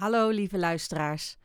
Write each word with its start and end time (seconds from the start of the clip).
Hallo 0.00 0.28
lieve 0.28 0.58
luisteraars. 0.58 1.36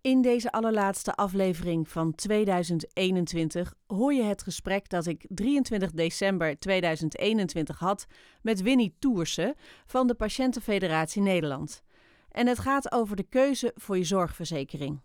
In 0.00 0.22
deze 0.22 0.52
allerlaatste 0.52 1.14
aflevering 1.14 1.88
van 1.88 2.14
2021 2.14 3.74
hoor 3.86 4.14
je 4.14 4.22
het 4.22 4.42
gesprek 4.42 4.88
dat 4.88 5.06
ik 5.06 5.26
23 5.28 5.90
december 5.90 6.58
2021 6.58 7.78
had 7.78 8.06
met 8.42 8.62
Winnie 8.62 8.96
Toersen 8.98 9.54
van 9.86 10.06
de 10.06 10.14
Patiëntenfederatie 10.14 11.22
Nederland. 11.22 11.82
En 12.28 12.46
het 12.46 12.58
gaat 12.58 12.92
over 12.92 13.16
de 13.16 13.28
keuze 13.28 13.72
voor 13.74 13.96
je 13.96 14.04
zorgverzekering. 14.04 15.00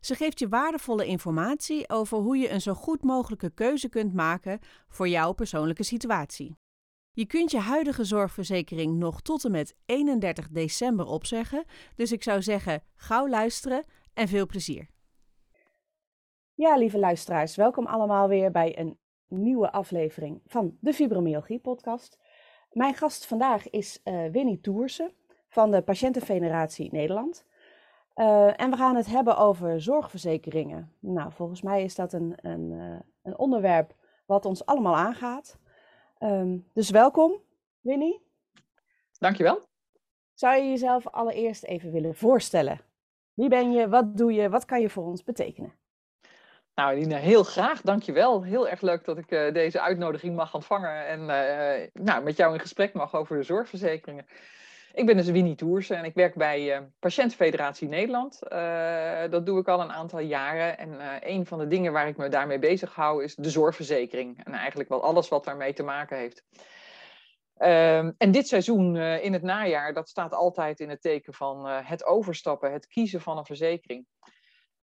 Ze 0.00 0.14
geeft 0.14 0.38
je 0.38 0.48
waardevolle 0.48 1.06
informatie 1.06 1.88
over 1.88 2.18
hoe 2.18 2.36
je 2.36 2.50
een 2.50 2.60
zo 2.60 2.74
goed 2.74 3.02
mogelijke 3.02 3.50
keuze 3.50 3.88
kunt 3.88 4.14
maken 4.14 4.58
voor 4.88 5.08
jouw 5.08 5.32
persoonlijke 5.32 5.84
situatie. 5.84 6.56
Je 7.12 7.26
kunt 7.26 7.50
je 7.50 7.58
huidige 7.58 8.04
zorgverzekering 8.04 8.98
nog 8.98 9.20
tot 9.20 9.44
en 9.44 9.50
met 9.50 9.76
31 9.86 10.48
december 10.48 11.06
opzeggen, 11.06 11.64
dus 11.94 12.12
ik 12.12 12.22
zou 12.22 12.42
zeggen: 12.42 12.82
gauw 12.94 13.28
luisteren 13.28 13.84
en 14.14 14.28
veel 14.28 14.46
plezier. 14.46 14.88
Ja, 16.54 16.76
lieve 16.76 16.98
luisteraars, 16.98 17.56
welkom 17.56 17.86
allemaal 17.86 18.28
weer 18.28 18.50
bij 18.50 18.78
een 18.78 18.98
nieuwe 19.28 19.72
aflevering 19.72 20.40
van 20.46 20.76
de 20.80 20.92
Fibromyalgie 20.92 21.58
podcast. 21.58 22.18
Mijn 22.72 22.94
gast 22.94 23.26
vandaag 23.26 23.70
is 23.70 24.00
uh, 24.04 24.30
Winnie 24.30 24.60
Toersen 24.60 25.12
van 25.48 25.70
de 25.70 25.82
Patiëntenfederatie 25.82 26.92
Nederland. 26.92 27.46
Uh, 28.14 28.60
en 28.60 28.70
we 28.70 28.76
gaan 28.76 28.96
het 28.96 29.06
hebben 29.06 29.36
over 29.36 29.80
zorgverzekeringen. 29.80 30.92
Nou, 30.98 31.32
volgens 31.32 31.62
mij 31.62 31.84
is 31.84 31.94
dat 31.94 32.12
een, 32.12 32.34
een, 32.36 32.70
uh, 32.70 32.98
een 33.22 33.38
onderwerp 33.38 33.94
wat 34.26 34.44
ons 34.44 34.66
allemaal 34.66 34.96
aangaat. 34.96 35.58
Um, 36.22 36.66
dus 36.72 36.90
welkom, 36.90 37.32
Winnie. 37.80 38.20
Dankjewel. 39.18 39.60
Zou 40.34 40.56
je 40.56 40.68
jezelf 40.68 41.06
allereerst 41.06 41.64
even 41.64 41.92
willen 41.92 42.14
voorstellen? 42.14 42.80
Wie 43.34 43.48
ben 43.48 43.72
je? 43.72 43.88
Wat 43.88 44.16
doe 44.16 44.32
je? 44.32 44.48
Wat 44.48 44.64
kan 44.64 44.80
je 44.80 44.90
voor 44.90 45.04
ons 45.04 45.24
betekenen? 45.24 45.72
Nou, 46.74 46.98
Lina, 46.98 47.16
heel 47.16 47.42
graag. 47.42 47.80
Dankjewel. 47.80 48.42
Heel 48.42 48.68
erg 48.68 48.80
leuk 48.80 49.04
dat 49.04 49.18
ik 49.18 49.30
uh, 49.30 49.52
deze 49.52 49.80
uitnodiging 49.80 50.36
mag 50.36 50.54
ontvangen 50.54 51.06
en 51.06 51.20
uh, 51.20 52.04
nou, 52.04 52.22
met 52.22 52.36
jou 52.36 52.54
in 52.54 52.60
gesprek 52.60 52.92
mag 52.92 53.14
over 53.14 53.36
de 53.36 53.42
zorgverzekeringen. 53.42 54.26
Ik 54.92 55.06
ben 55.06 55.16
dus 55.16 55.30
Winnie 55.30 55.54
Toers 55.54 55.90
en 55.90 56.04
ik 56.04 56.14
werk 56.14 56.34
bij 56.34 56.76
uh, 56.76 56.86
Patiëntenfederatie 56.98 57.88
Nederland. 57.88 58.38
dat 59.30 59.46
doe 59.46 59.60
ik 59.60 59.68
al 59.68 59.80
een 59.80 59.92
aantal 59.92 60.18
jaren. 60.18 60.78
En 60.78 60.98
een 61.20 61.46
van 61.46 61.58
de 61.58 61.66
dingen 61.66 61.92
waar 61.92 62.08
ik 62.08 62.16
me 62.16 62.28
daarmee 62.28 62.58
bezig 62.58 62.94
hou 62.94 63.24
is 63.24 63.34
de 63.34 63.50
zorgverzekering. 63.50 64.44
En 64.44 64.52
eigenlijk 64.52 64.88
wel 64.88 65.02
alles 65.02 65.28
wat 65.28 65.44
daarmee 65.44 65.72
te 65.72 65.82
maken 65.82 66.16
heeft. 66.16 66.44
Um, 67.58 68.14
en 68.18 68.30
dit 68.30 68.48
seizoen 68.48 68.96
in 68.96 69.32
het 69.32 69.42
najaar, 69.42 69.92
dat 69.92 70.08
staat 70.08 70.32
altijd 70.32 70.80
in 70.80 70.88
het 70.88 71.02
teken 71.02 71.34
van 71.34 71.66
het 71.66 72.04
overstappen, 72.04 72.72
het 72.72 72.86
kiezen 72.86 73.20
van 73.20 73.38
een 73.38 73.44
verzekering. 73.44 74.06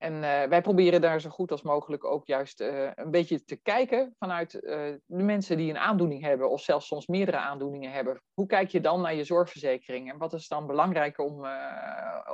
En 0.02 0.14
uh, 0.14 0.42
wij 0.42 0.60
proberen 0.60 1.00
daar 1.00 1.20
zo 1.20 1.30
goed 1.30 1.50
als 1.50 1.62
mogelijk 1.62 2.04
ook 2.04 2.26
juist 2.26 2.60
een 2.94 3.10
beetje 3.10 3.44
te 3.44 3.56
kijken 3.56 4.14
vanuit 4.18 4.50
de 4.50 5.00
mensen 5.06 5.56
die 5.56 5.70
een 5.70 5.78
aandoening 5.78 6.22
hebben, 6.22 6.50
of 6.50 6.60
zelfs 6.60 6.86
soms 6.86 7.06
meerdere 7.06 7.36
aandoeningen 7.36 7.92
hebben. 7.92 8.22
Hoe 8.34 8.46
kijk 8.46 8.68
je 8.68 8.80
dan 8.80 9.00
naar 9.00 9.14
je 9.14 9.24
zorgverzekering 9.24 10.10
en 10.10 10.18
wat 10.18 10.32
is 10.32 10.48
dan 10.48 10.66
belangrijk 10.66 11.18
om, 11.18 11.46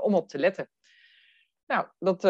om 0.00 0.14
op 0.14 0.28
te 0.28 0.38
letten? 0.38 0.70
Nou, 1.66 1.86
dat, 1.98 2.20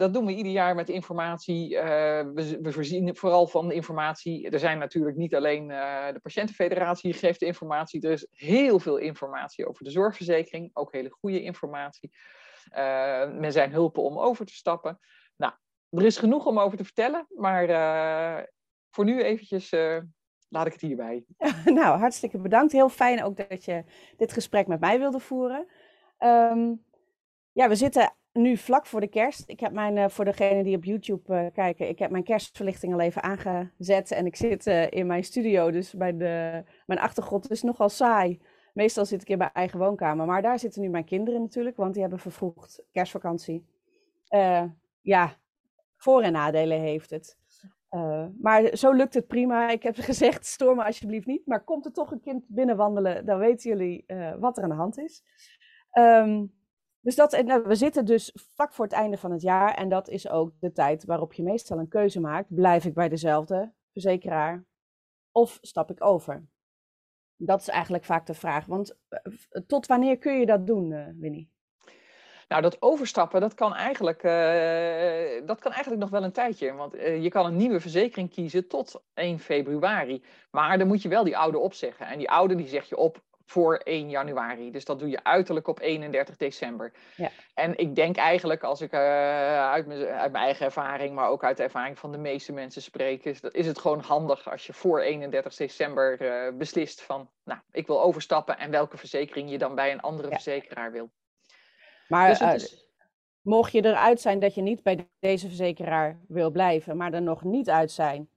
dat 0.00 0.12
doen 0.12 0.26
we 0.26 0.34
ieder 0.34 0.52
jaar 0.52 0.74
met 0.74 0.88
informatie. 0.88 1.78
We, 1.78 2.58
we, 2.62 2.72
voorzien 2.72 3.16
vooral 3.16 3.46
van 3.46 3.72
informatie. 3.72 4.50
Er 4.50 4.58
zijn 4.58 4.78
natuurlijk 4.78 5.16
niet 5.16 5.34
alleen 5.34 5.68
de 5.68 6.20
patiëntenfederatie 6.22 7.12
geeft 7.12 7.42
informatie. 7.42 8.00
Er 8.02 8.12
is 8.12 8.26
heel 8.30 8.78
veel 8.78 8.96
informatie 8.96 9.68
over 9.68 9.84
de 9.84 9.90
zorgverzekering. 9.90 10.70
Ook 10.72 10.92
hele 10.92 11.10
goede 11.10 11.42
informatie. 11.42 12.10
Men 13.40 13.52
zijn 13.52 13.72
hulpen 13.72 14.02
om 14.02 14.18
over 14.18 14.46
te 14.46 14.54
stappen. 14.54 14.98
Nou, 15.36 15.52
er 15.90 16.04
is 16.04 16.18
genoeg 16.18 16.46
om 16.46 16.58
over 16.58 16.78
te 16.78 16.84
vertellen. 16.84 17.26
Maar 17.28 17.66
voor 18.90 19.04
nu 19.04 19.22
eventjes 19.22 19.70
laat 20.48 20.66
ik 20.66 20.72
het 20.72 20.80
hierbij. 20.80 21.24
nou, 21.64 21.98
hartstikke 21.98 22.38
bedankt. 22.38 22.72
Heel 22.72 22.88
fijn 22.88 23.24
ook 23.24 23.48
dat 23.48 23.64
je 23.64 23.84
dit 24.16 24.32
gesprek 24.32 24.66
met 24.66 24.80
mij 24.80 24.98
wilde 24.98 25.18
voeren. 25.18 25.66
Um, 26.18 26.84
ja, 27.52 27.68
we 27.68 27.74
zitten 27.74 28.12
nu 28.32 28.56
vlak 28.56 28.86
voor 28.86 29.00
de 29.00 29.08
kerst. 29.08 29.42
Ik 29.46 29.60
heb 29.60 29.72
mijn, 29.72 30.10
voor 30.10 30.24
degenen 30.24 30.64
die 30.64 30.76
op 30.76 30.84
YouTube 30.84 31.34
uh, 31.34 31.46
kijken, 31.52 31.88
ik 31.88 31.98
heb 31.98 32.10
mijn 32.10 32.24
kerstverlichting 32.24 32.92
al 32.92 33.00
even 33.00 33.22
aangezet. 33.22 34.10
En 34.10 34.26
ik 34.26 34.36
zit 34.36 34.66
in 34.66 35.06
mijn 35.06 35.24
studio, 35.24 35.70
dus 35.70 35.92
bij 35.92 36.16
de, 36.16 36.64
mijn 36.86 37.00
achtergrond 37.00 37.50
is 37.50 37.62
nogal 37.62 37.88
saai. 37.88 38.40
Meestal 38.74 39.04
zit 39.04 39.22
ik 39.22 39.28
in 39.28 39.38
mijn 39.38 39.52
eigen 39.52 39.78
woonkamer. 39.78 40.26
Maar 40.26 40.42
daar 40.42 40.58
zitten 40.58 40.82
nu 40.82 40.88
mijn 40.88 41.04
kinderen 41.04 41.40
natuurlijk, 41.40 41.76
want 41.76 41.92
die 41.92 42.02
hebben 42.02 42.20
vervroegd 42.20 42.82
kerstvakantie. 42.92 43.66
ja, 45.00 45.36
voor- 45.96 46.22
en 46.22 46.32
nadelen 46.32 46.80
heeft 46.80 47.10
het. 47.10 47.38
maar 48.40 48.76
zo 48.76 48.92
lukt 48.92 49.14
het 49.14 49.26
prima. 49.26 49.70
Ik 49.70 49.82
heb 49.82 49.96
gezegd, 50.10 50.46
stoor 50.46 50.76
me 50.76 50.84
alsjeblieft 50.84 51.26
niet. 51.26 51.46
Maar 51.46 51.64
komt 51.64 51.84
er 51.84 51.92
toch 51.92 52.10
een 52.10 52.20
kind 52.20 52.44
binnenwandelen, 52.48 53.26
dan 53.26 53.38
weten 53.38 53.70
jullie 53.70 54.04
wat 54.38 54.56
er 54.56 54.62
aan 54.62 54.68
de 54.68 54.74
hand 54.74 54.98
is. 54.98 55.22
Um, 55.92 56.56
dus 57.00 57.16
dat, 57.16 57.42
nou, 57.44 57.62
we 57.62 57.74
zitten 57.74 58.04
dus 58.04 58.32
vlak 58.54 58.72
voor 58.72 58.84
het 58.84 58.94
einde 58.94 59.16
van 59.16 59.30
het 59.30 59.42
jaar 59.42 59.74
en 59.74 59.88
dat 59.88 60.08
is 60.08 60.28
ook 60.28 60.52
de 60.60 60.72
tijd 60.72 61.04
waarop 61.04 61.32
je 61.32 61.42
meestal 61.42 61.78
een 61.78 61.88
keuze 61.88 62.20
maakt. 62.20 62.54
Blijf 62.54 62.84
ik 62.84 62.94
bij 62.94 63.08
dezelfde 63.08 63.72
verzekeraar 63.92 64.64
of 65.32 65.58
stap 65.60 65.90
ik 65.90 66.04
over? 66.04 66.46
Dat 67.38 67.60
is 67.60 67.68
eigenlijk 67.68 68.04
vaak 68.04 68.26
de 68.26 68.34
vraag. 68.34 68.66
Want 68.66 68.96
eh, 69.08 69.62
tot 69.66 69.86
wanneer 69.86 70.18
kun 70.18 70.38
je 70.38 70.46
dat 70.46 70.66
doen, 70.66 70.90
uh, 70.90 71.06
Winnie? 71.18 71.50
Nou, 72.48 72.62
dat 72.62 72.82
overstappen, 72.82 73.40
dat 73.40 73.54
kan, 73.54 73.74
eigenlijk, 73.74 74.22
uh, 74.22 75.46
dat 75.46 75.60
kan 75.60 75.72
eigenlijk 75.72 76.02
nog 76.02 76.10
wel 76.10 76.22
een 76.22 76.32
tijdje. 76.32 76.72
Want 76.72 76.92
je 76.92 77.28
kan 77.28 77.46
een 77.46 77.56
nieuwe 77.56 77.80
verzekering 77.80 78.30
kiezen 78.30 78.68
tot 78.68 79.02
1 79.14 79.38
februari. 79.38 80.24
Maar 80.50 80.78
dan 80.78 80.86
moet 80.86 81.02
je 81.02 81.08
wel 81.08 81.24
die 81.24 81.36
oude 81.36 81.58
opzeggen. 81.58 82.06
En 82.06 82.18
die 82.18 82.30
oude 82.30 82.54
die 82.54 82.68
zeg 82.68 82.88
je 82.88 82.96
op 82.96 83.22
voor 83.48 83.76
1 83.76 84.10
januari. 84.10 84.70
Dus 84.70 84.84
dat 84.84 84.98
doe 84.98 85.08
je 85.08 85.24
uiterlijk 85.24 85.68
op 85.68 85.80
31 85.80 86.36
december. 86.36 86.92
Ja. 87.16 87.30
En 87.54 87.78
ik 87.78 87.94
denk 87.94 88.16
eigenlijk, 88.16 88.62
als 88.62 88.80
ik 88.80 88.92
uh, 88.92 89.00
uit, 89.70 89.86
mijn, 89.86 90.04
uit, 90.04 90.32
mijn, 90.32 90.44
eigen 90.44 90.66
ervaring, 90.66 91.14
maar 91.14 91.28
ook 91.28 91.44
uit 91.44 91.56
de 91.56 91.62
ervaring 91.62 91.98
van 91.98 92.12
de 92.12 92.18
meeste 92.18 92.52
mensen 92.52 92.82
spreek, 92.82 93.24
is, 93.24 93.40
is 93.40 93.66
het 93.66 93.78
gewoon 93.78 94.00
handig 94.00 94.50
als 94.50 94.66
je 94.66 94.72
voor 94.72 95.00
31 95.00 95.54
december 95.54 96.22
uh, 96.22 96.58
beslist 96.58 97.02
van, 97.02 97.30
nou, 97.44 97.60
ik 97.72 97.86
wil 97.86 98.02
overstappen 98.02 98.58
en 98.58 98.70
welke 98.70 98.96
verzekering 98.96 99.50
je 99.50 99.58
dan 99.58 99.74
bij 99.74 99.92
een 99.92 100.00
andere 100.00 100.28
ja. 100.28 100.34
verzekeraar 100.34 100.92
wil. 100.92 101.10
Maar 102.08 102.28
dus 102.28 102.62
is... 102.62 102.86
mocht 103.40 103.72
je 103.72 103.84
eruit 103.84 104.20
zijn 104.20 104.38
dat 104.38 104.54
je 104.54 104.62
niet 104.62 104.82
bij 104.82 105.08
deze 105.18 105.46
verzekeraar 105.46 106.20
wil 106.28 106.50
blijven, 106.50 106.96
maar 106.96 107.12
er 107.12 107.22
nog 107.22 107.44
niet 107.44 107.70
uit 107.70 107.90
zijn, 107.90 108.30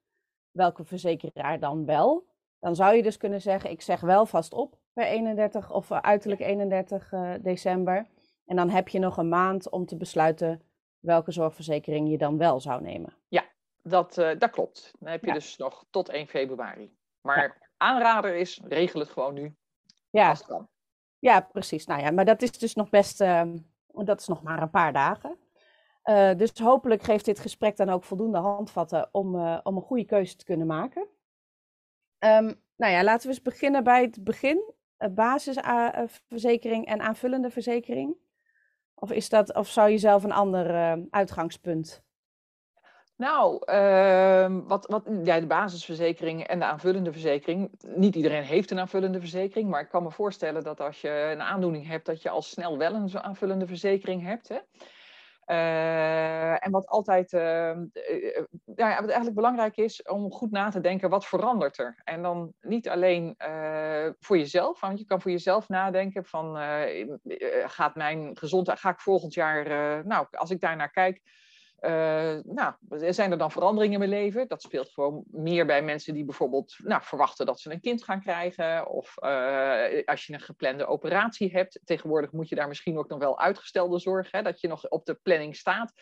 welke 0.51 0.83
verzekeraar 0.83 1.59
dan 1.59 1.85
wel? 1.85 2.29
Dan 2.59 2.75
zou 2.75 2.95
je 2.95 3.03
dus 3.03 3.17
kunnen 3.17 3.41
zeggen, 3.41 3.69
ik 3.69 3.81
zeg 3.81 3.99
wel 3.99 4.25
vast 4.25 4.53
op 4.53 4.79
per 4.93 5.05
31 5.05 5.71
of 5.71 5.91
uiterlijk 5.91 6.41
31 6.41 7.11
uh, 7.11 7.33
december. 7.41 8.07
En 8.45 8.55
dan 8.55 8.69
heb 8.69 8.87
je 8.87 8.99
nog 8.99 9.17
een 9.17 9.29
maand 9.29 9.69
om 9.69 9.85
te 9.85 9.97
besluiten 9.97 10.61
welke 10.99 11.31
zorgverzekering 11.31 12.09
je 12.09 12.17
dan 12.17 12.37
wel 12.37 12.59
zou 12.59 12.81
nemen. 12.81 13.13
Ja, 13.27 13.43
dat, 13.83 14.17
uh, 14.17 14.39
dat 14.39 14.49
klopt. 14.49 14.93
Dan 14.99 15.11
heb 15.11 15.21
je 15.21 15.27
ja. 15.27 15.33
dus 15.33 15.57
nog 15.57 15.85
tot 15.89 16.09
1 16.09 16.27
februari. 16.27 16.95
Maar 17.21 17.43
ja. 17.43 17.67
aanrader 17.77 18.35
is, 18.35 18.61
regel 18.63 18.99
het 18.99 19.09
gewoon 19.09 19.33
nu. 19.33 19.55
Ja. 20.09 20.29
Als 20.29 20.39
het 20.39 20.47
kan. 20.47 20.69
Ja, 21.19 21.39
precies. 21.39 21.85
Nou 21.85 22.01
ja, 22.01 22.11
maar 22.11 22.25
dat 22.25 22.41
is 22.41 22.51
dus 22.51 22.75
nog 22.75 22.89
best, 22.89 23.21
uh, 23.21 23.43
dat 23.87 24.19
is 24.19 24.27
nog 24.27 24.43
maar 24.43 24.61
een 24.61 24.69
paar 24.69 24.93
dagen. 24.93 25.37
dus 26.37 26.59
hopelijk 26.59 27.03
geeft 27.03 27.25
dit 27.25 27.39
gesprek 27.39 27.77
dan 27.77 27.89
ook 27.89 28.03
voldoende 28.03 28.37
handvatten 28.37 29.09
om, 29.11 29.35
om 29.63 29.75
een 29.75 29.81
goede 29.81 30.05
keuze 30.05 30.35
te 30.35 30.45
kunnen 30.45 30.67
maken. 30.67 31.07
Um, 32.19 32.61
nou 32.75 32.93
ja, 32.93 33.03
laten 33.03 33.27
we 33.27 33.33
eens 33.33 33.41
beginnen 33.41 33.83
bij 33.83 34.01
het 34.01 34.23
begin. 34.23 34.73
Basisverzekering 35.09 36.85
en 36.85 37.01
aanvullende 37.01 37.49
verzekering. 37.49 38.15
Of, 38.95 39.11
is 39.11 39.29
dat, 39.29 39.55
of 39.55 39.67
zou 39.67 39.89
je 39.89 39.97
zelf 39.97 40.23
een 40.23 40.31
ander 40.31 40.97
uitgangspunt 41.09 42.03
nou, 43.21 43.61
uh, 43.65 44.57
wat, 44.67 44.85
wat, 44.85 45.03
ja, 45.23 45.39
de 45.39 45.47
basisverzekering 45.47 46.43
en 46.43 46.59
de 46.59 46.65
aanvullende 46.65 47.11
verzekering. 47.11 47.71
Niet 47.95 48.15
iedereen 48.15 48.43
heeft 48.43 48.71
een 48.71 48.79
aanvullende 48.79 49.19
verzekering, 49.19 49.69
maar 49.69 49.81
ik 49.81 49.89
kan 49.89 50.03
me 50.03 50.11
voorstellen 50.11 50.63
dat 50.63 50.79
als 50.79 51.01
je 51.01 51.29
een 51.33 51.41
aandoening 51.41 51.87
hebt, 51.87 52.05
dat 52.05 52.21
je 52.21 52.29
al 52.29 52.41
snel 52.41 52.77
wel 52.77 52.93
een 52.93 53.19
aanvullende 53.19 53.67
verzekering 53.67 54.23
hebt. 54.23 54.47
Hè? 54.47 54.57
Uh, 55.51 56.65
en 56.65 56.71
wat 56.71 56.87
altijd, 56.87 57.33
uh, 57.33 57.41
ja, 58.75 58.99
wat 58.99 59.05
eigenlijk 59.05 59.35
belangrijk 59.35 59.77
is 59.77 60.01
om 60.01 60.31
goed 60.31 60.51
na 60.51 60.69
te 60.69 60.81
denken, 60.81 61.09
wat 61.09 61.25
verandert 61.25 61.79
er? 61.79 62.01
En 62.03 62.21
dan 62.21 62.53
niet 62.61 62.89
alleen 62.89 63.35
voor 64.19 64.37
jezelf, 64.37 64.79
want 64.79 64.99
je 64.99 65.05
kan 65.05 65.21
voor 65.21 65.31
jezelf 65.31 65.69
nadenken 65.69 66.25
van, 66.25 66.57
gaat 67.65 67.95
mijn 67.95 68.37
gezondheid, 68.37 68.79
ga 68.79 68.89
ik 68.89 68.99
volgend 68.99 69.33
jaar, 69.33 69.65
nou, 70.05 70.27
als 70.31 70.49
ik 70.49 70.59
daar 70.59 70.75
naar 70.75 70.91
kijk, 70.91 71.21
uh, 71.81 72.37
nou, 72.43 72.73
zijn 72.89 73.31
er 73.31 73.37
dan 73.37 73.51
veranderingen 73.51 74.01
in 74.01 74.09
mijn 74.09 74.21
leven? 74.21 74.47
Dat 74.47 74.61
speelt 74.61 74.89
gewoon 74.89 75.23
meer 75.31 75.65
bij 75.65 75.81
mensen 75.81 76.13
die 76.13 76.25
bijvoorbeeld 76.25 76.75
nou, 76.83 77.01
verwachten 77.03 77.45
dat 77.45 77.59
ze 77.59 77.71
een 77.71 77.81
kind 77.81 78.03
gaan 78.03 78.21
krijgen. 78.21 78.87
Of 78.87 79.15
uh, 79.23 80.05
als 80.05 80.25
je 80.25 80.33
een 80.33 80.39
geplande 80.41 80.85
operatie 80.85 81.51
hebt. 81.51 81.79
Tegenwoordig 81.83 82.31
moet 82.31 82.49
je 82.49 82.55
daar 82.55 82.67
misschien 82.67 82.97
ook 82.97 83.09
nog 83.09 83.19
wel 83.19 83.39
uitgestelde 83.39 83.99
zorg, 83.99 84.31
hè, 84.31 84.41
dat 84.41 84.61
je 84.61 84.67
nog 84.67 84.89
op 84.89 85.05
de 85.05 85.19
planning 85.23 85.55
staat. 85.55 85.93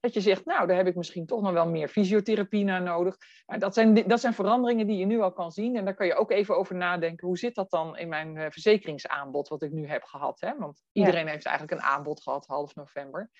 Dat 0.00 0.14
je 0.14 0.20
zegt, 0.20 0.44
nou, 0.44 0.66
daar 0.66 0.76
heb 0.76 0.86
ik 0.86 0.94
misschien 0.94 1.26
toch 1.26 1.42
nog 1.42 1.52
wel 1.52 1.68
meer 1.68 1.88
fysiotherapie 1.88 2.64
naar 2.64 2.82
nodig. 2.82 3.16
Maar 3.46 3.58
dat 3.58 3.74
zijn, 3.74 3.94
dat 3.94 4.20
zijn 4.20 4.34
veranderingen 4.34 4.86
die 4.86 4.96
je 4.96 5.06
nu 5.06 5.20
al 5.20 5.32
kan 5.32 5.52
zien. 5.52 5.76
En 5.76 5.84
daar 5.84 5.94
kan 5.94 6.06
je 6.06 6.14
ook 6.14 6.30
even 6.30 6.56
over 6.56 6.76
nadenken. 6.76 7.26
Hoe 7.26 7.38
zit 7.38 7.54
dat 7.54 7.70
dan 7.70 7.98
in 7.98 8.08
mijn 8.08 8.36
uh, 8.36 8.46
verzekeringsaanbod 8.48 9.48
wat 9.48 9.62
ik 9.62 9.72
nu 9.72 9.86
heb 9.86 10.02
gehad? 10.02 10.40
Hè? 10.40 10.56
Want 10.58 10.82
iedereen 10.92 11.26
heeft 11.26 11.46
eigenlijk 11.46 11.80
een 11.80 11.88
aanbod 11.88 12.22
gehad 12.22 12.46
half 12.46 12.74
november. 12.74 13.30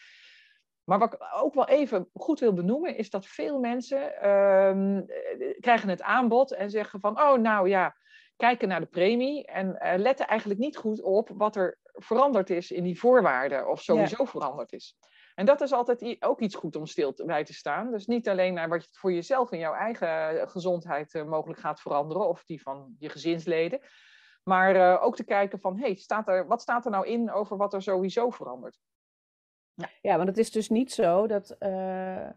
Maar 0.85 0.99
wat 0.99 1.13
ik 1.13 1.21
ook 1.35 1.55
wel 1.55 1.69
even 1.69 2.09
goed 2.13 2.41
wil 2.41 2.53
benoemen, 2.53 2.97
is 2.97 3.11
dat 3.11 3.27
veel 3.27 3.59
mensen 3.59 4.13
uh, 4.15 5.01
krijgen 5.61 5.89
het 5.89 6.03
aanbod 6.03 6.53
en 6.53 6.71
zeggen 6.71 7.01
van, 7.01 7.21
oh 7.21 7.39
nou 7.39 7.69
ja, 7.69 7.97
kijken 8.37 8.69
naar 8.69 8.81
de 8.81 8.87
premie 8.87 9.47
en 9.47 9.79
uh, 9.83 9.93
letten 9.97 10.27
eigenlijk 10.27 10.61
niet 10.61 10.77
goed 10.77 11.03
op 11.03 11.31
wat 11.35 11.57
er 11.57 11.79
veranderd 11.93 12.51
is 12.51 12.71
in 12.71 12.83
die 12.83 12.99
voorwaarden 12.99 13.69
of 13.69 13.83
sowieso 13.83 14.25
veranderd 14.25 14.73
is. 14.73 14.97
En 15.35 15.47
dat 15.47 15.61
is 15.61 15.73
altijd 15.73 16.17
ook 16.23 16.41
iets 16.41 16.55
goed 16.55 16.77
om 16.77 16.87
stil 16.87 17.15
bij 17.27 17.45
te 17.45 17.55
staan. 17.55 17.91
Dus 17.91 18.07
niet 18.07 18.29
alleen 18.29 18.55
naar 18.55 18.69
wat 18.69 18.83
je 18.83 18.89
voor 18.93 19.13
jezelf 19.13 19.51
en 19.51 19.59
jouw 19.59 19.75
eigen 19.75 20.49
gezondheid 20.49 21.15
uh, 21.15 21.25
mogelijk 21.25 21.61
gaat 21.61 21.81
veranderen 21.81 22.29
of 22.29 22.45
die 22.45 22.63
van 22.63 22.95
je 22.99 23.09
gezinsleden. 23.09 23.81
Maar 24.43 24.77
uh, 24.77 25.05
ook 25.05 25.17
te 25.17 25.25
kijken 25.25 25.61
van, 25.61 25.79
hey, 25.79 25.95
staat 25.95 26.29
er, 26.29 26.47
wat 26.47 26.61
staat 26.61 26.85
er 26.85 26.91
nou 26.91 27.07
in 27.07 27.33
over 27.33 27.57
wat 27.57 27.75
er 27.75 27.83
sowieso 27.83 28.31
verandert? 28.31 28.79
Ja. 29.75 29.89
ja, 30.03 30.17
want 30.17 30.29
het 30.29 30.39
is 30.39 30.51
dus 30.51 30.69
niet 30.69 30.93
zo 30.93 31.27
dat, 31.27 31.57
uh, 31.61 32.29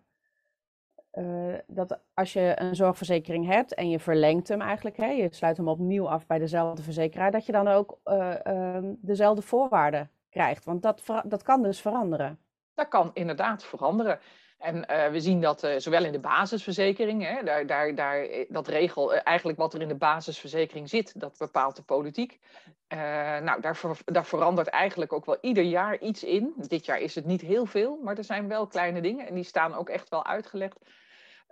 uh, 1.13 1.55
dat 1.67 1.99
als 2.13 2.33
je 2.33 2.53
een 2.55 2.75
zorgverzekering 2.75 3.45
hebt 3.45 3.73
en 3.73 3.89
je 3.89 3.99
verlengt 3.99 4.47
hem 4.47 4.61
eigenlijk, 4.61 4.97
hè, 4.97 5.05
je 5.05 5.33
sluit 5.33 5.57
hem 5.57 5.67
opnieuw 5.67 6.09
af 6.09 6.25
bij 6.25 6.39
dezelfde 6.39 6.83
verzekeraar, 6.83 7.31
dat 7.31 7.45
je 7.45 7.51
dan 7.51 7.67
ook 7.67 7.99
uh, 8.05 8.77
dezelfde 8.83 9.41
voorwaarden 9.41 10.11
krijgt. 10.29 10.65
Want 10.65 10.81
dat, 10.81 11.03
dat 11.25 11.43
kan 11.43 11.63
dus 11.63 11.81
veranderen. 11.81 12.39
Dat 12.73 12.87
kan 12.87 13.11
inderdaad 13.13 13.63
veranderen. 13.63 14.19
En 14.63 14.75
uh, 14.75 15.07
we 15.07 15.19
zien 15.19 15.41
dat 15.41 15.63
uh, 15.63 15.71
zowel 15.77 16.05
in 16.05 16.11
de 16.11 16.19
basisverzekering, 16.19 17.23
hè, 17.23 17.43
daar, 17.43 17.65
daar, 17.65 17.95
daar, 17.95 18.23
eh, 18.23 18.45
dat 18.49 18.67
regel, 18.67 19.13
eigenlijk 19.13 19.57
wat 19.57 19.73
er 19.73 19.81
in 19.81 19.87
de 19.87 19.95
basisverzekering 19.95 20.89
zit, 20.89 21.19
dat 21.19 21.35
bepaalt 21.37 21.75
de 21.75 21.81
politiek. 21.81 22.39
Nou, 22.87 23.61
daar, 23.61 23.79
daar 24.05 24.25
verandert 24.25 24.67
eigenlijk 24.67 25.13
ook 25.13 25.25
wel 25.25 25.37
ieder 25.41 25.63
jaar 25.63 25.99
iets 25.99 26.23
in. 26.23 26.53
Dit 26.55 26.85
jaar 26.85 26.99
is 26.99 27.15
het 27.15 27.25
niet 27.25 27.41
heel 27.41 27.65
veel, 27.65 27.99
maar 28.03 28.17
er 28.17 28.23
zijn 28.23 28.47
wel 28.47 28.67
kleine 28.67 29.01
dingen 29.01 29.27
en 29.27 29.35
die 29.35 29.43
staan 29.43 29.75
ook 29.75 29.89
echt 29.89 30.09
wel 30.09 30.25
uitgelegd. 30.25 30.79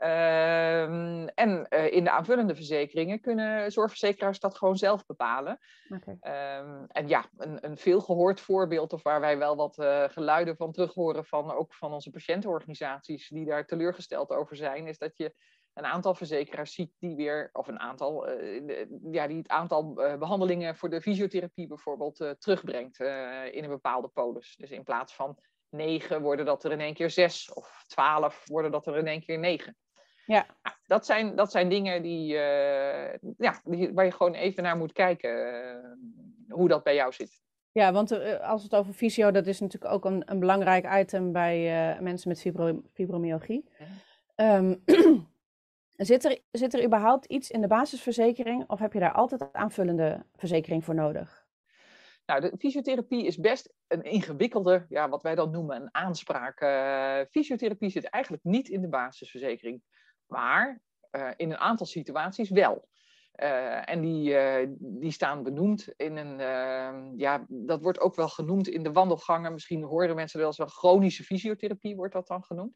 Uh, 0.03 1.39
en 1.39 1.67
uh, 1.69 1.91
in 1.91 2.03
de 2.03 2.09
aanvullende 2.09 2.55
verzekeringen 2.55 3.19
kunnen 3.19 3.71
zorgverzekeraars 3.71 4.39
dat 4.39 4.57
gewoon 4.57 4.77
zelf 4.77 5.05
bepalen. 5.05 5.59
Okay. 5.89 6.17
Uh, 6.21 6.81
en 6.87 7.07
ja, 7.07 7.25
een, 7.37 7.65
een 7.65 7.77
veelgehoord 7.77 8.39
voorbeeld, 8.39 8.93
of 8.93 9.03
waar 9.03 9.19
wij 9.19 9.37
wel 9.37 9.55
wat 9.55 9.77
uh, 9.77 10.03
geluiden 10.03 10.55
van 10.55 10.71
terug 10.71 10.93
horen 10.93 11.25
van 11.25 11.51
ook 11.51 11.73
van 11.73 11.93
onze 11.93 12.09
patiëntenorganisaties 12.09 13.29
die 13.29 13.45
daar 13.45 13.65
teleurgesteld 13.65 14.29
over 14.29 14.55
zijn, 14.55 14.87
is 14.87 14.97
dat 14.97 15.17
je 15.17 15.33
een 15.73 15.85
aantal 15.85 16.15
verzekeraars 16.15 16.73
ziet 16.73 16.91
die 16.99 17.15
weer, 17.15 17.49
of 17.53 17.67
een 17.67 17.79
aantal, 17.79 18.29
uh, 18.29 18.85
ja, 19.11 19.27
die 19.27 19.37
het 19.37 19.49
aantal 19.49 19.93
behandelingen 19.93 20.75
voor 20.75 20.89
de 20.89 21.01
fysiotherapie 21.01 21.67
bijvoorbeeld 21.67 22.35
terugbrengt 22.39 22.99
in 23.51 23.63
een 23.63 23.69
bepaalde 23.69 24.07
polis. 24.07 24.55
Dus 24.57 24.71
in 24.71 24.83
plaats 24.83 25.15
van 25.15 25.37
negen 25.69 26.21
worden 26.21 26.45
dat 26.45 26.63
er 26.63 26.71
in 26.71 26.79
één 26.79 26.93
keer 26.93 27.09
zes, 27.09 27.53
of 27.53 27.83
twaalf 27.87 28.43
worden 28.45 28.71
dat 28.71 28.87
er 28.87 28.97
in 28.97 29.07
één 29.07 29.25
keer 29.25 29.39
negen. 29.39 29.75
Ja. 30.31 30.45
Dat, 30.85 31.05
zijn, 31.05 31.35
dat 31.35 31.51
zijn 31.51 31.69
dingen 31.69 32.01
die, 32.01 32.33
uh, 32.33 33.13
ja, 33.37 33.61
die, 33.63 33.93
waar 33.93 34.05
je 34.05 34.11
gewoon 34.11 34.33
even 34.33 34.63
naar 34.63 34.77
moet 34.77 34.91
kijken 34.91 35.53
uh, 35.53 36.55
hoe 36.55 36.67
dat 36.67 36.83
bij 36.83 36.95
jou 36.95 37.13
zit. 37.13 37.41
Ja, 37.71 37.91
want 37.91 38.11
uh, 38.11 38.49
als 38.49 38.63
het 38.63 38.75
over 38.75 38.93
fysio, 38.93 39.31
dat 39.31 39.47
is 39.47 39.59
natuurlijk 39.59 39.93
ook 39.93 40.05
een, 40.05 40.23
een 40.25 40.39
belangrijk 40.39 40.93
item 40.93 41.31
bij 41.31 41.97
mensen 42.01 42.29
met 42.29 42.41
fibro, 42.41 42.81
fibromyalgie. 42.93 43.69
Ja. 44.35 44.57
Um, 44.57 44.83
zit, 45.95 46.25
er, 46.25 46.39
zit 46.51 46.73
er 46.73 46.83
überhaupt 46.83 47.25
iets 47.25 47.51
in 47.51 47.61
de 47.61 47.67
basisverzekering 47.67 48.69
of 48.69 48.79
heb 48.79 48.93
je 48.93 48.99
daar 48.99 49.13
altijd 49.13 49.53
aanvullende 49.53 50.25
verzekering 50.35 50.85
voor 50.85 50.95
nodig? 50.95 51.45
Nou, 52.25 52.41
de 52.41 52.53
fysiotherapie 52.57 53.25
is 53.25 53.37
best 53.37 53.73
een 53.87 54.03
ingewikkelde, 54.03 54.85
ja, 54.89 55.09
wat 55.09 55.21
wij 55.21 55.35
dan 55.35 55.51
noemen 55.51 55.81
een 55.81 55.89
aanspraak. 55.91 56.57
fysiotherapie 57.29 57.89
zit 57.89 58.05
eigenlijk 58.05 58.43
niet 58.43 58.69
in 58.69 58.81
de 58.81 58.89
basisverzekering 58.89 59.81
maar 60.31 60.81
uh, 61.11 61.29
in 61.35 61.51
een 61.51 61.57
aantal 61.57 61.85
situaties 61.85 62.49
wel. 62.49 62.89
Uh, 63.35 63.89
en 63.89 64.01
die, 64.01 64.31
uh, 64.31 64.67
die 64.79 65.11
staan 65.11 65.43
benoemd 65.43 65.93
in 65.97 66.17
een, 66.17 66.37
ja, 67.17 67.45
dat 67.47 67.81
wordt 67.81 67.99
ook 67.99 68.15
wel 68.15 68.29
genoemd 68.29 68.67
in 68.67 68.83
de 68.83 68.91
wandelgangen. 68.91 69.53
Misschien 69.53 69.83
horen 69.83 70.15
mensen 70.15 70.39
wel 70.39 70.47
eens 70.47 70.57
wel 70.57 70.67
chronische 70.67 71.23
fysiotherapie, 71.23 71.95
wordt 71.95 72.13
dat 72.13 72.27
dan 72.27 72.43
genoemd. 72.43 72.75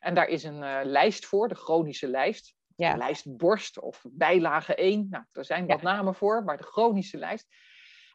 En 0.00 0.14
daar 0.14 0.28
is 0.28 0.44
een 0.44 0.84
lijst 0.84 1.26
voor, 1.26 1.48
de 1.48 1.54
chronische 1.54 2.08
lijst. 2.08 2.54
Ja. 2.76 2.96
lijst 2.96 3.36
borst 3.36 3.80
of 3.80 4.04
bijlage 4.08 4.74
1. 4.74 5.06
Nou, 5.10 5.24
er 5.32 5.44
zijn 5.44 5.66
wat 5.66 5.80
ja. 5.80 5.92
namen 5.92 6.14
voor, 6.14 6.44
maar 6.44 6.56
de 6.56 6.62
chronische 6.62 7.16
lijst. 7.16 7.46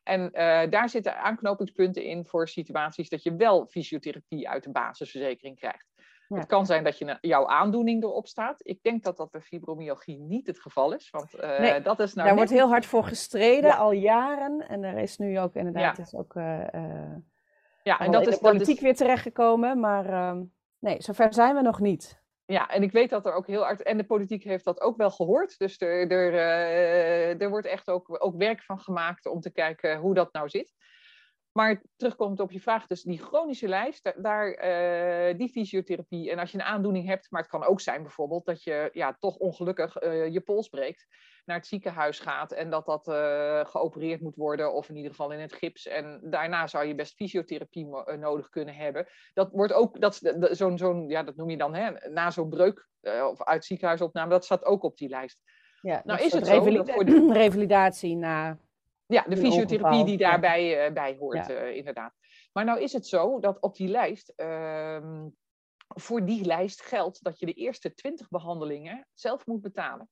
En 0.03 0.31
daar 0.69 0.89
zitten 0.89 1.17
aanknopingspunten 1.17 2.03
in 2.03 2.25
voor 2.25 2.47
situaties 2.47 3.09
dat 3.09 3.23
je 3.23 3.35
wel 3.35 3.67
fysiotherapie 3.67 4.49
uit 4.49 4.63
de 4.63 4.71
basisverzekering 4.71 5.55
krijgt. 5.55 5.90
Het 6.37 6.45
kan 6.45 6.65
zijn 6.65 6.83
dat 6.83 6.97
je, 6.97 7.17
jouw 7.21 7.47
aandoening 7.47 8.03
erop 8.03 8.27
staat. 8.27 8.67
Ik 8.67 8.83
denk 8.83 9.03
dat 9.03 9.17
dat 9.17 9.31
bij 9.31 9.41
fibromyalgie 9.41 10.19
niet 10.19 10.47
het 10.47 10.59
geval 10.59 10.93
is. 10.93 11.09
Want 11.09 11.35
uh, 11.35 11.59
nee, 11.59 11.81
dat 11.81 11.99
is 11.99 12.13
nou 12.13 12.27
daar 12.27 12.35
wordt 12.35 12.51
heel 12.51 12.67
hard 12.67 12.85
voor 12.85 13.03
gestreden, 13.03 13.69
ja. 13.69 13.75
al 13.75 13.91
jaren. 13.91 14.67
En 14.67 14.83
er 14.83 14.97
is 14.97 15.17
nu 15.17 15.39
ook 15.39 15.55
inderdaad 15.55 15.97
ja. 15.97 16.03
is 16.03 16.15
ook, 16.15 16.35
uh, 16.35 16.63
ja, 17.83 17.99
en 17.99 18.11
dat 18.11 18.27
is 18.27 18.33
de 18.33 18.41
politiek 18.41 18.75
is... 18.75 18.81
weer 18.81 18.95
terechtgekomen. 18.95 19.79
Maar 19.79 20.09
uh, 20.09 20.41
nee, 20.79 21.01
zover 21.01 21.33
zijn 21.33 21.55
we 21.55 21.61
nog 21.61 21.79
niet. 21.79 22.19
Ja, 22.45 22.69
en 22.69 22.83
ik 22.83 22.91
weet 22.91 23.09
dat 23.09 23.25
er 23.25 23.33
ook 23.33 23.47
heel 23.47 23.63
hard. 23.63 23.83
En 23.83 23.97
de 23.97 24.03
politiek 24.03 24.43
heeft 24.43 24.65
dat 24.65 24.81
ook 24.81 24.97
wel 24.97 25.11
gehoord. 25.11 25.57
Dus 25.57 25.81
er, 25.81 26.11
er, 26.11 26.33
er 27.41 27.49
wordt 27.49 27.67
echt 27.67 27.89
ook, 27.89 28.23
ook 28.23 28.35
werk 28.37 28.63
van 28.63 28.79
gemaakt 28.79 29.25
om 29.25 29.39
te 29.39 29.51
kijken 29.51 29.97
hoe 29.97 30.13
dat 30.13 30.33
nou 30.33 30.49
zit. 30.49 30.73
Maar 31.51 31.81
terugkomend 31.95 32.39
op 32.39 32.51
je 32.51 32.61
vraag, 32.61 32.87
dus 32.87 33.03
die 33.03 33.19
chronische 33.19 33.67
lijst, 33.67 34.13
daar, 34.15 34.47
uh, 34.49 35.37
die 35.37 35.49
fysiotherapie. 35.49 36.31
En 36.31 36.39
als 36.39 36.51
je 36.51 36.57
een 36.57 36.63
aandoening 36.63 37.07
hebt, 37.07 37.31
maar 37.31 37.41
het 37.41 37.49
kan 37.49 37.63
ook 37.63 37.81
zijn 37.81 38.01
bijvoorbeeld 38.01 38.45
dat 38.45 38.63
je 38.63 38.89
ja, 38.93 39.15
toch 39.19 39.35
ongelukkig 39.35 40.01
uh, 40.01 40.27
je 40.27 40.41
pols 40.41 40.67
breekt, 40.67 41.07
naar 41.45 41.57
het 41.57 41.67
ziekenhuis 41.67 42.19
gaat 42.19 42.51
en 42.51 42.69
dat 42.69 42.85
dat 42.85 43.07
uh, 43.07 43.65
geopereerd 43.65 44.21
moet 44.21 44.35
worden, 44.35 44.73
of 44.73 44.89
in 44.89 44.95
ieder 44.95 45.11
geval 45.11 45.31
in 45.31 45.39
het 45.39 45.53
gips. 45.53 45.87
En 45.87 46.19
daarna 46.23 46.67
zou 46.67 46.85
je 46.85 46.95
best 46.95 47.15
fysiotherapie 47.15 47.87
nodig 48.17 48.49
kunnen 48.49 48.75
hebben. 48.75 49.07
Dat 49.33 49.51
wordt 49.51 49.73
ook, 49.73 50.01
dat, 50.01 50.19
zo'n, 50.51 50.77
zo'n, 50.77 51.09
ja, 51.09 51.23
dat 51.23 51.35
noem 51.35 51.49
je 51.49 51.57
dan, 51.57 51.73
hè, 51.73 52.09
na 52.09 52.31
zo'n 52.31 52.49
breuk 52.49 52.89
of 53.01 53.43
uit 53.43 53.65
ziekenhuisopname, 53.65 54.29
dat 54.29 54.45
staat 54.45 54.65
ook 54.65 54.83
op 54.83 54.97
die 54.97 55.09
lijst. 55.09 55.41
Ja, 55.81 56.01
nou 56.05 56.23
is 56.23 56.33
het 56.33 56.47
zo. 56.47 56.61
Voor 56.63 57.05
de... 57.05 57.29
Revalidatie 57.43 58.15
na 58.15 58.57
ja, 59.11 59.23
de 59.27 59.37
fysiotherapie 59.37 60.05
die 60.05 60.17
daarbij 60.17 60.87
uh, 60.87 60.93
bij 60.93 61.15
hoort, 61.19 61.47
ja. 61.47 61.63
uh, 61.63 61.75
inderdaad. 61.75 62.13
Maar 62.51 62.65
nou 62.65 62.81
is 62.81 62.93
het 62.93 63.07
zo 63.07 63.39
dat 63.39 63.59
op 63.59 63.75
die 63.75 63.87
lijst, 63.87 64.33
uh, 64.37 65.25
voor 65.87 66.25
die 66.25 66.45
lijst 66.45 66.81
geldt 66.81 67.23
dat 67.23 67.39
je 67.39 67.45
de 67.45 67.53
eerste 67.53 67.93
20 67.93 68.29
behandelingen 68.29 69.07
zelf 69.13 69.45
moet 69.45 69.61
betalen. 69.61 70.09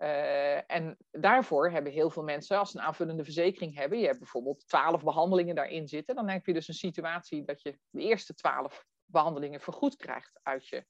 Uh, 0.00 0.70
en 0.70 0.96
daarvoor 1.10 1.70
hebben 1.70 1.92
heel 1.92 2.10
veel 2.10 2.22
mensen, 2.22 2.58
als 2.58 2.70
ze 2.70 2.78
een 2.78 2.84
aanvullende 2.84 3.24
verzekering 3.24 3.74
hebben, 3.74 3.98
je 3.98 4.06
hebt 4.06 4.18
bijvoorbeeld 4.18 4.68
12 4.68 5.02
behandelingen 5.02 5.54
daarin 5.54 5.88
zitten, 5.88 6.14
dan 6.14 6.28
heb 6.28 6.46
je 6.46 6.52
dus 6.52 6.68
een 6.68 6.74
situatie 6.74 7.44
dat 7.44 7.62
je 7.62 7.78
de 7.90 8.00
eerste 8.00 8.34
12 8.34 8.84
behandelingen 9.04 9.60
vergoed 9.60 9.96
krijgt 9.96 10.40
uit 10.42 10.68
je 10.68 10.84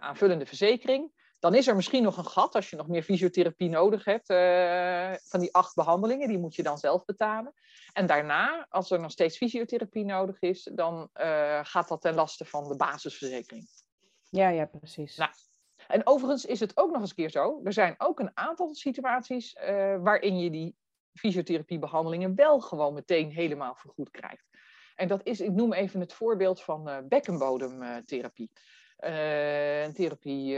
aanvullende 0.00 0.46
verzekering. 0.46 1.12
Dan 1.42 1.54
is 1.54 1.66
er 1.66 1.76
misschien 1.76 2.02
nog 2.02 2.16
een 2.16 2.26
gat 2.26 2.54
als 2.54 2.70
je 2.70 2.76
nog 2.76 2.88
meer 2.88 3.02
fysiotherapie 3.02 3.68
nodig 3.68 4.04
hebt. 4.04 4.26
van 5.28 5.40
die 5.40 5.54
acht 5.54 5.74
behandelingen, 5.74 6.28
die 6.28 6.38
moet 6.38 6.54
je 6.54 6.62
dan 6.62 6.78
zelf 6.78 7.04
betalen. 7.04 7.52
En 7.92 8.06
daarna, 8.06 8.66
als 8.68 8.90
er 8.90 9.00
nog 9.00 9.10
steeds 9.10 9.36
fysiotherapie 9.36 10.04
nodig 10.04 10.40
is, 10.40 10.70
dan 10.74 11.08
gaat 11.62 11.88
dat 11.88 12.00
ten 12.00 12.14
laste 12.14 12.44
van 12.44 12.68
de 12.68 12.76
basisverzekering. 12.76 13.66
Ja, 14.30 14.48
ja, 14.48 14.64
precies. 14.64 15.16
Nou, 15.16 15.30
en 15.88 16.06
overigens 16.06 16.44
is 16.44 16.60
het 16.60 16.76
ook 16.76 16.90
nog 16.90 17.00
eens 17.00 17.10
een 17.10 17.16
keer 17.16 17.30
zo. 17.30 17.60
Er 17.64 17.72
zijn 17.72 17.94
ook 17.98 18.20
een 18.20 18.30
aantal 18.34 18.74
situaties 18.74 19.54
uh, 19.54 19.62
waarin 20.02 20.38
je 20.38 20.50
die 20.50 20.76
fysiotherapiebehandelingen 21.12 22.34
wel 22.34 22.60
gewoon 22.60 22.94
meteen 22.94 23.30
helemaal 23.30 23.74
vergoed 23.74 24.10
krijgt. 24.10 24.48
En 24.94 25.08
dat 25.08 25.20
is, 25.26 25.40
ik 25.40 25.52
noem 25.52 25.72
even 25.72 26.00
het 26.00 26.12
voorbeeld 26.12 26.62
van 26.62 27.04
bekkenbodemtherapie. 27.08 28.50
Uh, 29.06 29.82
een 29.82 29.92
therapie 29.92 30.56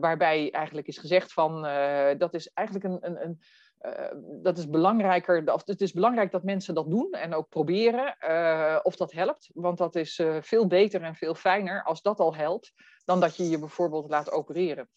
waarbij 0.00 0.50
eigenlijk 0.50 0.86
is 0.86 0.98
gezegd 0.98 1.32
van 1.32 1.62
dat 2.18 2.34
is 2.34 2.48
eigenlijk 2.48 2.86
een, 2.86 2.98
een, 3.00 3.24
een 3.24 3.40
dat 4.42 4.58
is 4.58 4.68
belangrijker, 4.68 5.52
of 5.52 5.66
het 5.66 5.80
is 5.80 5.92
belangrijk 5.92 6.30
dat 6.30 6.42
mensen 6.42 6.74
dat 6.74 6.90
doen 6.90 7.10
en 7.10 7.34
ook 7.34 7.48
proberen 7.48 8.16
of 8.84 8.96
dat 8.96 9.12
helpt. 9.12 9.50
Want 9.54 9.78
dat 9.78 9.94
is 9.94 10.22
veel 10.40 10.66
beter 10.66 11.02
en 11.02 11.14
veel 11.14 11.34
fijner 11.34 11.82
als 11.82 12.02
dat 12.02 12.20
al 12.20 12.34
helpt, 12.34 12.72
dan 13.04 13.20
dat 13.20 13.36
je 13.36 13.48
je 13.48 13.58
bijvoorbeeld 13.58 14.10
laat 14.10 14.30
opereren. 14.30 14.88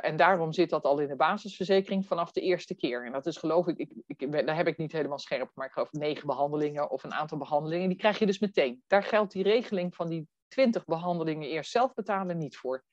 En 0.00 0.16
daarom 0.16 0.52
zit 0.52 0.70
dat 0.70 0.84
al 0.84 0.98
in 0.98 1.08
de 1.08 1.16
basisverzekering 1.16 2.06
vanaf 2.06 2.32
de 2.32 2.40
eerste 2.40 2.74
keer. 2.74 3.06
En 3.06 3.12
dat 3.12 3.26
is 3.26 3.36
geloof 3.36 3.66
ik, 3.66 3.78
ik, 3.78 3.90
ik 4.06 4.46
daar 4.46 4.56
heb 4.56 4.66
ik 4.66 4.78
niet 4.78 4.92
helemaal 4.92 5.18
scherp, 5.18 5.50
maar 5.54 5.66
ik 5.66 5.72
geloof 5.72 5.92
negen 5.92 6.26
behandelingen 6.26 6.90
of 6.90 7.04
een 7.04 7.14
aantal 7.14 7.38
behandelingen, 7.38 7.88
die 7.88 7.98
krijg 7.98 8.18
je 8.18 8.26
dus 8.26 8.38
meteen. 8.38 8.82
Daar 8.86 9.02
geldt 9.02 9.32
die 9.32 9.42
regeling 9.42 9.94
van 9.94 10.08
die 10.08 10.28
twintig 10.50 10.84
behandelingen 10.84 11.48
eerst 11.48 11.70
zelf 11.70 11.94
betalen 11.94 12.38
niet 12.38 12.56
voor. 12.56 12.84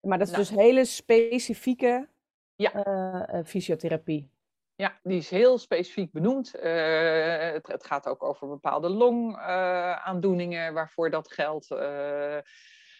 Maar 0.00 0.18
dat 0.18 0.26
is 0.26 0.32
nou. 0.32 0.46
dus 0.46 0.56
hele 0.56 0.84
specifieke 0.84 2.08
ja. 2.54 2.86
uh, 3.34 3.44
fysiotherapie. 3.44 4.30
Ja, 4.74 4.98
die 5.02 5.18
is 5.18 5.30
heel 5.30 5.58
specifiek 5.58 6.12
benoemd. 6.12 6.56
Uh, 6.56 6.62
het, 7.52 7.66
het, 7.66 7.84
gaat 7.84 8.06
ook 8.06 8.22
over 8.22 8.48
bepaalde 8.48 8.88
longaandoeningen 8.88 10.74
waarvoor 10.74 11.10
dat 11.10 11.32
geldt. 11.32 11.70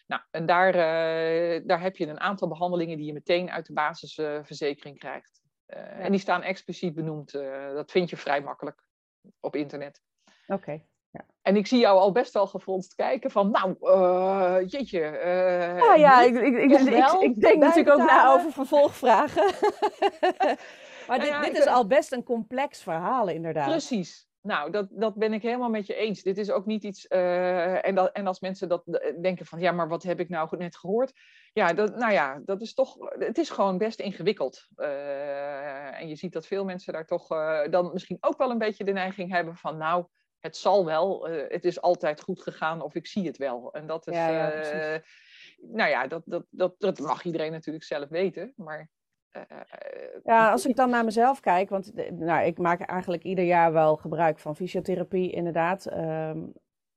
Nou, 0.09 0.23
en 0.31 0.47
daar, 0.47 0.75
uh, 0.75 1.67
daar 1.67 1.81
heb 1.81 1.97
je 1.97 2.07
een 2.07 2.21
aantal 2.21 2.49
behandelingen 2.49 2.97
die 2.97 3.07
je 3.07 3.13
meteen 3.13 3.51
uit 3.51 3.67
de 3.67 3.73
basisverzekering 3.73 4.99
krijgt. 4.99 5.43
Uh, 5.67 6.05
En 6.05 6.11
die 6.11 6.21
staan 6.21 6.43
expliciet 6.43 6.95
benoemd. 6.95 7.35
Uh, 7.35 7.73
dat 7.73 7.91
vind 7.91 8.11
je 8.11 8.17
vrij 8.17 8.41
makkelijk 8.43 8.85
op 9.41 9.57
internet. 9.57 10.03
Oké. 10.47 10.85
Ja. 11.11 11.25
En 11.43 11.57
ik 11.57 11.67
zie 11.67 11.79
jou 11.79 11.99
al 11.99 12.13
best 12.13 12.33
wel 12.33 12.47
gefronst 12.47 12.95
kijken 12.95 13.31
van, 13.31 13.51
nou, 13.51 13.77
jeetje. 14.67 15.01
ja, 15.79 15.95
ja, 15.95 16.23
ik, 16.23 16.35
ik, 16.35 16.57
ik, 16.57 16.71
ik 17.21 17.41
denk 17.41 17.59
natuurlijk 17.59 18.01
ook 18.01 18.07
na 18.07 18.33
over 18.33 18.53
vervolgvragen. 18.53 19.45
maar 21.09 21.21
dit, 21.21 21.43
dit 21.43 21.59
is 21.59 21.67
al 21.67 21.87
best 21.87 22.13
een 22.13 22.23
complex 22.23 22.83
verhaal, 22.83 23.29
inderdaad. 23.29 23.69
Precies, 23.69 24.29
nou, 24.49 24.71
dat, 24.71 24.89
dat 24.91 25.15
ben 25.15 25.33
ik 25.33 25.43
helemaal 25.43 25.71
met 25.71 25.87
je 25.87 25.95
eens. 25.95 26.23
Dit 26.23 26.39
is 26.39 26.51
ook 26.51 26.67
niet 26.67 26.85
iets. 26.85 27.07
Uh, 27.09 27.87
en, 27.87 27.95
dat, 27.95 28.13
en 28.13 28.27
als 28.27 28.41
mensen 28.41 28.69
dat 28.69 28.83
denken 29.21 29.47
van 29.47 29.61
ja, 29.61 29.73
maar 29.73 29.89
wat 29.89 30.03
heb 30.03 30.21
ik 30.21 30.29
nou 30.29 30.57
net 30.57 30.77
gehoord? 30.77 31.13
Ja, 31.53 31.73
dat, 31.73 31.97
nou 31.97 32.13
ja, 32.13 32.41
dat 32.45 32.61
is 32.61 32.75
toch. 32.75 32.97
Het 33.19 33.39
is 33.39 33.51
gewoon 33.51 33.79
best 33.79 34.01
ingewikkeld. 34.01 34.69
Uh, 34.77 36.01
en 36.01 36.09
je 36.09 36.17
ziet 36.17 36.33
dat 36.33 36.47
veel 36.47 36.65
mensen 36.65 36.93
daar 36.93 37.07
toch 37.07 37.33
uh, 37.33 37.61
dan 37.71 37.93
misschien 37.93 38.17
ook 38.21 38.39
wel 38.39 38.51
een 38.51 38.59
beetje 38.59 38.85
de 38.85 38.93
neiging 38.93 39.33
hebben 39.33 39.57
van 39.57 39.77
nou, 39.77 40.07
het 40.41 40.57
zal 40.57 40.85
wel, 40.85 41.29
het 41.29 41.65
is 41.65 41.81
altijd 41.81 42.21
goed 42.21 42.43
gegaan 42.43 42.83
of 42.83 42.95
ik 42.95 43.07
zie 43.07 43.27
het 43.27 43.37
wel. 43.37 43.73
En 43.73 43.87
dat 43.87 44.07
is. 44.07 44.15
Ja, 44.15 44.29
ja, 44.29 45.01
nou 45.57 45.91
ja, 45.91 46.07
dat, 46.07 46.23
dat, 46.25 46.45
dat, 46.51 46.75
dat 46.79 46.99
mag 46.99 47.25
iedereen 47.25 47.53
natuurlijk 47.53 47.85
zelf 47.85 48.09
weten. 48.09 48.53
Maar 48.57 48.91
ja, 50.25 50.51
als 50.51 50.67
ik 50.67 50.77
dan 50.77 50.91
naar 50.91 51.05
mezelf 51.05 51.41
kijk, 51.41 51.69
want 51.69 51.93
nou, 52.11 52.47
ik 52.47 52.59
maak 52.59 52.81
eigenlijk 52.81 53.23
ieder 53.23 53.45
jaar 53.45 53.73
wel 53.73 53.97
gebruik 53.97 54.39
van 54.39 54.57
fysiotherapie, 54.57 55.31
inderdaad. 55.31 55.87
Ehm, 55.87 56.47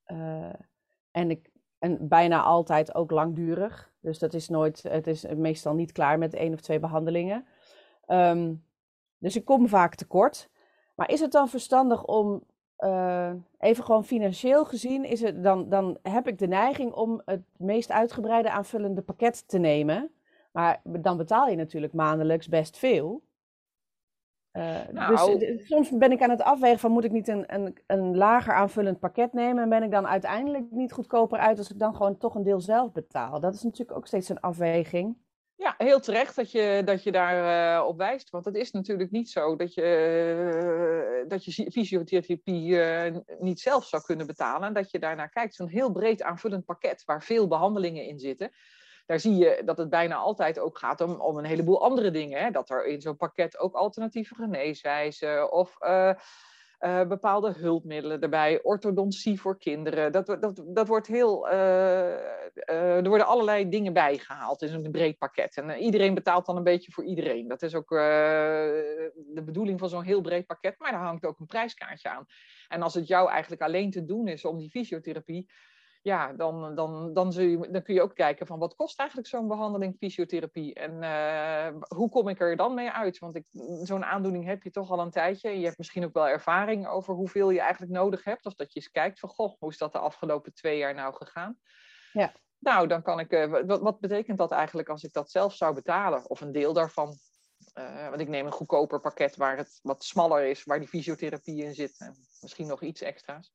eh, 0.04 0.54
en, 1.12 1.30
ik, 1.30 1.50
en 1.80 2.08
bijna 2.08 2.42
altijd 2.42 2.96
ook 2.96 3.12
langdurig. 3.12 3.92
Dus 4.00 4.20
dat 4.20 4.34
is 4.34 4.50
nooit, 4.50 4.84
het 4.84 5.08
is 5.08 5.26
meestal 5.36 5.74
niet 5.74 5.92
klaar 5.92 6.18
met 6.18 6.34
één 6.34 6.54
of 6.54 6.62
twee 6.62 6.80
behandelingen. 6.80 7.46
Ehm, 8.06 8.54
dus 9.18 9.36
ik 9.36 9.46
kom 9.46 9.68
vaak 9.68 9.96
tekort. 9.96 10.50
Maar 10.96 11.10
is 11.10 11.20
het 11.20 11.32
dan 11.32 11.50
verstandig 11.50 12.06
om, 12.06 12.44
uh, 12.82 13.32
even 13.60 13.84
gewoon 13.84 14.06
financieel 14.06 14.66
gezien, 14.66 15.06
is 15.06 15.22
het, 15.22 15.44
dan, 15.44 15.70
dan 15.70 15.98
heb 16.02 16.28
ik 16.28 16.40
de 16.40 16.48
neiging 16.48 16.94
om 16.94 17.22
het 17.26 17.42
meest 17.58 17.92
uitgebreide 17.92 18.52
aanvullende 18.52 19.02
pakket 19.02 19.48
te 19.48 19.58
nemen. 19.58 20.12
Maar 20.52 20.82
dan 20.84 21.18
betaal 21.18 21.48
je 21.48 21.56
natuurlijk 21.56 21.94
maandelijks 21.94 22.48
best 22.48 22.78
veel. 22.78 23.22
Uh, 24.54 24.78
nou, 24.92 25.40
dus 25.40 25.68
soms 25.68 25.90
ben 25.90 26.12
ik 26.12 26.22
aan 26.22 26.30
het 26.30 26.42
afwegen 26.42 26.80
van 26.80 26.92
moet 26.92 27.04
ik 27.04 27.12
niet 27.12 27.28
een, 27.28 27.54
een, 27.54 27.78
een 27.88 28.18
lager 28.18 28.54
aanvullend 28.54 29.00
pakket 29.00 29.34
nemen 29.34 29.64
en 29.64 29.70
ben 29.70 29.84
ik 29.84 29.92
dan 29.92 30.08
uiteindelijk 30.08 30.72
niet 30.72 30.92
goedkoper 30.92 31.40
uit 31.40 31.58
als 31.58 31.72
ik 31.72 31.80
dan 31.80 31.96
gewoon 31.96 32.18
toch 32.18 32.36
een 32.36 32.44
deel 32.44 32.62
zelf 32.62 32.92
betaal. 32.92 33.40
Dat 33.40 33.54
is 33.54 33.64
natuurlijk 33.64 33.98
ook 33.98 34.08
steeds 34.08 34.30
een 34.30 34.40
afweging. 34.40 35.16
Ja, 35.62 35.76
heel 35.78 36.00
terecht 36.00 36.36
dat 36.36 36.52
je, 36.52 36.82
dat 36.86 37.04
je 37.04 37.12
daar 37.12 37.78
uh, 37.80 37.88
op 37.88 37.98
wijst. 37.98 38.30
Want 38.30 38.46
het 38.46 38.56
is 38.56 38.72
natuurlijk 38.72 39.12
niet 39.12 39.30
zo 39.30 39.56
dat 39.56 39.74
je, 39.74 41.22
uh, 41.24 41.30
dat 41.30 41.46
je 41.46 41.72
fysiotherapie 41.72 42.80
niet 43.40 43.60
zelf 43.60 43.86
zou 43.86 44.04
kunnen 44.04 44.28
betalen. 44.28 44.68
En 44.68 44.74
dat 44.74 44.92
je 44.92 45.00
daarnaar 45.00 45.30
kijkt. 45.30 45.56
Zo'n 45.56 45.68
heel 45.68 45.92
breed 45.92 46.22
aanvullend 46.22 46.66
pakket 46.66 47.04
waar 47.06 47.24
veel 47.24 47.48
behandelingen 47.48 48.06
in 48.06 48.20
zitten 48.20 48.52
daar 49.06 49.20
zie 49.20 49.36
je 49.36 49.62
dat 49.66 49.78
het 49.78 49.90
bijna 49.90 50.16
altijd 50.16 50.60
ook 50.60 50.78
gaat 50.78 51.02
om, 51.02 51.12
om 51.12 51.38
een 51.38 51.46
heleboel 51.46 51.84
andere 51.84 52.12
dingen. 52.12 52.42
Hè? 52.42 52.52
Dat 52.52 52.70
er 52.70 52.86
in 52.86 53.02
zo'n 53.02 53.18
pakket 53.18 53.58
ook 53.58 53.76
alternatieve 53.76 54.36
geneeswijzen 54.36 55.52
of 55.52 55.78
uh, 56.82 57.08
bepaalde 57.08 57.54
hulpmiddelen 57.58 58.22
erbij, 58.22 58.60
orthodontie 58.64 59.42
voor 59.42 59.58
kinderen. 59.58 60.12
Dat, 60.12 60.26
dat, 60.26 60.64
dat 60.66 60.88
wordt 60.88 61.08
heel, 61.08 61.48
uh, 61.48 61.54
er 62.66 63.10
worden 63.10 63.28
allerlei 63.28 63.70
dingen 63.70 63.94
bijgehaald 63.94 64.62
in 64.62 64.70
zo'n 64.70 64.92
breed 64.92 65.18
pakket. 65.18 65.58
En 65.58 65.78
iedereen 65.78 66.14
betaalt 66.14 66.46
dan 66.46 66.58
een 66.58 66.64
beetje 66.64 66.92
voor 66.92 67.06
iedereen. 67.06 67.48
Dat 67.48 67.62
is 67.62 67.76
ook 67.76 67.90
de 67.90 69.42
bedoeling 69.46 69.80
van 69.80 69.90
zo'n 69.90 70.04
heel 70.04 70.22
breed 70.22 70.46
pakket, 70.46 70.80
maar 70.80 70.92
daar 70.92 71.02
hangt 71.02 71.26
ook 71.26 71.40
een 71.40 71.46
prijskaartje 71.46 72.10
aan. 72.10 72.26
En 72.68 72.82
als 72.82 72.94
het 72.94 73.08
jou 73.08 73.30
eigenlijk 73.30 73.62
alleen 73.62 73.92
te 73.92 74.06
doen 74.06 74.28
is 74.28 74.46
om 74.46 74.58
die 74.58 74.70
fysiotherapie 74.70 75.48
ja, 76.04 76.34
dan, 76.34 76.76
dan, 76.76 77.14
dan, 77.14 77.34
zul 77.34 77.44
je, 77.44 77.70
dan 77.72 77.84
kun 77.84 77.94
je 77.94 78.02
ook 78.02 78.16
kijken 78.16 78.48
van 78.48 78.60
wat 78.60 78.76
kost 78.76 79.00
eigenlijk 79.00 79.30
zo'n 79.30 79.48
behandeling 79.48 79.96
fysiotherapie 79.98 80.74
en 80.74 81.04
uh, 81.04 81.82
hoe 81.88 82.10
kom 82.10 82.28
ik 82.28 82.40
er 82.40 82.56
dan 82.56 82.74
mee 82.74 82.92
uit? 82.92 83.20
Want 83.20 83.40
zo'n 83.84 84.06
aandoening 84.06 84.46
heb 84.46 84.64
je 84.64 84.72
toch 84.72 84.92
al 84.92 85.00
een 85.00 85.12
tijdje. 85.12 85.60
Je 85.60 85.66
hebt 85.66 85.78
misschien 85.78 86.06
ook 86.06 86.14
wel 86.14 86.28
ervaring 86.28 86.88
over 86.88 87.14
hoeveel 87.14 87.50
je 87.50 87.60
eigenlijk 87.60 87.92
nodig 87.92 88.24
hebt. 88.24 88.46
Of 88.46 88.54
dat 88.54 88.74
je 88.74 88.80
eens 88.80 88.92
kijkt 88.92 89.20
van, 89.20 89.30
goh, 89.30 89.56
hoe 89.60 89.70
is 89.70 89.78
dat 89.78 89.92
de 89.92 90.00
afgelopen 90.00 90.54
twee 90.54 90.78
jaar 90.78 90.94
nou 90.94 91.14
gegaan? 91.14 91.60
Ja. 92.14 92.34
Nou, 92.60 92.88
dan 92.88 93.02
kan 93.02 93.20
ik, 93.20 93.32
uh, 93.32 93.64
wat, 93.66 93.82
wat 93.82 94.00
betekent 94.00 94.38
dat 94.38 94.52
eigenlijk 94.52 94.90
als 94.90 95.04
ik 95.04 95.14
dat 95.14 95.32
zelf 95.32 95.56
zou 95.56 95.74
betalen? 95.74 96.30
Of 96.30 96.42
een 96.42 96.52
deel 96.52 96.74
daarvan? 96.74 97.18
Uh, 97.78 98.10
want 98.10 98.22
ik 98.22 98.28
neem 98.28 98.46
een 98.46 98.52
goedkoper 98.52 99.00
pakket 99.00 99.36
waar 99.36 99.58
het 99.58 99.80
wat 99.82 100.04
smaller 100.04 100.46
is, 100.46 100.64
waar 100.64 100.80
die 100.80 100.88
fysiotherapie 100.88 101.64
in 101.64 101.74
zit. 101.74 102.00
En 102.00 102.16
misschien 102.42 102.68
nog 102.68 102.82
iets 102.82 103.02
extra's. 103.02 103.54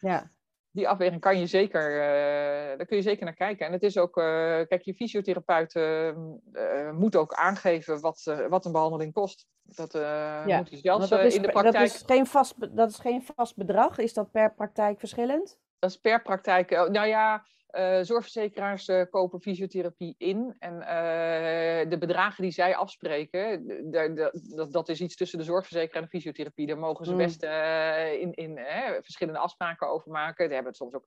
Ja, 0.00 0.30
die 0.76 0.88
afweging 0.88 1.20
kan 1.20 1.38
je 1.38 1.46
zeker, 1.46 1.90
uh, 1.90 2.76
daar 2.76 2.86
kun 2.86 2.96
je 2.96 3.02
zeker 3.02 3.24
naar 3.24 3.34
kijken. 3.34 3.66
En 3.66 3.72
het 3.72 3.82
is 3.82 3.98
ook, 3.98 4.16
uh, 4.16 4.24
kijk, 4.68 4.82
je 4.82 4.94
fysiotherapeut 4.94 5.74
uh, 5.74 6.10
moet 6.92 7.16
ook 7.16 7.34
aangeven 7.34 8.00
wat, 8.00 8.36
wat 8.48 8.64
een 8.64 8.72
behandeling 8.72 9.12
kost. 9.12 9.46
Dat 9.62 9.92
ja. 9.92 10.56
moet 10.56 10.70
hij 10.70 10.78
zelfs 10.78 11.08
dat 11.08 11.24
is, 11.24 11.34
in 11.34 11.42
de 11.42 11.48
praktijk. 11.48 11.74
Dat 11.74 11.94
is, 11.94 12.02
geen 12.06 12.26
vast, 12.26 12.76
dat 12.76 12.90
is 12.90 12.98
geen 12.98 13.22
vast 13.34 13.56
bedrag. 13.56 13.98
Is 13.98 14.14
dat 14.14 14.30
per 14.30 14.54
praktijk 14.54 14.98
verschillend? 14.98 15.58
Dat 15.78 15.90
is 15.90 15.96
per 15.96 16.22
praktijk. 16.22 16.70
Nou 16.70 17.06
ja, 17.06 17.44
uh, 17.78 17.98
zorgverzekeraars 18.02 18.88
uh, 18.88 19.02
kopen 19.10 19.40
fysiotherapie 19.40 20.14
in. 20.18 20.56
En 20.58 20.74
uh, 20.74 21.90
de 21.90 21.96
bedragen 21.98 22.42
die 22.42 22.52
zij 22.52 22.76
afspreken, 22.76 23.66
dat, 24.54 24.72
dat 24.72 24.88
is 24.88 25.00
iets 25.00 25.16
tussen 25.16 25.38
de 25.38 25.44
zorgverzekeraar 25.44 26.02
en 26.02 26.08
de 26.10 26.18
fysiotherapie. 26.18 26.66
Daar 26.66 26.78
mogen 26.78 27.04
ze 27.04 27.12
mm. 27.12 27.16
best 27.16 27.42
in, 28.20 28.34
in 28.34 28.58
verschillende 29.02 29.40
afspraken 29.40 29.88
over 29.88 30.10
maken. 30.10 30.46
Daar 30.46 30.54
hebben 30.54 30.74
soms 30.74 30.94
ook. 30.94 31.06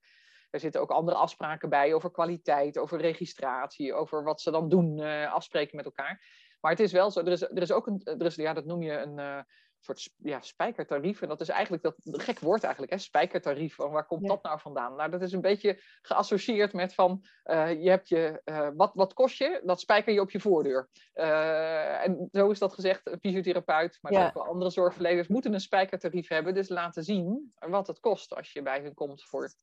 Er 0.50 0.60
zitten 0.60 0.82
ook 0.82 0.92
andere 0.92 1.18
afspraken 1.18 1.70
bij 1.70 1.94
over 1.94 2.12
kwaliteit, 2.12 2.78
over 2.78 3.00
registratie, 3.00 3.94
over 3.94 4.24
wat 4.24 4.42
ze 4.42 4.52
dan 4.52 4.70
doen, 4.70 5.00
afspreken 5.30 5.76
met 5.76 5.86
elkaar. 5.86 6.26
Maar 6.60 6.72
het 6.72 6.80
is 6.80 6.92
wel 6.92 7.12
zo, 7.12 7.20
er 7.20 7.32
is, 7.32 7.42
er 7.42 7.62
is 7.62 7.72
ook 7.72 7.88
een, 7.88 8.02
er 8.04 8.26
is, 8.26 8.36
ja, 8.36 8.54
dat 8.54 8.66
noem 8.66 8.82
je 8.82 8.92
een, 8.92 9.46
soort 9.80 10.10
ja, 10.18 10.42
spijkertarief. 10.42 11.22
En 11.22 11.28
dat 11.28 11.42
is 11.42 11.50
eigenlijk 11.50 11.84
dat 11.84 11.96
gek 12.04 12.40
woord 12.40 12.64
eigenlijk, 12.64 12.94
hè? 12.94 13.00
spijkertarief. 13.00 13.76
Waar 13.76 14.06
komt 14.06 14.28
dat 14.28 14.44
nou 14.44 14.60
vandaan? 14.60 14.96
Nou, 14.96 15.12
dat 15.12 15.22
is 15.22 15.32
een 15.32 15.42
beetje 15.42 15.82
geassocieerd 16.02 16.74
met 16.74 16.94
van 16.94 17.26
uh, 17.46 17.84
je 17.84 17.90
hebt 17.90 18.10
je, 18.10 18.42
uh, 18.46 18.70
wat, 18.76 18.92
wat 18.94 19.14
kost 19.14 19.38
je? 19.38 19.62
Dat 19.64 19.80
spijker 19.80 20.14
je 20.14 20.22
op 20.22 20.32
je 20.32 20.40
voordeur. 20.40 20.90
Uh, 21.16 22.06
en 22.06 22.30
zo 22.32 22.50
is 22.50 22.60
dat 22.60 22.74
gezegd, 22.74 23.08
een 23.08 23.20
fysiotherapeut, 23.20 23.98
maar 24.02 24.12
ja. 24.12 24.28
ook 24.28 24.34
wel 24.34 24.46
andere 24.46 24.72
zorgverleners 24.72 25.28
moeten 25.28 25.54
een 25.54 25.60
spijkertarief 25.60 26.28
hebben. 26.28 26.54
Dus 26.54 26.70
laten 26.70 27.04
zien 27.04 27.54
wat 27.56 27.88
het 27.88 28.00
kost 28.00 28.36
als 28.36 28.52
je 28.52 28.62
bij 28.62 28.82
hen 28.82 28.94
komt 28.94 29.24
voor 29.24 29.54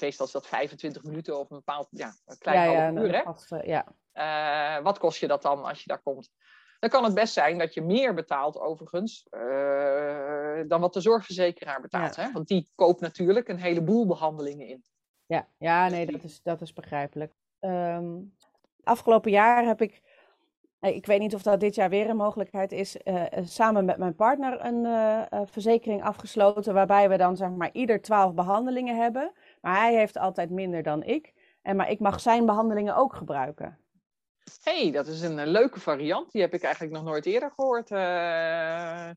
meestal 0.00 0.26
is 0.26 0.32
dat 0.32 0.46
25 0.46 1.02
minuten 1.02 1.38
of 1.38 1.50
een 1.50 1.56
bepaald 1.56 1.88
ja, 1.90 2.14
een 2.24 2.38
klein 2.38 2.70
ja, 2.70 2.92
half 2.92 3.04
uur. 3.04 3.12
Hè? 3.48 3.62
ja. 3.62 3.86
Uh, 4.14 4.84
wat 4.84 4.98
kost 4.98 5.20
je 5.20 5.26
dat 5.26 5.42
dan 5.42 5.64
als 5.64 5.78
je 5.78 5.88
daar 5.88 6.02
komt? 6.02 6.30
Dan 6.80 6.90
kan 6.90 7.04
het 7.04 7.14
best 7.14 7.32
zijn 7.32 7.58
dat 7.58 7.74
je 7.74 7.82
meer 7.82 8.14
betaalt, 8.14 8.58
overigens, 8.58 9.26
uh, 9.30 10.60
dan 10.68 10.80
wat 10.80 10.92
de 10.92 11.00
zorgverzekeraar 11.00 11.80
betaalt. 11.80 12.16
Hè? 12.16 12.32
Want 12.32 12.48
die 12.48 12.70
koopt 12.74 13.00
natuurlijk 13.00 13.48
een 13.48 13.60
heleboel 13.60 14.06
behandelingen 14.06 14.66
in. 14.66 14.84
Ja, 15.26 15.48
ja 15.58 15.88
nee, 15.88 16.06
dat 16.06 16.22
is, 16.22 16.42
dat 16.42 16.60
is 16.60 16.72
begrijpelijk. 16.72 17.32
Um, 17.60 18.34
afgelopen 18.82 19.30
jaar 19.30 19.64
heb 19.64 19.80
ik, 19.80 20.02
eh, 20.80 20.94
ik 20.94 21.06
weet 21.06 21.20
niet 21.20 21.34
of 21.34 21.42
dat 21.42 21.60
dit 21.60 21.74
jaar 21.74 21.88
weer 21.88 22.10
een 22.10 22.16
mogelijkheid 22.16 22.72
is, 22.72 22.96
uh, 23.04 23.24
samen 23.44 23.84
met 23.84 23.98
mijn 23.98 24.14
partner 24.14 24.64
een 24.64 24.84
uh, 24.84 25.22
verzekering 25.44 26.02
afgesloten. 26.02 26.74
Waarbij 26.74 27.08
we 27.08 27.16
dan 27.16 27.36
zeg 27.36 27.50
maar 27.50 27.70
ieder 27.72 28.02
twaalf 28.02 28.34
behandelingen 28.34 28.96
hebben. 28.96 29.32
Maar 29.60 29.76
hij 29.80 29.94
heeft 29.94 30.16
altijd 30.16 30.50
minder 30.50 30.82
dan 30.82 31.02
ik. 31.02 31.34
En, 31.62 31.76
maar 31.76 31.90
ik 31.90 32.00
mag 32.00 32.20
zijn 32.20 32.46
behandelingen 32.46 32.96
ook 32.96 33.14
gebruiken 33.14 33.78
hey, 34.62 34.90
dat 34.90 35.06
is 35.06 35.20
een, 35.20 35.46
leuke 35.46 35.80
variant. 35.80 36.32
Die 36.32 36.40
heb 36.40 36.54
ik 36.54 36.62
eigenlijk 36.62 36.94
nog 36.94 37.04
nooit 37.04 37.26
eerder 37.26 37.52
gehoord. 37.56 37.90
Uh, 37.90 39.08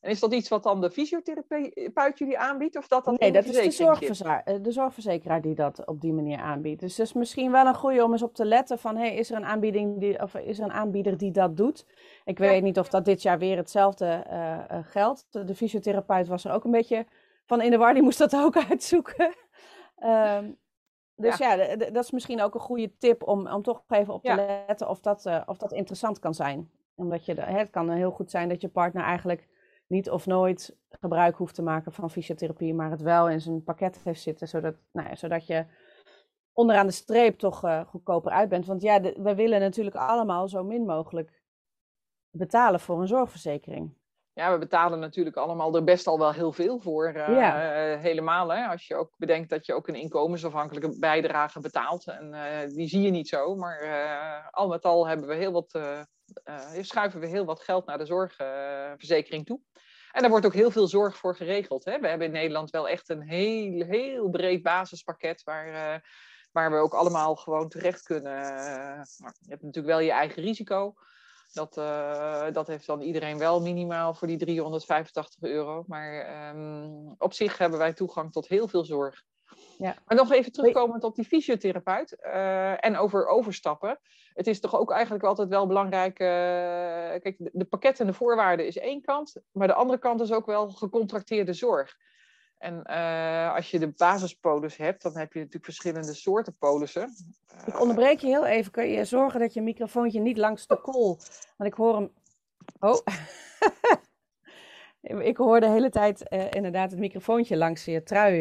en 0.00 0.12
is 0.12 0.20
dat 0.20 0.32
iets 0.32 0.48
wat 0.48 0.62
dan 0.62 0.80
de 0.80 0.90
fysiotherapeut 0.90 2.18
jullie 2.18 2.38
aanbiedt? 2.38 2.76
Of 2.76 2.88
dat 2.88 3.04
dan 3.04 3.16
nee, 3.18 3.32
dat 3.32 3.44
is 3.44 3.52
de, 3.52 3.70
zorgverzekeraar, 3.70 4.42
eh, 4.44 4.54
de 4.62 4.72
zorgverzekeraar 4.72 5.40
die 5.40 5.54
dat 5.54 5.86
op 5.86 6.00
die 6.00 6.12
manier 6.12 6.38
aanbiedt. 6.38 6.80
Dus 6.80 6.96
het 6.96 7.06
is 7.06 7.12
misschien 7.12 7.52
wel 7.52 7.66
een 7.66 7.74
goede 7.74 8.04
om 8.04 8.12
eens 8.12 8.22
op 8.22 8.34
te 8.34 8.44
letten 8.44 8.78
van... 8.78 8.96
Hey, 8.96 9.14
is, 9.14 9.30
er 9.30 9.36
een 9.36 9.44
aanbieding 9.44 10.00
die, 10.00 10.22
of 10.22 10.34
is 10.34 10.58
er 10.58 10.64
een 10.64 10.72
aanbieder 10.72 11.16
die 11.16 11.30
dat 11.30 11.56
doet? 11.56 11.86
Ik 12.24 12.38
weet 12.38 12.62
niet 12.62 12.78
of 12.78 12.88
dat 12.88 13.04
dit 13.04 13.22
jaar 13.22 13.38
weer 13.38 13.56
hetzelfde 13.56 14.24
uh, 14.30 14.78
geldt. 14.82 15.26
De, 15.30 15.44
de, 15.44 15.54
fysiotherapeut 15.54 16.26
was 16.26 16.44
er 16.44 16.52
ook 16.52 16.64
een 16.64 16.70
beetje 16.70 17.06
van 17.46 17.60
in 17.60 17.70
de 17.70 17.76
war. 17.76 17.94
Die 17.94 18.02
moest 18.02 18.18
dat 18.18 18.36
ook 18.36 18.56
uitzoeken. 18.70 19.34
um, 20.04 20.58
Dus 21.16 21.36
ja, 21.36 21.76
dat 21.76 22.04
is 22.04 22.10
misschien 22.10 22.42
ook 22.42 22.54
een 22.54 22.60
goede 22.60 22.96
tip 22.98 23.22
om, 23.22 23.48
om 23.48 23.62
toch 23.62 23.82
even 23.88 24.14
op 24.14 24.22
te 24.22 24.34
letten 24.34 24.88
of 24.88 25.00
dat, 25.00 25.26
uh, 25.26 25.42
of 25.46 25.58
dat 25.58 25.72
interessant 25.72 26.18
kan 26.18 26.34
zijn. 26.34 26.70
Omdat 26.94 27.24
je, 27.24 27.40
het 27.40 27.70
kan 27.70 27.90
heel 27.90 28.10
goed 28.10 28.30
zijn 28.30 28.48
dat 28.48 28.60
je 28.60 28.68
partner 28.68 29.02
eigenlijk 29.02 29.48
niet 29.86 30.10
of 30.10 30.26
nooit 30.26 30.76
gebruik 30.88 31.36
hoeft 31.36 31.54
te 31.54 31.62
maken 31.62 31.92
van 31.92 32.10
fysiotherapie, 32.10 32.74
maar 32.74 32.90
het 32.90 33.02
wel 33.02 33.28
in 33.28 33.40
zijn 33.40 33.64
pakket 33.64 34.00
heeft 34.04 34.22
zitten, 34.22 34.48
zodat, 34.48 34.74
nou 34.92 35.08
ja, 35.08 35.14
zodat 35.14 35.46
je 35.46 35.66
onderaan 36.52 36.86
de 36.86 36.92
streep 36.92 37.38
toch 37.38 37.64
uh, 37.64 37.86
goedkoper 37.86 38.32
uit 38.32 38.48
bent. 38.48 38.66
Want 38.66 38.82
ja, 38.82 39.00
we 39.00 39.34
willen 39.34 39.60
natuurlijk 39.60 39.96
allemaal 39.96 40.48
zo 40.48 40.64
min 40.64 40.84
mogelijk 40.84 41.42
betalen 42.30 42.80
voor 42.80 43.00
een 43.00 43.06
zorgverzekering 43.06 43.94
ja, 44.36 44.52
we 44.52 44.58
betalen 44.58 44.98
natuurlijk 44.98 45.36
allemaal 45.36 45.74
er 45.74 45.84
best 45.84 46.06
al 46.06 46.18
wel 46.18 46.32
heel 46.32 46.52
veel 46.52 46.80
voor. 46.80 47.12
Uh, 47.16 48.00
helemaal, 48.00 48.48
hè? 48.52 48.66
als 48.66 48.86
je 48.86 48.94
ook 48.94 49.14
bedenkt 49.16 49.50
dat 49.50 49.66
je 49.66 49.74
ook 49.74 49.88
een 49.88 49.94
inkomensafhankelijke 49.94 50.98
bijdrage 50.98 51.60
betaalt. 51.60 52.06
En 52.06 52.34
uh, 52.34 52.74
die 52.74 52.88
zie 52.88 53.00
je 53.00 53.10
niet 53.10 53.28
zo, 53.28 53.54
maar 53.54 53.84
uh, 53.84 54.46
al 54.50 54.68
met 54.68 54.84
al 54.84 55.08
hebben 55.08 55.26
we 55.26 55.34
heel 55.34 55.52
wat, 55.52 55.78
schuiven 56.80 57.20
we 57.20 57.26
heel 57.26 57.44
wat 57.44 57.60
geld 57.60 57.86
naar 57.86 57.98
de 57.98 58.06
zorgverzekering 58.06 59.46
toe. 59.46 59.60
En 60.12 60.20
daar 60.20 60.30
wordt 60.30 60.46
ook 60.46 60.54
heel 60.54 60.70
veel 60.70 60.86
zorg 60.86 61.16
voor 61.16 61.36
geregeld. 61.36 61.84
Hè? 61.84 62.00
We 62.00 62.08
hebben 62.08 62.26
in 62.26 62.32
Nederland 62.32 62.70
wel 62.70 62.88
echt 62.88 63.08
een 63.08 63.22
heel, 63.22 63.84
heel 63.84 64.30
breed 64.30 64.62
basispakket 64.62 65.42
waar, 65.42 66.02
waar 66.52 66.70
we 66.70 66.76
ook 66.76 66.94
allemaal 66.94 67.36
gewoon 67.36 67.68
terecht 67.68 68.02
kunnen. 68.02 68.34
Je 69.40 69.48
hebt 69.48 69.62
natuurlijk 69.62 69.86
wel 69.86 70.00
je 70.00 70.12
eigen 70.12 70.42
risico. 70.42 70.94
Dat, 71.56 71.76
uh, 71.76 72.44
dat 72.52 72.66
heeft 72.66 72.86
dan 72.86 73.00
iedereen 73.00 73.38
wel 73.38 73.60
minimaal 73.60 74.14
voor 74.14 74.28
die 74.28 74.36
385 74.36 75.42
euro. 75.42 75.84
Maar 75.86 76.50
um, 76.54 77.14
op 77.18 77.32
zich 77.32 77.58
hebben 77.58 77.78
wij 77.78 77.92
toegang 77.92 78.32
tot 78.32 78.48
heel 78.48 78.68
veel 78.68 78.84
zorg. 78.84 79.22
Ja. 79.78 79.96
Maar 80.06 80.16
nog 80.16 80.32
even 80.32 80.52
terugkomend 80.52 81.04
op 81.04 81.14
die 81.14 81.24
fysiotherapeut 81.24 82.16
uh, 82.20 82.84
en 82.84 82.96
over 82.96 83.26
overstappen. 83.26 83.98
Het 84.34 84.46
is 84.46 84.60
toch 84.60 84.76
ook 84.76 84.90
eigenlijk 84.90 85.24
altijd 85.24 85.48
wel 85.48 85.66
belangrijk. 85.66 86.20
Uh, 86.20 86.26
kijk, 86.26 87.34
de, 87.38 87.50
de 87.52 87.64
pakket 87.64 88.00
en 88.00 88.06
de 88.06 88.12
voorwaarden 88.12 88.66
is 88.66 88.78
één 88.78 89.02
kant, 89.02 89.36
maar 89.52 89.66
de 89.66 89.74
andere 89.74 89.98
kant 89.98 90.20
is 90.20 90.32
ook 90.32 90.46
wel 90.46 90.70
gecontracteerde 90.70 91.52
zorg. 91.52 91.96
En 92.58 92.82
uh, 92.90 93.54
als 93.54 93.70
je 93.70 93.78
de 93.78 93.92
basispolis 93.96 94.76
hebt, 94.76 95.02
dan 95.02 95.16
heb 95.16 95.32
je 95.32 95.38
natuurlijk 95.38 95.64
verschillende 95.64 96.14
soorten 96.14 96.56
polissen. 96.58 97.14
Ik 97.66 97.80
onderbreek 97.80 98.20
je 98.20 98.26
heel 98.26 98.46
even. 98.46 98.72
Kun 98.72 98.88
je 98.88 99.04
zorgen 99.04 99.40
dat 99.40 99.54
je 99.54 99.62
microfoontje 99.62 100.20
niet 100.20 100.36
langs 100.36 100.66
de 100.66 100.80
kool... 100.80 101.18
Want 101.56 101.70
ik 101.70 101.74
hoor 101.74 101.94
hem... 101.94 102.12
Oh. 102.80 102.98
ik 105.30 105.36
hoor 105.36 105.60
de 105.60 105.68
hele 105.68 105.90
tijd 105.90 106.32
uh, 106.32 106.50
inderdaad 106.50 106.90
het 106.90 107.00
microfoontje 107.00 107.56
langs 107.56 107.84
je 107.84 108.02
trui 108.02 108.38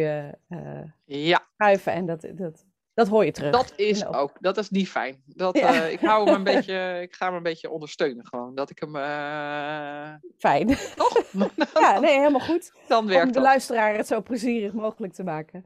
ja. 1.06 1.47
schuiven. 1.56 1.93
En 1.93 2.06
dat, 2.06 2.28
dat, 2.34 2.65
dat 2.95 3.08
hoor 3.08 3.25
je 3.25 3.31
terug. 3.31 3.51
Dat 3.51 3.73
is 3.75 4.05
ook, 4.05 4.31
dat 4.39 4.58
is 4.58 4.69
niet 4.69 4.89
fijn. 4.89 5.23
Dat, 5.25 5.58
ja. 5.60 5.73
uh, 5.73 5.91
ik, 5.91 5.99
hou 5.99 6.25
hem 6.25 6.36
een 6.36 6.43
beetje, 6.53 6.99
ik 7.01 7.15
ga 7.15 7.25
hem 7.25 7.36
een 7.36 7.43
beetje 7.43 7.69
ondersteunen 7.69 8.25
gewoon. 8.25 8.55
Dat 8.55 8.69
ik 8.69 8.79
hem... 8.79 8.95
Uh... 8.95 10.13
Fijn. 10.38 10.67
Toch? 10.95 11.23
ja, 11.73 11.99
nee, 11.99 12.17
helemaal 12.17 12.39
goed. 12.39 12.71
Dan 12.88 13.08
werkt 13.08 13.25
Om 13.25 13.31
de 13.31 13.41
luisteraar 13.41 13.95
het 13.95 14.08
zo 14.08 14.21
plezierig 14.21 14.73
mogelijk 14.73 15.13
te 15.13 15.23
maken. 15.23 15.65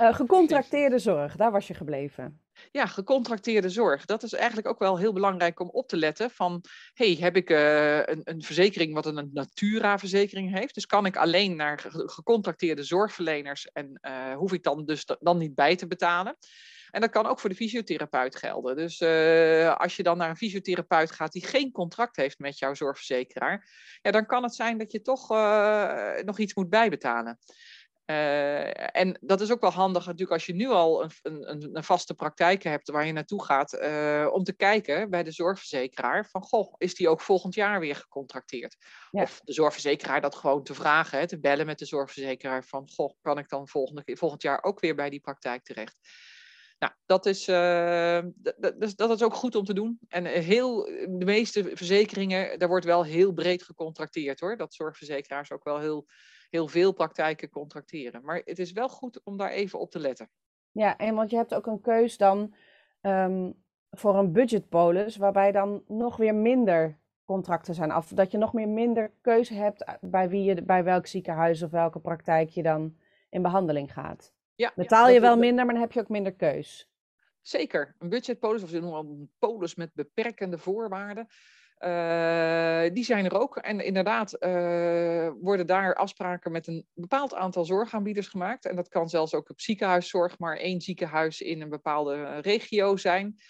Uh, 0.00 0.14
gecontracteerde 0.14 0.98
zorg, 0.98 1.36
daar 1.36 1.50
was 1.50 1.66
je 1.66 1.74
gebleven. 1.74 2.40
Ja, 2.76 2.86
gecontracteerde 2.86 3.68
zorg. 3.68 4.04
Dat 4.04 4.22
is 4.22 4.32
eigenlijk 4.32 4.68
ook 4.68 4.78
wel 4.78 4.98
heel 4.98 5.12
belangrijk 5.12 5.60
om 5.60 5.68
op 5.68 5.88
te 5.88 5.96
letten 5.96 6.30
van... 6.30 6.64
hey, 6.94 7.16
heb 7.20 7.36
ik 7.36 7.50
een, 7.50 8.20
een, 8.24 8.42
verzekering 8.42 8.94
wat 8.94 9.06
een 9.06 9.30
Natura-verzekering 9.32 10.58
heeft? 10.58 10.74
Dus 10.74 10.86
kan 10.86 11.06
ik 11.06 11.16
alleen 11.16 11.56
naar 11.56 11.84
gecontracteerde 11.90 12.82
zorgverleners 12.82 13.66
en 13.72 14.00
hoef 14.36 14.52
ik 14.52 14.62
dan 14.62 14.84
dus 14.84 15.04
dan 15.20 15.38
niet 15.38 15.54
bij 15.54 15.76
te 15.76 15.86
betalen? 15.86 16.36
En 16.90 17.00
dat 17.00 17.10
kan 17.10 17.26
ook 17.26 17.40
voor 17.40 17.50
de 17.50 17.56
fysiotherapeut 17.56 18.36
gelden. 18.36 18.76
Dus 18.76 19.00
uh, 19.00 19.74
als 19.76 19.96
je 19.96 20.02
dan 20.02 20.16
naar 20.16 20.28
een 20.28 20.36
fysiotherapeut 20.36 21.10
gaat 21.10 21.32
die 21.32 21.46
geen 21.46 21.72
contract 21.72 22.16
heeft 22.16 22.38
met 22.38 22.58
jouw 22.58 22.74
zorgverzekeraar, 22.74 23.68
ja, 24.02 24.10
dan 24.10 24.26
kan 24.26 24.42
het 24.42 24.54
zijn 24.54 24.78
dat 24.78 24.92
je 24.92 25.02
toch 25.02 25.28
nog 26.24 26.38
iets 26.38 26.54
moet 26.54 26.70
bijbetalen. 26.70 27.38
Uh, 28.10 28.96
en 28.96 29.18
dat 29.20 29.40
is 29.40 29.50
ook 29.50 29.60
wel 29.60 29.70
handig 29.70 30.04
natuurlijk 30.04 30.32
als 30.32 30.46
je 30.46 30.54
nu 30.54 30.68
al 30.68 31.02
een, 31.02 31.10
een, 31.22 31.76
een 31.76 31.84
vaste 31.84 32.14
praktijk 32.14 32.62
hebt 32.62 32.90
waar 32.90 33.06
je 33.06 33.12
naartoe 33.12 33.44
gaat, 33.44 33.72
uh, 33.72 34.28
om 34.32 34.44
te 34.44 34.56
kijken 34.56 35.10
bij 35.10 35.22
de 35.22 35.30
zorgverzekeraar 35.30 36.28
van, 36.30 36.42
goh, 36.42 36.74
is 36.78 36.94
die 36.94 37.08
ook 37.08 37.20
volgend 37.20 37.54
jaar 37.54 37.80
weer 37.80 37.96
gecontracteerd? 37.96 38.76
Ja. 39.10 39.22
Of 39.22 39.40
de 39.44 39.52
zorgverzekeraar 39.52 40.20
dat 40.20 40.34
gewoon 40.34 40.62
te 40.62 40.74
vragen, 40.74 41.18
hè, 41.18 41.26
te 41.26 41.40
bellen 41.40 41.66
met 41.66 41.78
de 41.78 41.84
zorgverzekeraar 41.84 42.64
van, 42.64 42.88
goh, 42.88 43.12
kan 43.20 43.38
ik 43.38 43.48
dan 43.48 43.68
volgende, 43.68 44.02
volgend 44.04 44.42
jaar 44.42 44.62
ook 44.62 44.80
weer 44.80 44.94
bij 44.94 45.10
die 45.10 45.20
praktijk 45.20 45.64
terecht? 45.64 45.96
Nou, 46.78 46.92
dat 47.06 47.26
is, 47.26 47.48
uh, 47.48 48.22
dat 48.96 49.10
is 49.10 49.22
ook 49.22 49.34
goed 49.34 49.54
om 49.54 49.64
te 49.64 49.74
doen. 49.74 49.98
En 50.08 50.26
heel, 50.26 50.84
de 51.08 51.24
meeste 51.24 51.70
verzekeringen, 51.74 52.58
daar 52.58 52.68
wordt 52.68 52.84
wel 52.84 53.04
heel 53.04 53.32
breed 53.32 53.62
gecontracteerd 53.62 54.40
hoor. 54.40 54.56
Dat 54.56 54.74
zorgverzekeraars 54.74 55.52
ook 55.52 55.64
wel 55.64 55.78
heel, 55.78 56.06
heel 56.56 56.68
veel 56.68 56.92
praktijken 56.92 57.50
contracteren. 57.50 58.24
Maar 58.24 58.42
het 58.44 58.58
is 58.58 58.72
wel 58.72 58.88
goed 58.88 59.20
om 59.24 59.36
daar 59.36 59.50
even 59.50 59.78
op 59.78 59.90
te 59.90 59.98
letten. 59.98 60.28
Ja, 60.72 60.96
en 60.96 61.14
want 61.14 61.30
je 61.30 61.36
hebt 61.36 61.54
ook 61.54 61.66
een 61.66 61.80
keus 61.80 62.16
dan 62.16 62.54
um, 63.02 63.54
voor 63.90 64.16
een 64.16 64.32
budgetpolis, 64.32 65.16
waarbij 65.16 65.52
dan 65.52 65.82
nog 65.88 66.16
weer 66.16 66.34
minder 66.34 66.98
contracten 67.24 67.74
zijn 67.74 67.90
af. 67.90 68.08
Dat 68.08 68.30
je 68.30 68.38
nog 68.38 68.52
meer 68.52 68.68
minder 68.68 69.10
keuze 69.20 69.54
hebt 69.54 69.84
bij, 70.00 70.28
wie 70.28 70.44
je, 70.44 70.62
bij 70.62 70.84
welk 70.84 71.06
ziekenhuis 71.06 71.62
of 71.62 71.70
welke 71.70 72.00
praktijk 72.00 72.50
je 72.50 72.62
dan 72.62 72.96
in 73.30 73.42
behandeling 73.42 73.92
gaat. 73.92 74.34
Ja, 74.54 74.72
Betaal 74.74 75.08
je 75.08 75.20
wel 75.20 75.36
minder, 75.36 75.64
maar 75.64 75.74
dan 75.74 75.82
heb 75.82 75.92
je 75.92 76.00
ook 76.00 76.08
minder 76.08 76.34
keus. 76.34 76.90
Zeker. 77.40 77.94
Een 77.98 78.08
budgetpolis, 78.08 78.62
of 78.62 78.68
ze 78.68 78.80
noemen 78.80 79.06
een 79.06 79.30
polis 79.38 79.74
met 79.74 79.94
beperkende 79.94 80.58
voorwaarden. 80.58 81.28
Uh, 81.80 82.82
die 82.92 83.04
zijn 83.04 83.24
er 83.24 83.40
ook. 83.40 83.56
En 83.56 83.80
inderdaad 83.80 84.36
uh, 84.40 85.30
worden 85.40 85.66
daar 85.66 85.94
afspraken 85.94 86.52
met 86.52 86.66
een 86.66 86.86
bepaald 86.94 87.34
aantal 87.34 87.64
zorgaanbieders 87.64 88.28
gemaakt. 88.28 88.66
En 88.66 88.76
dat 88.76 88.88
kan 88.88 89.08
zelfs 89.08 89.34
ook 89.34 89.50
op 89.50 89.60
ziekenhuiszorg, 89.60 90.38
maar 90.38 90.56
één 90.56 90.80
ziekenhuis 90.80 91.40
in 91.40 91.62
een 91.62 91.68
bepaalde 91.68 92.40
regio 92.40 92.96
zijn. 92.96 93.40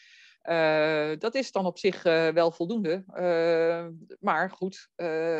Uh, 0.42 1.10
dat 1.18 1.34
is 1.34 1.52
dan 1.52 1.66
op 1.66 1.78
zich 1.78 2.02
wel 2.32 2.50
voldoende. 2.50 3.04
Maar 4.20 4.50
goed, 4.50 4.88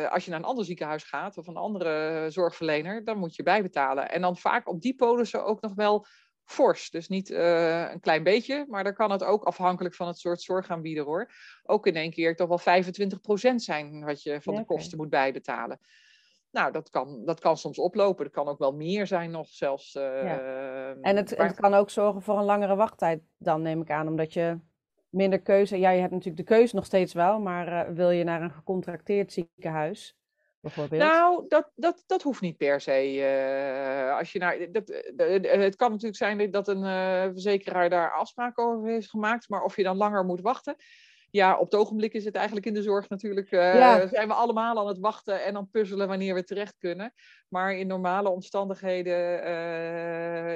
als 0.09 0.25
je 0.25 0.29
naar 0.29 0.39
een 0.39 0.45
ander 0.45 0.65
ziekenhuis 0.65 1.03
gaat 1.03 1.37
of 1.37 1.47
een 1.47 1.57
andere 1.57 2.25
zorgverlener, 2.29 3.03
dan 3.03 3.17
moet 3.17 3.35
je 3.35 3.43
bijbetalen. 3.43 4.09
En 4.09 4.21
dan 4.21 4.37
vaak 4.37 4.69
op 4.69 4.81
die 4.81 4.95
polissen 4.95 5.45
ook 5.45 5.61
nog 5.61 5.73
wel 5.73 6.05
fors. 6.49 6.89
Dus 6.89 7.07
niet 7.07 7.29
een 7.29 7.99
klein 7.99 8.23
beetje, 8.23 8.65
maar 8.69 8.83
dan 8.83 8.93
kan 8.93 9.11
het 9.11 9.23
ook 9.23 9.43
afhankelijk 9.43 9.95
van 9.95 10.07
het 10.07 10.17
soort 10.17 10.41
zorgaanbieder 10.41 11.03
hoor. 11.03 11.31
Ook 11.63 11.87
in 11.87 11.95
één 11.95 12.11
keer 12.11 12.35
toch 12.35 12.47
wel 12.47 12.83
25% 13.51 13.55
zijn 13.55 14.05
wat 14.05 14.23
je 14.23 14.41
van 14.41 14.55
de 14.55 14.65
kosten 14.65 14.97
moet 14.97 15.09
bijbetalen. 15.09 15.79
Nou, 16.51 16.71
dat 16.71 16.89
kan, 16.89 17.25
dat 17.25 17.39
kan 17.39 17.57
soms 17.57 17.77
oplopen. 17.77 18.23
Dat 18.23 18.33
kan 18.33 18.47
ook 18.47 18.59
wel 18.59 18.73
meer 18.73 19.07
zijn 19.07 19.31
nog 19.31 19.47
zelfs. 19.47 19.91
Ja. 19.91 20.95
En 21.01 21.15
het, 21.15 21.37
maar... 21.37 21.47
het 21.47 21.59
kan 21.59 21.73
ook 21.73 21.89
zorgen 21.89 22.21
voor 22.21 22.37
een 22.37 22.43
langere 22.43 22.75
wachttijd 22.75 23.21
dan, 23.37 23.61
neem 23.61 23.81
ik 23.81 23.91
aan, 23.91 24.07
omdat 24.07 24.33
je 24.33 24.59
minder 25.09 25.41
keuze. 25.41 25.77
Ja, 25.77 25.89
je 25.89 25.99
hebt 25.99 26.11
natuurlijk 26.11 26.47
de 26.47 26.55
keuze 26.55 26.75
nog 26.75 26.85
steeds 26.85 27.13
wel, 27.13 27.39
maar 27.39 27.89
uh, 27.89 27.95
wil 27.95 28.09
je 28.09 28.23
naar 28.23 28.41
een 28.41 28.51
gecontracteerd 28.51 29.33
ziekenhuis, 29.33 30.17
Nou, 30.89 31.45
dat, 31.47 31.71
dat, 31.75 32.03
dat 32.07 32.21
hoeft 32.21 32.41
niet 32.41 32.57
per 32.57 32.81
se. 32.81 33.15
Uh, 33.15 34.17
als 34.17 34.31
je 34.31 34.39
nou, 34.39 34.71
dat, 34.71 34.87
het 35.41 35.75
kan 35.75 35.89
natuurlijk 35.91 36.17
zijn 36.17 36.51
dat 36.51 36.67
een 36.67 36.83
uh, 36.83 37.21
verzekeraar 37.21 37.89
daar 37.89 38.11
afspraken 38.11 38.63
over 38.63 38.89
heeft 38.89 39.09
gemaakt, 39.09 39.49
maar 39.49 39.63
of 39.63 39.75
je 39.75 39.83
dan 39.83 39.97
langer 39.97 40.25
moet 40.25 40.41
wachten 40.41 40.75
ja, 41.29 41.57
op 41.57 41.65
het 41.65 41.75
ogenblik 41.75 42.13
is 42.13 42.25
het 42.25 42.35
eigenlijk 42.35 42.65
in 42.65 42.73
de 42.73 42.81
zorg 42.81 43.09
natuurlijk. 43.09 43.51
Uh, 43.51 44.07
Zijn 44.07 44.27
we 44.27 44.33
allemaal 44.33 44.79
aan 44.79 44.87
het 44.87 44.99
wachten 44.99 45.43
en 45.43 45.53
dan 45.53 45.69
puzzelen 45.69 46.07
wanneer 46.07 46.33
we 46.33 46.43
terecht 46.43 46.75
kunnen. 46.77 47.13
Maar 47.47 47.75
in 47.75 47.87
normale 47.87 48.29
omstandigheden 48.29 49.47
uh, 49.47 50.55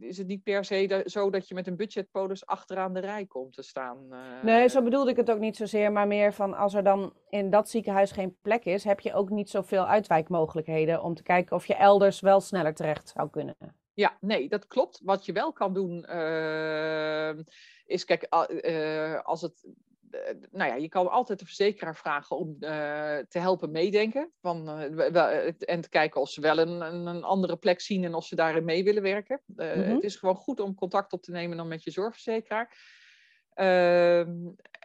is 0.00 0.18
het 0.18 0.26
niet 0.26 0.42
per 0.42 0.64
se 0.64 1.02
zo 1.06 1.30
dat 1.30 1.48
je 1.48 1.54
met 1.54 1.66
een 1.66 1.76
budgetpolis 1.76 2.46
achteraan 2.46 2.94
de 2.94 3.00
rij 3.00 3.26
komt 3.26 3.52
te 3.52 3.62
staan. 3.62 4.06
Uh, 4.10 4.18
nee, 4.42 4.68
zo 4.68 4.82
bedoelde 4.82 5.10
ik 5.10 5.16
het 5.16 5.30
ook 5.30 5.38
niet 5.38 5.56
zozeer. 5.56 5.92
Maar 5.92 6.06
meer 6.06 6.32
van 6.32 6.54
als 6.54 6.74
er 6.74 6.84
dan 6.84 7.14
in 7.28 7.50
dat 7.50 7.68
ziekenhuis 7.68 8.10
geen 8.10 8.36
plek 8.42 8.64
is, 8.64 8.84
heb 8.84 9.00
je 9.00 9.14
ook 9.14 9.30
niet 9.30 9.50
zoveel 9.50 9.86
uitwijkmogelijkheden 9.86 11.02
om 11.02 11.14
te 11.14 11.22
kijken 11.22 11.56
of 11.56 11.66
je 11.66 11.74
elders 11.74 12.20
wel 12.20 12.40
sneller 12.40 12.74
terecht 12.74 13.08
zou 13.08 13.30
kunnen. 13.30 13.56
Ja, 13.94 14.16
nee, 14.20 14.48
dat 14.48 14.66
klopt. 14.66 15.00
Wat 15.04 15.24
je 15.24 15.32
wel 15.32 15.52
kan 15.52 15.74
doen, 15.74 16.04
is 17.86 18.04
kijk, 18.04 18.26
als 19.22 19.42
het 19.42 19.64
eh, 19.64 19.70
nou 20.50 20.70
ja, 20.70 20.74
je 20.74 20.88
kan 20.88 21.10
altijd 21.10 21.38
de 21.38 21.44
verzekeraar 21.44 21.96
vragen 21.96 22.36
om 22.36 22.48
uh, 22.48 23.18
te 23.18 23.38
helpen 23.38 23.70
meedenken. 23.70 24.30
Van, 24.40 24.80
uh, 24.98 25.46
en 25.60 25.80
te 25.80 25.88
kijken 25.88 26.20
of 26.20 26.30
ze 26.30 26.40
wel 26.40 26.58
een, 26.58 27.06
een, 27.06 27.22
andere 27.22 27.56
plek 27.56 27.80
zien 27.80 28.04
en 28.04 28.14
of 28.14 28.24
ze 28.24 28.34
daarin 28.34 28.64
mee 28.64 28.84
willen 28.84 29.02
werken. 29.02 29.40
Mm 29.46 29.56
-hmm. 29.56 29.94
Het 29.94 30.04
is 30.04 30.16
gewoon 30.16 30.36
goed 30.36 30.60
om 30.60 30.74
contact 30.74 31.12
op 31.12 31.22
te 31.22 31.30
nemen 31.30 31.56
dan 31.56 31.68
met 31.68 31.84
je 31.84 31.90
zorgverzekeraar. 31.90 32.76
Ehm, 33.54 34.36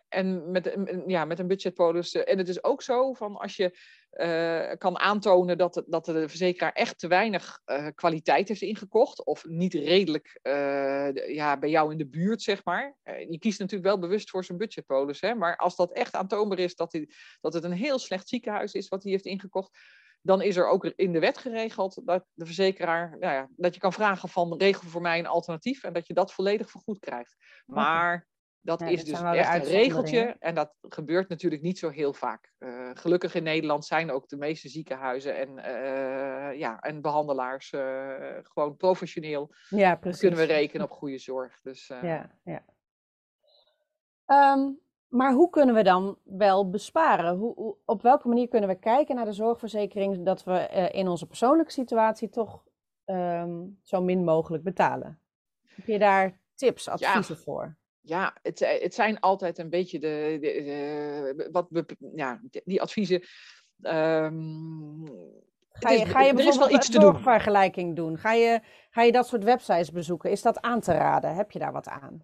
en 0.10 0.52
met, 0.52 0.76
ja, 1.08 1.26
met 1.26 1.40
een 1.40 1.48
budgetpolis. 1.48 2.16
En 2.16 2.38
het 2.38 2.48
is 2.48 2.64
ook 2.64 2.82
zo 2.82 3.14
van 3.14 3.38
als 3.38 3.56
je 3.56 3.78
uh, 4.16 4.72
kan 4.78 5.00
aantonen 5.00 5.58
dat, 5.58 5.84
dat 5.88 6.06
de 6.06 6.30
verzekeraar 6.30 6.72
echt 6.72 7.00
te 7.00 7.08
weinig 7.08 7.62
uh, 7.66 7.88
kwaliteit 7.96 8.48
heeft 8.48 8.62
ingekocht. 8.62 9.26
Of 9.26 9.46
niet 9.46 9.74
redelijk 9.74 10.40
uh, 10.44 11.34
ja, 11.36 11.58
bij 11.58 11.70
jou 11.70 11.92
in 11.92 11.98
de 11.98 12.08
buurt, 12.08 12.42
zeg 12.42 12.64
maar. 12.64 12.96
je 13.04 13.38
kiest 13.40 13.60
natuurlijk 13.60 13.90
wel 13.90 14.00
bewust 14.00 14.30
voor 14.30 14.44
zijn 14.44 14.58
budgetpolis. 14.58 15.22
Hè, 15.22 15.36
maar 15.36 15.58
als 15.58 15.76
dat 15.76 15.92
echt 15.92 16.16
aantoonbaar 16.16 16.60
is 16.60 16.76
dat, 16.76 17.00
dat 17.42 17.54
het 17.54 17.64
een 17.64 17.72
heel 17.72 18.00
slecht 18.00 18.30
ziekenhuis 18.30 18.74
is 18.74 18.88
wat 18.88 19.04
hij 19.04 19.12
heeft 19.12 19.26
ingekocht. 19.26 19.78
Dan 20.22 20.42
is 20.42 20.56
er 20.56 20.68
ook 20.68 20.86
in 20.86 21.12
de 21.12 21.20
wet 21.20 21.38
geregeld 21.38 22.02
dat 22.06 22.26
de 22.34 22.46
verzekeraar, 22.46 23.10
nou 23.20 23.34
ja, 23.34 23.50
dat 23.56 23.74
je 23.74 23.80
kan 23.80 23.94
vragen 23.94 24.30
van 24.30 24.58
regel 24.58 24.90
voor 24.90 25.02
mij 25.02 25.20
een 25.20 25.28
alternatief 25.28 25.84
en 25.84 25.94
dat 25.94 26.08
je 26.08 26.14
dat 26.14 26.34
volledig 26.34 26.70
vergoed 26.70 27.00
krijgt. 27.00 27.36
Maar 27.66 28.28
dat 28.66 28.82
is 28.82 29.04
dus 29.04 29.22
echt 29.22 29.54
een 29.54 29.72
regeltje 29.72 30.36
en 30.40 30.56
dat 30.56 30.74
gebeurt 30.82 31.30
natuurlijk 31.30 31.62
niet 31.62 31.80
zo 31.80 31.90
heel 31.90 32.14
vaak. 32.14 32.52
Uh, 32.60 32.90
gelukkig 32.94 33.36
in 33.36 33.44
Nederland 33.44 33.86
zijn 33.86 34.12
ook 34.12 34.30
de 34.30 34.38
meeste 34.38 34.70
ziekenhuizen 34.70 35.36
en, 35.38 35.50
uh, 35.50 36.60
ja, 36.60 36.80
en 36.80 37.02
behandelaars 37.02 37.72
uh, 37.72 38.16
gewoon 38.42 38.78
professioneel. 38.78 39.54
Ja, 39.70 39.96
precies. 39.96 40.20
Kunnen 40.20 40.40
we 40.40 40.46
rekenen 40.46 40.86
op 40.86 40.92
goede 40.92 41.18
zorg. 41.18 41.62
Dus, 41.62 41.88
ja, 41.88 42.32
ja. 42.44 42.64
Um, 44.56 44.80
maar 45.08 45.34
hoe 45.34 45.50
kunnen 45.50 45.76
we 45.76 45.84
dan 45.84 46.18
wel 46.24 46.70
besparen? 46.70 47.36
Hoe, 47.36 47.54
hoe, 47.56 47.76
op 47.86 48.02
welke 48.02 48.28
manier 48.28 48.48
kunnen 48.48 48.70
we 48.70 48.80
kijken 48.80 49.16
naar 49.16 49.26
de 49.26 49.34
zorgverzekering 49.34 50.26
dat 50.26 50.44
we 50.44 50.90
in 50.92 51.08
onze 51.08 51.28
persoonlijke 51.28 51.72
situatie 51.72 52.30
toch 52.30 52.64
um, 53.06 53.80
zo 53.84 54.02
min 54.02 54.24
mogelijk 54.24 54.64
betalen? 54.64 55.20
Heb 55.66 55.86
je 55.86 56.00
daar 56.00 56.40
tips, 56.56 56.88
adviezen 56.88 57.36
ja. 57.36 57.42
voor? 57.42 57.78
Ja, 58.06 58.36
het, 58.42 58.62
eh, 58.62 58.82
het 58.82 58.94
zijn 58.94 59.20
altijd 59.20 59.58
een 59.58 59.70
beetje 59.70 60.00
de, 60.00 60.38
de, 60.42 61.50
wat 61.52 61.68
we, 61.70 61.86
ja, 62.16 62.42
die 62.64 62.82
adviezen. 62.82 63.22
Um, 63.82 65.06
ga 65.70 65.90
je, 65.90 66.06
ga 66.06 66.22
je 66.22 66.34
er 66.34 66.48
is 66.48 66.58
wel 66.58 66.72
iets 66.74 66.90
te 66.90 67.00
doen. 67.00 67.20
vergelijking 67.20 67.96
doen? 67.96 68.18
Ga 68.18 68.34
je, 68.34 68.60
ga 68.90 69.02
je 69.02 69.12
dat 69.12 69.28
soort 69.28 69.44
websites 69.44 69.92
bezoeken? 69.92 70.32
Is 70.32 70.42
dat 70.42 70.62
aan 70.62 70.80
te 70.80 70.94
raden? 70.94 71.36
Heb 71.36 71.52
je 71.52 71.60
daar 71.60 71.72
wat 71.72 71.88
aan? 71.88 72.24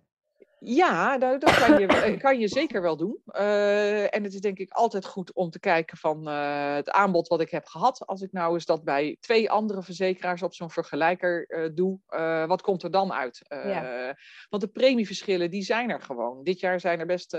Ja, 0.63 1.17
dat, 1.17 1.41
dat 1.41 1.56
kan, 1.56 1.80
je, 1.80 1.88
eh, 1.88 2.19
kan 2.19 2.39
je 2.39 2.47
zeker 2.47 2.82
wel 2.82 2.97
doen. 2.97 3.21
Uh, 3.28 4.15
en 4.15 4.24
het 4.24 4.34
is 4.34 4.41
denk 4.41 4.58
ik 4.58 4.71
altijd 4.71 5.06
goed 5.06 5.34
om 5.34 5.50
te 5.50 5.60
kijken 5.60 5.97
van 5.97 6.30
uh, 6.30 6.74
het 6.76 6.89
aanbod 6.89 7.28
wat 7.28 7.41
ik 7.41 7.50
heb 7.50 7.65
gehad. 7.65 8.06
Als 8.06 8.21
ik 8.21 8.32
nou 8.32 8.54
eens 8.54 8.65
dat 8.65 8.84
bij 8.84 9.17
twee 9.19 9.52
andere 9.52 9.84
verzekeraars 9.84 10.41
op 10.41 10.54
zo'n 10.54 10.71
vergelijker 10.71 11.45
uh, 11.47 11.69
doe, 11.74 12.00
wat 12.47 12.62
komt 12.62 12.84
er 12.84 12.91
dan 12.91 13.13
uit? 13.13 13.41
Ja. 13.47 14.15
Want 14.50 14.63
de 14.63 14.69
premieverschillen, 14.69 15.52
die 15.52 15.63
zijn 15.63 15.89
er 15.89 16.02
gewoon. 16.02 16.43
Dit 16.43 16.60
jaar 16.60 16.80
zijn 16.80 17.00
er 17.00 17.06
best, 17.06 17.32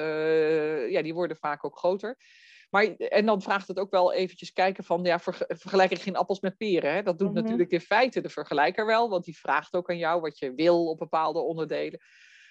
ja, 0.89 1.03
die 1.03 1.15
worden 1.15 1.37
vaak 1.37 1.65
ook 1.65 1.79
groter. 1.79 2.17
Maar, 2.71 2.85
en 2.97 3.27
dan 3.27 3.43
vraagt 3.43 3.69
het 3.69 3.79
ook 3.79 3.91
wel 3.91 4.13
eventjes 4.13 4.53
kijken 4.53 4.85
van, 4.85 5.05
ja, 5.05 5.19
ver, 5.19 5.37
vergelijk 5.49 5.91
ik 5.91 6.01
geen 6.01 6.17
appels 6.17 6.41
met 6.41 6.57
peren. 6.57 6.93
Hè? 6.93 7.03
Dat 7.03 7.19
doet 7.19 7.29
mm 7.29 7.35
-hmm. 7.35 7.43
natuurlijk 7.43 7.71
in 7.71 7.81
feite 7.81 8.21
de 8.21 8.29
vergelijker 8.29 8.87
wel, 8.87 9.09
want 9.09 9.25
die 9.25 9.39
vraagt 9.39 9.75
ook 9.75 9.91
aan 9.91 9.99
jou 9.99 10.21
wat 10.21 10.39
je 10.39 10.55
wil 10.55 10.87
op 10.87 10.99
bepaalde 10.99 11.39
onderdelen. 11.39 12.01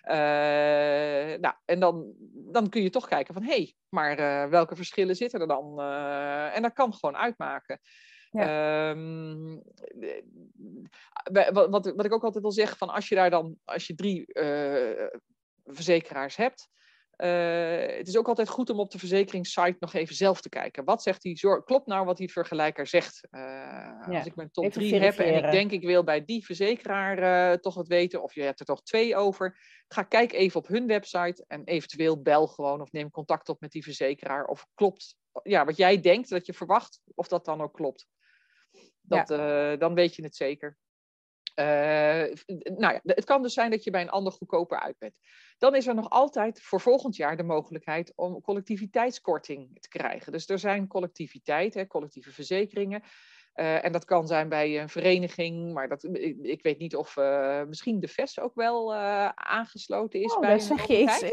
Uh, 0.04 1.38
nou, 1.40 1.54
en 1.66 1.80
dan, 1.80 2.14
dan 2.34 2.70
kun 2.70 2.82
je 2.82 2.90
toch 2.90 3.08
kijken 3.08 3.34
van, 3.34 3.44
hé, 3.44 3.54
hey, 3.54 3.76
maar 3.90 4.20
uh, 4.20 4.50
welke 4.50 4.76
verschillen 4.76 5.16
zitten 5.16 5.40
er 5.40 5.48
dan? 5.48 5.80
Uh, 5.80 6.56
en 6.56 6.62
dat 6.62 6.74
kan 6.74 6.94
gewoon 6.94 7.18
uitmaken. 7.18 7.80
Ja. 8.32 8.90
Um, 8.90 9.62
wat, 11.32 11.70
wat, 11.70 11.94
wat 11.96 12.06
ik 12.06 12.14
ook 12.14 12.24
altijd 12.24 12.44
wil 12.44 12.52
zeggen, 12.52 12.78
van 12.78 12.90
als 12.90 13.10
je 13.10 13.16
daar 13.16 13.30
dan, 13.30 13.58
als 13.64 13.88
je 13.88 13.96
drie 13.96 14.26
verzekeraars 15.64 16.36
hebt, 16.36 16.70
uh, 17.24 17.98
het 17.98 18.08
is 18.08 18.18
ook 18.18 18.28
altijd 18.28 18.50
goed 18.50 18.70
om 18.70 18.80
op 18.80 18.92
de 18.92 19.00
verzekeringssite 19.00 19.76
nog 19.80 19.94
even 19.94 20.16
zelf 20.16 20.42
te 20.42 20.50
kijken. 20.50 20.84
Wat 20.84 21.04
zegt 21.04 21.22
die 21.22 21.38
zorg? 21.38 21.64
Klopt 21.64 21.88
nou 21.88 22.06
wat 22.06 22.18
die 22.18 22.32
vergelijker 22.32 22.88
zegt? 22.88 23.28
Uh, 23.32 23.42
ja, 23.42 24.18
als 24.18 24.26
ik 24.26 24.36
mijn 24.36 24.52
top 24.52 24.72
3 24.72 25.00
heb 25.00 25.18
en 25.18 25.44
ik 25.46 25.52
denk 25.52 25.72
ik 25.72 25.84
wil 25.84 26.04
bij 26.04 26.26
die 26.26 26.46
verzekeraar 26.46 27.52
uh, 27.52 27.58
toch 27.58 27.76
wat 27.76 27.88
weten, 27.88 28.24
of 28.24 28.34
je 28.34 28.42
hebt 28.42 28.60
er 28.60 28.66
toch 28.66 28.84
twee 28.84 29.16
over, 29.16 29.58
ga 29.88 30.04
kijk 30.04 30.34
even 30.34 30.60
op 30.60 30.68
hun 30.68 30.88
website 30.88 31.46
en 31.48 31.64
eventueel 31.64 32.22
bel 32.22 32.48
gewoon 32.48 32.82
of 32.82 32.92
neem 32.92 33.12
contact 33.12 33.50
op 33.50 33.62
met 33.62 33.72
die 33.72 33.84
verzekeraar. 33.84 34.46
Of 34.46 34.68
klopt 34.74 35.16
ja, 35.44 35.66
wat 35.66 35.78
jij 35.78 36.02
denkt 36.02 36.30
dat 36.30 36.46
je 36.46 36.54
verwacht, 36.54 37.02
of 37.16 37.28
dat 37.28 37.46
dan 37.46 37.62
ook 37.62 37.74
klopt. 37.74 38.08
Dat, 39.02 39.30
ja. 39.30 39.76
dan 39.76 39.94
weet 39.94 40.16
je 40.16 40.24
het 40.24 40.36
zeker. 40.36 40.78
Uh, 41.62 42.34
nou 42.78 42.94
ja, 42.94 43.00
het 43.04 43.26
kan 43.26 43.42
dus 43.42 43.54
zijn 43.54 43.72
dat 43.72 43.84
je 43.84 43.92
bij 43.92 44.02
een 44.02 44.10
ander 44.10 44.34
goedkoper 44.34 44.80
uit 44.80 44.96
bent. 44.98 45.14
Dan 45.58 45.76
is 45.76 45.88
er 45.88 45.96
nog 45.96 46.10
altijd 46.10 46.62
voor 46.62 46.82
volgend 46.82 47.16
jaar 47.16 47.38
de 47.38 47.44
mogelijkheid 47.44 48.14
om 48.16 48.42
collectiviteitskorting 48.42 49.82
te 49.82 49.90
krijgen. 49.90 50.32
Dus 50.32 50.50
er 50.50 50.60
zijn 50.60 50.88
collectiviteiten, 50.88 51.88
collectieve 51.88 52.32
verzekeringen. 52.32 53.04
Uh, 53.56 53.86
en 53.86 53.92
dat 53.92 54.06
kan 54.06 54.28
zijn 54.28 54.50
bij 54.50 54.82
een 54.82 54.90
vereniging, 54.90 55.74
maar 55.74 55.88
dat, 55.88 56.04
ik, 56.04 56.38
ik 56.42 56.64
weet 56.64 56.80
niet 56.80 56.96
of 56.96 57.18
uh, 57.18 57.64
misschien 57.64 58.00
de 58.00 58.08
VES 58.08 58.40
ook 58.40 58.56
wel 58.56 58.96
aangesloten 59.36 60.22
is. 60.22 60.34
Oh, 60.34 60.40
bij 60.40 60.50
daar 60.50 60.60
zeg 60.60 60.88
je 60.88 61.02
iets. 61.02 61.24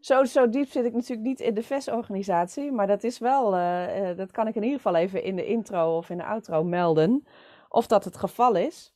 Zo, 0.00 0.24
zo 0.24 0.48
diep 0.48 0.70
zit 0.70 0.84
ik 0.84 0.92
natuurlijk 0.92 1.26
niet 1.28 1.40
in 1.40 1.54
de 1.54 1.62
VES-organisatie, 1.62 2.72
maar 2.72 2.86
dat 2.86 3.04
is 3.04 3.18
wel, 3.18 3.50
dat 4.16 4.30
kan 4.30 4.46
ik 4.46 4.54
in 4.54 4.62
ieder 4.62 4.76
geval 4.76 4.94
even 4.94 5.22
in 5.22 5.36
de 5.36 5.46
intro 5.46 5.96
of 5.96 6.10
in 6.10 6.16
de 6.16 6.24
outro 6.24 6.64
melden. 6.64 7.26
Of 7.68 7.86
dat 7.86 8.04
het 8.04 8.16
geval 8.16 8.56
is. 8.56 8.94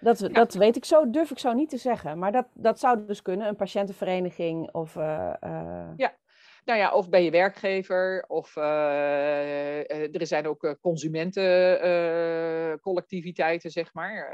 Dat, 0.00 0.18
ja. 0.18 0.28
dat 0.28 0.54
weet 0.54 0.76
ik 0.76 0.84
zo, 0.84 1.10
durf 1.10 1.30
ik 1.30 1.38
zo 1.38 1.52
niet 1.52 1.70
te 1.70 1.76
zeggen. 1.76 2.18
Maar 2.18 2.32
dat, 2.32 2.46
dat 2.54 2.78
zou 2.78 3.06
dus 3.06 3.22
kunnen, 3.22 3.48
een 3.48 3.56
patiëntenvereniging 3.56 4.72
of... 4.72 4.94
Uh, 4.94 5.34
uh... 5.44 5.88
Ja, 5.96 6.16
nou 6.64 6.78
ja, 6.78 6.92
of 6.92 7.08
bij 7.08 7.24
je 7.24 7.30
werkgever, 7.30 8.24
of 8.28 8.56
uh, 8.56 9.90
er 9.90 10.26
zijn 10.26 10.46
ook 10.46 10.76
consumentencollectiviteiten, 10.80 13.70
zeg 13.70 13.94
maar. 13.94 14.30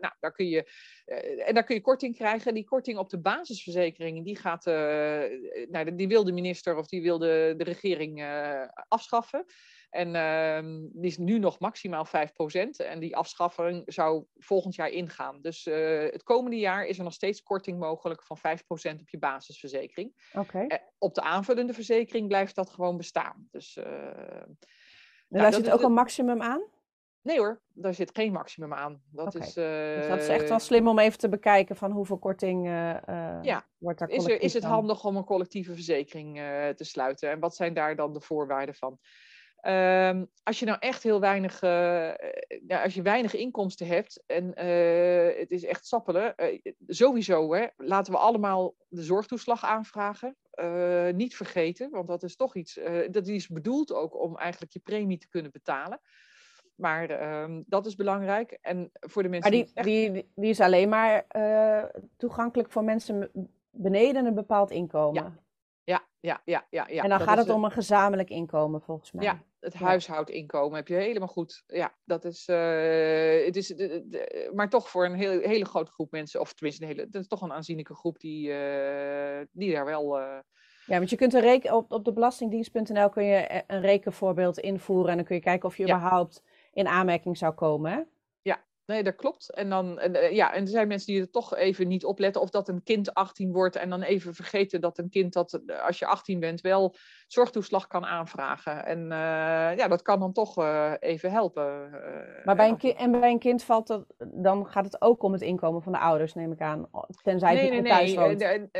nou, 0.00 0.12
daar 0.20 0.32
kun 0.32 0.48
je, 0.48 0.70
en 1.44 1.54
daar 1.54 1.64
kun 1.64 1.74
je 1.74 1.80
korting 1.80 2.16
krijgen. 2.16 2.54
Die 2.54 2.64
korting 2.64 2.98
op 2.98 3.10
de 3.10 3.20
basisverzekeringen, 3.20 4.22
die 4.22 4.36
gaat, 4.36 4.64
nou, 5.70 5.94
die 5.94 6.08
wil 6.08 6.24
de 6.24 6.32
minister 6.32 6.76
of 6.76 6.86
die 6.86 7.02
wil 7.02 7.18
de, 7.18 7.54
de 7.56 7.64
regering 7.64 8.24
afschaffen. 8.88 9.44
En 9.90 10.14
uh, 10.14 10.88
die 10.92 11.10
is 11.10 11.18
nu 11.18 11.38
nog 11.38 11.58
maximaal 11.58 12.06
5%. 12.06 12.10
En 12.76 13.00
die 13.00 13.16
afschaffing 13.16 13.82
zou 13.86 14.24
volgend 14.36 14.74
jaar 14.74 14.88
ingaan. 14.88 15.40
Dus 15.40 15.66
uh, 15.66 16.00
het 16.00 16.22
komende 16.22 16.58
jaar 16.58 16.86
is 16.86 16.98
er 16.98 17.04
nog 17.04 17.12
steeds 17.12 17.42
korting 17.42 17.78
mogelijk 17.78 18.22
van 18.22 18.38
5% 18.38 19.00
op 19.00 19.08
je 19.08 19.18
basisverzekering. 19.18 20.30
Okay. 20.34 20.64
Uh, 20.66 20.76
op 20.98 21.14
de 21.14 21.22
aanvullende 21.22 21.72
verzekering 21.72 22.28
blijft 22.28 22.54
dat 22.54 22.70
gewoon 22.70 22.96
bestaan. 22.96 23.48
Dus, 23.50 23.76
eh, 23.76 23.84
en 25.28 25.42
daar 25.42 25.52
zit 25.52 25.70
ook 25.70 25.82
een 25.82 25.92
maximum 25.92 26.42
aan? 26.42 26.62
Nee 27.22 27.38
hoor, 27.38 27.60
daar 27.72 27.94
zit 27.94 28.14
geen 28.14 28.32
maximum 28.32 28.74
aan. 28.74 29.02
Dat, 29.10 29.34
okay. 29.34 29.46
is, 29.46 29.54
dus 29.54 30.08
dat 30.08 30.18
is 30.18 30.28
echt 30.28 30.48
wel 30.48 30.58
slim 30.58 30.88
om 30.88 30.98
even 30.98 31.18
te 31.18 31.28
bekijken 31.28 31.76
van 31.76 31.90
hoeveel 31.90 32.18
korting 32.18 32.66
ja. 32.66 33.66
wordt 33.78 33.98
daar 33.98 34.08
is, 34.08 34.24
er, 34.24 34.40
is 34.40 34.54
het 34.54 34.64
handig 34.64 35.04
om 35.04 35.16
een 35.16 35.24
collectieve 35.24 35.74
verzekering 35.74 36.36
te 36.76 36.84
sluiten? 36.84 37.30
En 37.30 37.40
wat 37.40 37.56
zijn 37.56 37.74
daar 37.74 37.96
dan 37.96 38.12
de 38.12 38.20
voorwaarden 38.20 38.74
van? 38.74 38.98
Um, 39.68 40.30
als 40.42 40.58
je 40.58 40.66
nou 40.66 40.78
echt 40.80 41.02
heel 41.02 41.20
weinig, 41.20 41.62
uh, 41.62 41.70
ja, 42.66 42.82
als 42.82 42.94
je 42.94 43.02
weinig 43.02 43.34
inkomsten 43.34 43.86
hebt 43.86 44.22
en 44.26 44.44
uh, 44.44 45.38
het 45.38 45.50
is 45.50 45.64
echt 45.64 45.86
sappelen, 45.86 46.34
uh, 46.36 46.60
sowieso 46.86 47.54
hè, 47.54 47.66
laten 47.76 48.12
we 48.12 48.18
allemaal 48.18 48.74
de 48.88 49.02
zorgtoeslag 49.02 49.64
aanvragen. 49.64 50.36
niet 51.14 51.36
vergeten, 51.36 51.90
want 51.90 52.08
dat 52.08 52.22
is 52.22 52.36
toch 52.36 52.56
iets, 52.56 52.80
dat 53.10 53.26
is 53.26 53.48
bedoeld 53.48 53.92
ook 53.92 54.20
om 54.20 54.36
eigenlijk 54.36 54.72
je 54.72 54.80
premie 54.80 55.18
te 55.18 55.28
kunnen 55.28 55.52
betalen. 55.52 56.00
Maar 56.74 57.10
ehm, 57.10 57.62
dat 57.66 57.86
is 57.86 57.94
belangrijk. 57.94 58.58
En 58.60 58.90
voor 58.92 59.22
de 59.22 59.28
mensen 59.28 59.52
maar 59.52 59.64
die, 59.64 59.84
die, 59.84 60.12
die, 60.12 60.32
die, 60.34 60.50
is 60.50 60.60
alleen 60.60 60.88
maar 60.88 61.26
toegankelijk 62.16 62.70
voor 62.70 62.84
mensen 62.84 63.30
beneden 63.70 64.26
een 64.26 64.34
bepaald 64.34 64.70
inkomen. 64.70 65.22
Ja, 65.22 65.45
ja, 65.86 66.06
ja, 66.20 66.40
ja. 66.44 66.66
ja, 66.70 66.86
ja. 66.88 67.02
En 67.02 67.08
dan 67.08 67.20
gaat 67.20 67.38
het 67.38 67.50
om 67.50 67.64
een 67.64 67.70
gezamenlijk 67.70 68.28
inkomen 68.28 68.82
volgens 68.82 69.12
mij. 69.12 69.24
Ja, 69.24 69.42
het 69.60 69.74
huishoudinkomen 69.74 70.76
heb 70.76 70.88
je 70.88 70.94
helemaal 70.94 71.28
goed. 71.28 71.62
Ja, 71.66 71.94
dat 72.04 72.24
is, 72.24 72.48
uh, 72.48 73.44
het 73.44 73.56
is 73.56 73.74
maar 74.54 74.68
toch 74.68 74.88
voor 74.88 75.04
een 75.04 75.14
heel, 75.14 75.40
hele 75.40 75.64
grote 75.64 75.90
groep 75.90 76.10
mensen, 76.10 76.40
of 76.40 76.52
tenminste 76.52 76.82
een 76.82 76.88
hele, 76.88 77.08
dat 77.08 77.22
is 77.22 77.28
toch 77.28 77.42
een 77.42 77.52
aanzienlijke 77.52 77.94
groep 77.94 78.20
die, 78.20 78.48
uh, 78.48 79.40
die 79.52 79.72
daar 79.72 79.84
wel. 79.84 80.20
Uh... 80.20 80.38
Ja, 80.86 80.96
want 80.96 81.10
je 81.10 81.16
kunt 81.16 81.34
een 81.34 81.40
reken, 81.40 81.74
op, 81.74 81.92
op 81.92 82.04
de 82.04 82.12
belastingdienst.nl 82.12 83.08
kun 83.08 83.24
je 83.24 83.64
een 83.66 83.80
rekenvoorbeeld 83.80 84.58
invoeren 84.58 85.10
en 85.10 85.16
dan 85.16 85.26
kun 85.26 85.36
je 85.36 85.42
kijken 85.42 85.68
of 85.68 85.76
je 85.76 85.82
überhaupt 85.82 86.42
in 86.72 86.86
aanmerking 86.86 87.38
zou 87.38 87.54
komen. 87.54 88.08
Nee, 88.86 89.02
dat 89.02 89.14
klopt. 89.14 89.52
En, 89.52 89.68
dan, 89.68 89.98
en, 89.98 90.14
eh, 90.14 90.32
ja, 90.32 90.52
en 90.52 90.62
er 90.62 90.68
zijn 90.68 90.88
mensen 90.88 91.12
die 91.12 91.22
er 91.22 91.30
toch 91.30 91.56
even 91.56 91.88
niet 91.88 92.04
opletten. 92.04 92.42
Of 92.42 92.50
dat 92.50 92.68
een 92.68 92.82
kind 92.82 93.14
18 93.14 93.52
wordt 93.52 93.76
en 93.76 93.90
dan 93.90 94.02
even 94.02 94.34
vergeten 94.34 94.80
dat 94.80 94.98
een 94.98 95.08
kind 95.08 95.32
dat 95.32 95.60
eh, 95.66 95.86
als 95.86 95.98
je 95.98 96.06
18 96.06 96.40
bent 96.40 96.60
wel 96.60 96.94
zorgtoeslag 97.26 97.86
kan 97.86 98.04
aanvragen. 98.04 98.86
En 98.86 99.02
uh, 99.02 99.76
ja, 99.76 99.88
dat 99.88 100.02
kan 100.02 100.20
dan 100.20 100.32
toch 100.32 100.58
uh, 100.58 100.92
even 100.98 101.30
helpen. 101.30 101.90
maar 102.44 102.56
bij 102.56 102.68
een, 102.68 102.76
kind, 102.76 102.96
en 102.96 103.20
bij 103.20 103.30
een 103.30 103.38
kind 103.38 103.64
valt 103.64 103.86
dat, 103.86 104.04
dan 104.18 104.66
gaat 104.66 104.84
het 104.84 105.00
ook 105.00 105.22
om 105.22 105.32
het 105.32 105.42
inkomen 105.42 105.82
van 105.82 105.92
de 105.92 105.98
ouders, 105.98 106.34
neem 106.34 106.52
ik 106.52 106.60
aan. 106.60 106.88
Tenzij 107.22 107.54
nee, 107.54 107.72
het 107.72 107.82
nee, 107.82 107.92
thuis 107.92 108.14
nee. 108.14 108.24
woont. 108.24 108.72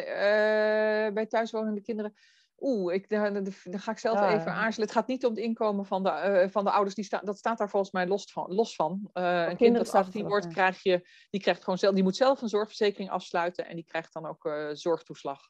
bij 1.15 1.27
thuiswonende 1.27 1.81
kinderen 1.81 2.15
Oeh, 2.59 2.95
ik, 2.95 3.09
daar, 3.09 3.33
daar, 3.43 3.81
ga 3.81 3.91
ik 3.91 3.99
zelf 3.99 4.21
even 4.21 4.53
aarzelen. 4.53 4.89
Het 4.89 4.97
gaat 4.97 5.07
niet 5.07 5.25
om 5.25 5.31
het 5.31 5.41
inkomen 5.41 5.87
van 5.87 6.03
de, 6.03 6.43
uh, 6.45 6.51
van 6.51 6.65
de 6.65 6.71
ouders. 6.71 6.95
Die 6.95 7.05
sta, 7.05 7.21
dat 7.25 7.39
staat 7.39 7.59
daar 7.59 7.71
volgens 7.71 7.93
mij 7.93 8.07
los 8.07 8.33
van. 8.33 8.55
Los 8.55 8.75
van. 8.75 9.11
Uh, 9.15 9.49
een 9.49 9.57
kind 9.57 9.77
dat 9.77 9.95
18 9.95 10.29
wordt, 10.29 10.49
krijg 10.49 10.83
je, 10.83 11.09
die, 11.31 11.41
krijgt 11.41 11.65
gewoon 11.65 11.79
zelf, 11.79 11.95
die 11.95 12.03
moet 12.03 12.17
zelf 12.17 12.43
een 12.43 12.49
zorgverzekering 12.49 13.11
afsluiten. 13.11 13.67
En 13.67 13.75
die 13.75 13.85
krijgt 13.85 14.13
dan 14.13 14.27
ook 14.27 14.45
uh, 14.45 14.69
zorgtoeslag. 14.73 15.47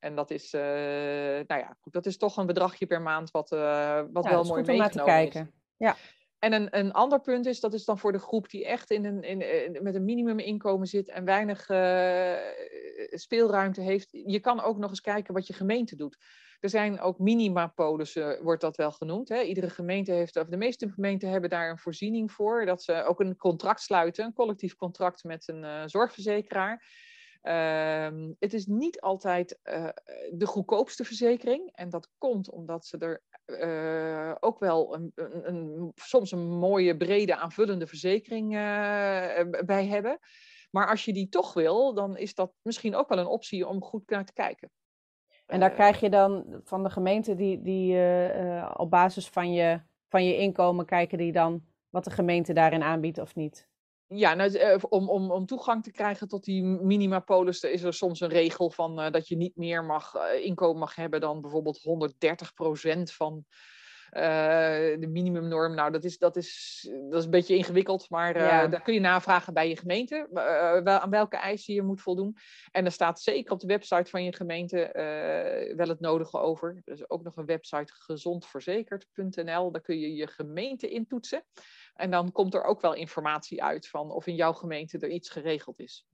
en 0.00 0.14
dat 0.14 0.30
is, 0.30 0.50
nou 0.52 1.60
ja, 1.60 1.76
dat 1.82 2.06
is 2.06 2.16
toch 2.16 2.36
een 2.36 2.46
bedragje 2.46 2.86
per 2.86 3.02
maand 3.02 3.30
wat, 3.30 3.50
wat 3.50 4.24
ja, 4.24 4.30
wel 4.30 4.44
mooi 4.44 4.62
meegenomen 4.62 4.90
te 4.90 5.02
kijken. 5.02 5.40
is. 5.40 5.52
Ja. 5.76 5.96
En 6.38 6.52
een, 6.52 6.78
een 6.78 6.92
ander 6.92 7.20
punt 7.20 7.46
is, 7.46 7.60
dat 7.60 7.74
is 7.74 7.84
dan 7.84 7.98
voor 7.98 8.12
de 8.12 8.18
groep 8.18 8.50
die 8.50 8.66
echt 8.66 8.90
in 8.90 9.04
een, 9.04 9.22
in, 9.22 9.82
met 9.82 9.94
een 9.94 10.04
minimuminkomen 10.04 10.86
zit 10.86 11.08
en 11.08 11.24
weinig 11.24 11.68
uh, 11.68 12.36
speelruimte 13.10 13.80
heeft. 13.80 14.08
Je 14.10 14.40
kan 14.40 14.60
ook 14.60 14.78
nog 14.78 14.90
eens 14.90 15.00
kijken 15.00 15.34
wat 15.34 15.46
je 15.46 15.52
gemeente 15.52 15.96
doet. 15.96 16.18
Er 16.60 16.68
zijn 16.68 17.00
ook 17.00 17.18
minimapolissen, 17.18 18.42
wordt 18.42 18.60
dat 18.60 18.76
wel 18.76 18.92
genoemd. 18.92 19.28
Hè? 19.28 19.40
Iedere 19.40 19.70
gemeente 19.70 20.12
heeft, 20.12 20.36
of 20.36 20.46
de 20.46 20.56
meeste 20.56 20.90
gemeenten 20.90 21.30
hebben 21.30 21.50
daar 21.50 21.70
een 21.70 21.78
voorziening 21.78 22.32
voor. 22.32 22.66
Dat 22.66 22.82
ze 22.82 23.02
ook 23.02 23.20
een 23.20 23.36
contract 23.36 23.80
sluiten, 23.80 24.24
een 24.24 24.32
collectief 24.32 24.74
contract 24.76 25.24
met 25.24 25.48
een 25.48 25.62
uh, 25.62 25.82
zorgverzekeraar. 25.86 26.86
Uh, 27.42 28.30
het 28.38 28.54
is 28.54 28.66
niet 28.66 29.00
altijd 29.00 29.58
uh, 29.64 29.88
de 30.32 30.46
goedkoopste 30.46 31.04
verzekering. 31.04 31.70
En 31.72 31.90
dat 31.90 32.10
komt 32.18 32.50
omdat 32.50 32.86
ze 32.86 32.98
er 32.98 33.22
uh, 33.48 34.34
ook 34.40 34.58
wel 34.58 34.94
een, 34.94 35.12
een, 35.14 35.48
een, 35.48 35.92
soms 35.94 36.32
een 36.32 36.48
mooie, 36.48 36.96
brede, 36.96 37.36
aanvullende 37.36 37.86
verzekering 37.86 38.54
uh, 38.54 39.60
bij 39.64 39.86
hebben. 39.86 40.18
Maar 40.70 40.88
als 40.88 41.04
je 41.04 41.12
die 41.12 41.28
toch 41.28 41.54
wil, 41.54 41.94
dan 41.94 42.16
is 42.16 42.34
dat 42.34 42.52
misschien 42.62 42.94
ook 42.94 43.08
wel 43.08 43.18
een 43.18 43.26
optie 43.26 43.66
om 43.66 43.82
goed 43.82 44.10
naar 44.10 44.24
te 44.24 44.32
kijken. 44.32 44.70
En 45.46 45.60
daar 45.60 45.70
krijg 45.70 46.00
je 46.00 46.10
dan 46.10 46.60
van 46.64 46.82
de 46.82 46.90
gemeente 46.90 47.34
die, 47.34 47.62
die 47.62 47.96
op 48.76 48.90
basis 48.90 49.28
van 49.28 49.52
je, 49.52 49.80
van 50.08 50.24
je 50.24 50.36
inkomen 50.36 50.86
kijken 50.86 51.18
die 51.18 51.32
dan 51.32 51.64
wat 51.88 52.04
de 52.04 52.10
gemeente 52.10 52.52
daarin 52.52 52.82
aanbiedt 52.82 53.18
of 53.18 53.34
niet? 53.34 53.67
Ja, 54.10 54.34
nou, 54.34 54.80
om, 54.88 55.08
om, 55.08 55.30
om 55.30 55.46
toegang 55.46 55.82
te 55.82 55.90
krijgen 55.90 56.28
tot 56.28 56.44
die 56.44 56.62
minimapolis 56.62 57.62
is 57.62 57.82
er 57.82 57.94
soms 57.94 58.20
een 58.20 58.28
regel 58.28 58.70
van 58.70 59.00
uh, 59.00 59.10
dat 59.10 59.28
je 59.28 59.36
niet 59.36 59.56
meer 59.56 59.84
mag, 59.84 60.14
uh, 60.14 60.44
inkomen 60.44 60.78
mag 60.78 60.94
hebben 60.94 61.20
dan 61.20 61.40
bijvoorbeeld 61.40 61.80
130% 61.80 63.02
van 63.02 63.44
de 64.10 65.08
minimumnorm. 65.08 65.74
Nou, 65.74 65.92
dat 65.92 66.04
is, 66.04 66.18
dat, 66.18 66.36
is, 66.36 66.80
dat 67.10 67.18
is 67.18 67.24
een 67.24 67.30
beetje 67.30 67.56
ingewikkeld, 67.56 68.10
maar 68.10 68.38
ja. 68.38 68.66
daar 68.66 68.82
kun 68.82 68.94
je 68.94 69.00
navragen 69.00 69.54
bij 69.54 69.68
je 69.68 69.76
gemeente 69.76 70.26
wel, 70.84 70.98
aan 70.98 71.10
welke 71.10 71.36
eisen 71.36 71.74
je 71.74 71.82
moet 71.82 72.00
voldoen. 72.00 72.36
En 72.70 72.84
er 72.84 72.92
staat 72.92 73.20
zeker 73.20 73.52
op 73.52 73.60
de 73.60 73.66
website 73.66 74.10
van 74.10 74.24
je 74.24 74.34
gemeente 74.34 74.90
wel 75.76 75.88
het 75.88 76.00
nodige 76.00 76.38
over. 76.38 76.80
Er 76.84 76.92
is 76.92 77.10
ook 77.10 77.22
nog 77.22 77.36
een 77.36 77.46
website 77.46 77.92
gezondverzekerd.nl, 77.92 79.72
daar 79.72 79.82
kun 79.82 79.98
je 79.98 80.14
je 80.14 80.26
gemeente 80.26 80.88
intoetsen. 80.88 81.44
En 81.94 82.10
dan 82.10 82.32
komt 82.32 82.54
er 82.54 82.64
ook 82.64 82.80
wel 82.80 82.94
informatie 82.94 83.62
uit 83.62 83.88
van 83.88 84.10
of 84.10 84.26
in 84.26 84.34
jouw 84.34 84.52
gemeente 84.52 84.98
er 84.98 85.10
iets 85.10 85.28
geregeld 85.28 85.80
is. 85.80 86.06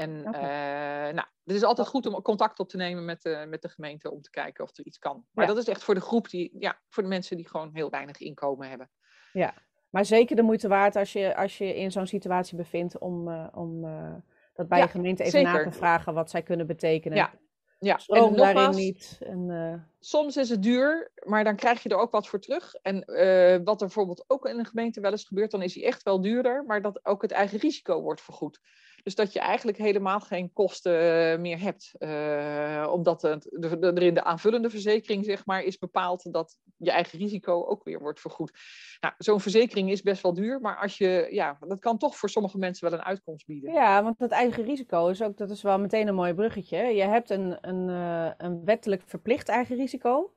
En 0.00 0.28
okay. 0.28 1.08
uh, 1.08 1.14
nou, 1.14 1.26
het 1.44 1.56
is 1.56 1.62
altijd 1.62 1.88
goed 1.88 2.06
om 2.06 2.22
contact 2.22 2.58
op 2.58 2.68
te 2.68 2.76
nemen 2.76 3.04
met 3.04 3.22
de, 3.22 3.46
met 3.48 3.62
de 3.62 3.68
gemeente 3.68 4.10
om 4.10 4.22
te 4.22 4.30
kijken 4.30 4.64
of 4.64 4.78
er 4.78 4.84
iets 4.84 4.98
kan. 4.98 5.24
Maar 5.32 5.44
ja. 5.44 5.52
dat 5.52 5.62
is 5.62 5.68
echt 5.68 5.84
voor 5.84 5.94
de 5.94 6.00
groep 6.00 6.28
die, 6.28 6.56
ja, 6.58 6.80
voor 6.88 7.02
de 7.02 7.08
mensen 7.08 7.36
die 7.36 7.48
gewoon 7.48 7.70
heel 7.72 7.90
weinig 7.90 8.18
inkomen 8.18 8.68
hebben. 8.68 8.90
Ja, 9.32 9.54
maar 9.90 10.04
zeker 10.04 10.36
de 10.36 10.42
moeite 10.42 10.68
waard 10.68 10.96
als 10.96 11.12
je 11.12 11.36
als 11.36 11.58
je 11.58 11.76
in 11.76 11.92
zo'n 11.92 12.06
situatie 12.06 12.56
bevindt 12.56 12.98
om, 12.98 13.28
uh, 13.28 13.46
om 13.52 13.84
uh, 13.84 14.14
dat 14.54 14.68
bij 14.68 14.78
ja, 14.78 14.84
je 14.84 14.90
gemeente 14.90 15.22
even 15.22 15.38
zeker. 15.38 15.64
na 15.64 15.70
te 15.70 15.78
vragen 15.78 16.14
wat 16.14 16.30
zij 16.30 16.42
kunnen 16.42 16.66
betekenen. 16.66 17.18
Ja, 17.18 17.32
ja, 17.78 17.98
Stroom 17.98 18.18
en 18.18 18.36
nogmaals, 18.36 18.54
daarin 18.54 18.76
niet. 18.76 19.18
En, 19.20 19.48
uh... 19.48 19.74
Soms 19.98 20.36
is 20.36 20.48
het 20.48 20.62
duur, 20.62 21.12
maar 21.24 21.44
dan 21.44 21.56
krijg 21.56 21.82
je 21.82 21.88
er 21.88 21.98
ook 21.98 22.10
wat 22.10 22.28
voor 22.28 22.40
terug. 22.40 22.74
En 22.74 22.96
uh, 22.96 23.64
wat 23.64 23.80
er 23.80 23.86
bijvoorbeeld 23.86 24.24
ook 24.26 24.46
in 24.46 24.58
een 24.58 24.66
gemeente 24.66 25.00
wel 25.00 25.10
eens 25.10 25.24
gebeurt, 25.24 25.50
dan 25.50 25.62
is 25.62 25.74
hij 25.74 25.84
echt 25.84 26.02
wel 26.02 26.20
duurder, 26.20 26.64
maar 26.64 26.82
dat 26.82 27.04
ook 27.04 27.22
het 27.22 27.30
eigen 27.30 27.58
risico 27.58 28.00
wordt 28.02 28.20
vergoed. 28.20 28.60
Dus 29.02 29.14
dat 29.14 29.32
je 29.32 29.40
eigenlijk 29.40 29.78
helemaal 29.78 30.20
geen 30.20 30.52
kosten 30.52 31.40
meer 31.40 31.60
hebt. 31.60 31.92
Uh, 31.98 32.88
omdat 32.92 33.22
het, 33.22 33.42
de, 33.50 33.78
de, 33.78 33.86
er 33.86 34.02
in 34.02 34.14
de 34.14 34.24
aanvullende 34.24 34.70
verzekering 34.70 35.24
zeg 35.24 35.46
maar, 35.46 35.62
is 35.62 35.78
bepaald 35.78 36.32
dat 36.32 36.56
je 36.76 36.90
eigen 36.90 37.18
risico 37.18 37.64
ook 37.64 37.84
weer 37.84 37.98
wordt 37.98 38.20
vergoed. 38.20 38.58
Nou, 39.00 39.14
Zo'n 39.18 39.40
verzekering 39.40 39.90
is 39.90 40.02
best 40.02 40.22
wel 40.22 40.34
duur, 40.34 40.60
maar 40.60 40.76
als 40.76 40.98
je, 40.98 41.28
ja, 41.30 41.56
dat 41.60 41.78
kan 41.78 41.98
toch 41.98 42.16
voor 42.16 42.28
sommige 42.28 42.58
mensen 42.58 42.90
wel 42.90 42.98
een 42.98 43.04
uitkomst 43.04 43.46
bieden. 43.46 43.72
Ja, 43.72 44.02
want 44.02 44.18
het 44.18 44.30
eigen 44.30 44.64
risico 44.64 45.08
is 45.08 45.22
ook, 45.22 45.36
dat 45.36 45.50
is 45.50 45.62
wel 45.62 45.78
meteen 45.78 46.08
een 46.08 46.14
mooi 46.14 46.34
bruggetje. 46.34 46.78
Je 46.78 47.02
hebt 47.02 47.30
een, 47.30 47.68
een, 47.68 47.88
een 48.36 48.64
wettelijk 48.64 49.02
verplicht 49.06 49.48
eigen 49.48 49.76
risico. 49.76 50.34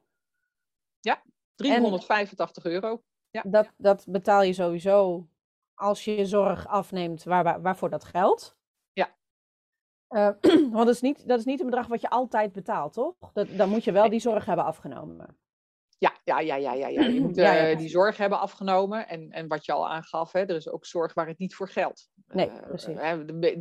Ja, 0.99 1.23
385 1.55 2.63
en 2.63 2.71
euro. 2.71 3.03
Ja. 3.29 3.43
Dat, 3.45 3.73
dat 3.77 4.05
betaal 4.07 4.41
je 4.41 4.53
sowieso 4.53 5.27
als 5.75 6.05
je 6.05 6.25
zorg 6.25 6.67
afneemt 6.67 7.23
waar, 7.23 7.61
waarvoor 7.61 7.89
dat 7.89 8.03
geldt. 8.03 8.57
Ja. 8.93 9.15
Uh, 10.09 10.29
want 10.71 10.85
dat 10.85 10.95
is, 10.95 11.01
niet, 11.01 11.27
dat 11.27 11.39
is 11.39 11.45
niet 11.45 11.59
een 11.59 11.65
bedrag 11.65 11.87
wat 11.87 12.01
je 12.01 12.09
altijd 12.09 12.51
betaalt, 12.51 12.93
toch? 12.93 13.15
Dat, 13.33 13.47
dan 13.57 13.69
moet 13.69 13.83
je 13.83 13.91
wel 13.91 14.09
die 14.09 14.19
zorg 14.19 14.45
hebben 14.45 14.65
afgenomen. 14.65 15.37
Ja, 15.97 16.13
ja, 16.23 16.39
ja, 16.39 16.55
ja, 16.55 16.73
ja, 16.73 16.87
ja. 16.87 17.01
je 17.01 17.21
moet 17.25 17.37
uh, 17.37 17.43
ja, 17.43 17.53
ja. 17.53 17.77
die 17.77 17.89
zorg 17.89 18.17
hebben 18.17 18.39
afgenomen. 18.39 19.07
En, 19.07 19.31
en 19.31 19.47
wat 19.47 19.65
je 19.65 19.71
al 19.71 19.89
aangaf, 19.89 20.31
hè, 20.31 20.39
er 20.39 20.55
is 20.55 20.69
ook 20.69 20.85
zorg 20.85 21.13
waar 21.13 21.27
het 21.27 21.37
niet 21.37 21.55
voor 21.55 21.69
geldt. 21.69 22.09
Nee, 22.27 22.47
uh, 22.47 22.61
precies. 22.67 22.95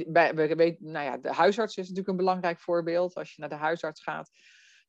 Bij, 0.09 0.35
bij, 0.35 0.77
nou 0.81 1.05
ja, 1.05 1.18
de 1.18 1.33
huisarts 1.33 1.77
is 1.77 1.83
natuurlijk 1.83 2.09
een 2.09 2.25
belangrijk 2.25 2.61
voorbeeld. 2.61 3.14
Als 3.14 3.35
je 3.35 3.40
naar 3.40 3.51
de 3.51 3.55
huisarts 3.55 4.03
gaat, 4.03 4.31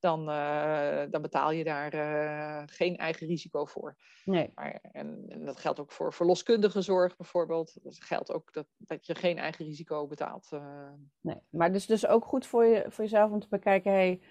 dan, 0.03 0.29
uh, 0.29 1.01
dan 1.09 1.21
betaal 1.21 1.51
je 1.51 1.63
daar 1.63 1.93
uh, 1.93 2.63
geen 2.65 2.97
eigen 2.97 3.27
risico 3.27 3.65
voor. 3.65 3.97
Nee. 4.25 4.51
Maar, 4.55 4.79
en, 4.91 5.25
en, 5.27 5.45
dat 5.45 5.59
geldt 5.59 5.79
ook 5.79 5.91
voor 5.91 6.13
verloskundige 6.13 6.81
zorg 6.81 7.17
bijvoorbeeld. 7.17 7.83
Dat 7.83 8.03
geldt 8.03 8.31
ook 8.31 8.53
dat, 8.53 8.67
dat 8.77 9.05
je 9.05 9.15
geen 9.15 9.37
eigen 9.37 9.65
risico 9.65 10.07
betaalt. 10.07 10.49
Uh. 10.53 10.89
Nee, 11.21 11.41
maar 11.49 11.67
het 11.67 11.75
is 11.75 11.85
dus 11.85 12.07
ook 12.07 12.25
goed 12.25 12.45
voor, 12.45 12.65
je, 12.65 12.85
voor 12.87 13.03
jezelf 13.03 13.31
om 13.31 13.39
te 13.39 13.47
bekijken, 13.49 13.91
hey, 13.91 14.21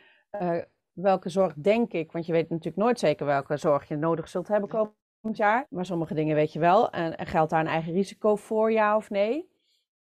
welke 0.93 1.29
zorg 1.29 1.55
denk 1.55 1.93
ik? 1.93 2.13
Want 2.13 2.27
je 2.27 2.33
weet 2.33 2.49
natuurlijk 2.49 2.83
nooit 2.83 2.99
zeker 2.99 3.27
welke 3.27 3.57
zorg 3.57 3.89
je 3.89 3.97
nodig 3.97 4.29
zult 4.29 4.49
hebben 4.49 4.69
komend 4.69 5.37
jaar. 5.37 5.67
Maar 5.71 5.87
sommige 5.87 6.15
dingen 6.15 6.35
weet 6.35 6.53
je 6.53 6.59
wel. 6.59 6.91
En, 6.91 7.17
en 7.17 7.27
geldt 7.27 7.51
daar 7.51 7.61
een 7.61 7.67
eigen 7.67 7.93
risico 7.93 8.37
voor, 8.37 8.73
ja 8.73 8.97
of 8.97 9.11
nee? 9.11 9.51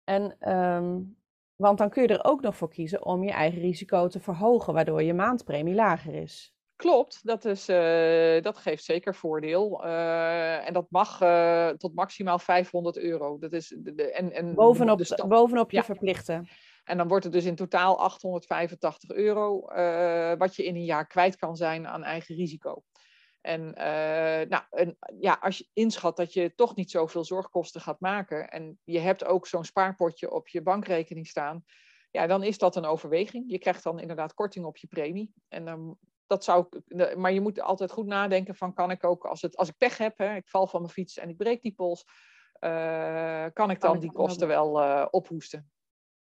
En 0.05 0.53
um, 0.53 1.20
want 1.61 1.79
dan 1.79 1.90
kun 1.90 2.03
je 2.03 2.09
er 2.09 2.25
ook 2.25 2.40
nog 2.40 2.57
voor 2.57 2.70
kiezen 2.70 3.05
om 3.05 3.25
je 3.25 3.31
eigen 3.31 3.61
risico 3.61 4.09
te 4.09 4.20
verhogen, 4.20 4.75
waardoor 4.75 5.03
je 5.03 5.14
maandpremie 5.14 5.75
lager 5.75 6.14
is. 6.14 6.55
Klopt, 6.77 7.20
dat, 7.23 7.44
is, 7.44 7.68
uh, 7.68 8.42
dat 8.42 8.59
geeft 8.59 8.85
zeker 8.85 9.14
voordeel. 9.14 9.85
Uh, 9.85 10.66
en 10.66 10.73
dat 10.73 10.87
mag 10.90 11.23
uh, 11.23 11.68
tot 11.68 11.94
maximaal 11.94 12.38
500 12.38 12.99
euro. 12.99 13.38
Dat 13.38 13.53
is 13.53 13.77
de, 13.79 13.94
de, 13.94 14.12
en, 14.12 14.33
en 14.33 14.55
bovenop, 14.55 14.99
de 14.99 15.25
bovenop 15.29 15.70
je 15.70 15.77
ja. 15.77 15.85
verplichten. 15.85 16.49
En 16.85 16.96
dan 16.96 17.09
wordt 17.09 17.25
het 17.25 17.33
dus 17.33 17.44
in 17.44 17.55
totaal 17.55 17.99
885 17.99 19.11
euro, 19.11 19.61
wat 20.37 20.57
je 20.57 20.64
in 20.64 20.75
een 20.75 20.85
jaar 20.85 21.07
kwijt 21.07 21.37
kan 21.37 21.57
zijn 21.57 21.87
aan 21.87 22.03
eigen 22.03 22.35
risico. 22.37 22.83
En, 23.40 23.61
uh, 23.61 24.48
nou, 24.48 24.62
en 24.70 24.98
ja, 25.20 25.38
als 25.40 25.59
je 25.59 25.68
inschat 25.72 26.16
dat 26.16 26.33
je 26.33 26.55
toch 26.55 26.76
niet 26.76 26.90
zoveel 26.90 27.24
zorgkosten 27.24 27.81
gaat 27.81 28.00
maken 28.00 28.50
en 28.50 28.79
je 28.85 28.98
hebt 28.98 29.24
ook 29.24 29.46
zo'n 29.46 29.64
spaarpotje 29.64 30.31
op 30.31 30.48
je 30.48 30.62
bankrekening 30.62 31.26
staan, 31.26 31.64
ja, 32.11 32.26
dan 32.26 32.42
is 32.42 32.59
dat 32.59 32.76
een 32.76 32.85
overweging. 32.85 33.44
Je 33.46 33.59
krijgt 33.59 33.83
dan 33.83 33.98
inderdaad 33.98 34.35
korting 34.35 34.64
op 34.64 34.76
je 34.76 34.87
premie. 34.87 35.33
En 35.48 35.64
dan 35.64 35.98
dat 36.26 36.44
zou, 36.44 36.66
maar 37.16 37.33
je 37.33 37.40
moet 37.40 37.61
altijd 37.61 37.90
goed 37.90 38.07
nadenken 38.07 38.55
van 38.55 38.74
kan 38.74 38.90
ik 38.90 39.05
ook, 39.05 39.24
als, 39.24 39.42
het, 39.42 39.57
als 39.57 39.68
ik 39.68 39.76
pech 39.76 39.98
heb, 39.98 40.18
hè, 40.18 40.35
ik 40.35 40.48
val 40.48 40.66
van 40.66 40.81
mijn 40.81 40.92
fiets 40.92 41.18
en 41.18 41.29
ik 41.29 41.37
breek 41.37 41.62
die 41.62 41.74
pols, 41.74 42.05
uh, 42.61 43.46
kan 43.53 43.70
ik 43.70 43.81
dan 43.81 43.98
die 43.98 44.12
kosten 44.12 44.48
wel 44.48 44.83
uh, 44.83 45.07
ophoesten. 45.11 45.70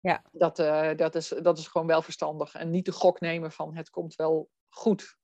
Ja. 0.01 0.23
Dat, 0.33 0.59
uh, 0.59 0.91
dat, 0.97 1.15
is, 1.15 1.29
dat 1.29 1.59
is 1.59 1.67
gewoon 1.67 1.87
wel 1.87 2.03
verstandig. 2.03 2.55
En 2.55 2.71
niet 2.71 2.85
de 2.85 2.93
gok 2.93 3.21
nemen 3.21 3.53
van 3.53 3.77
het 3.77 3.91
komt 3.91 4.15
wel 4.15 4.51
goed. 4.69 5.19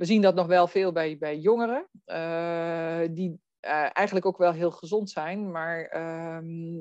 We 0.00 0.06
zien 0.06 0.22
dat 0.22 0.34
nog 0.34 0.46
wel 0.46 0.66
veel 0.66 0.92
bij, 0.92 1.18
bij 1.18 1.38
jongeren, 1.38 1.86
die 3.14 3.40
uh, 3.60 3.86
eigenlijk 3.92 4.26
ook 4.26 4.38
wel 4.38 4.52
heel 4.52 4.70
gezond 4.70 5.10
zijn, 5.10 5.50
maar 5.50 5.96
um, 6.36 6.78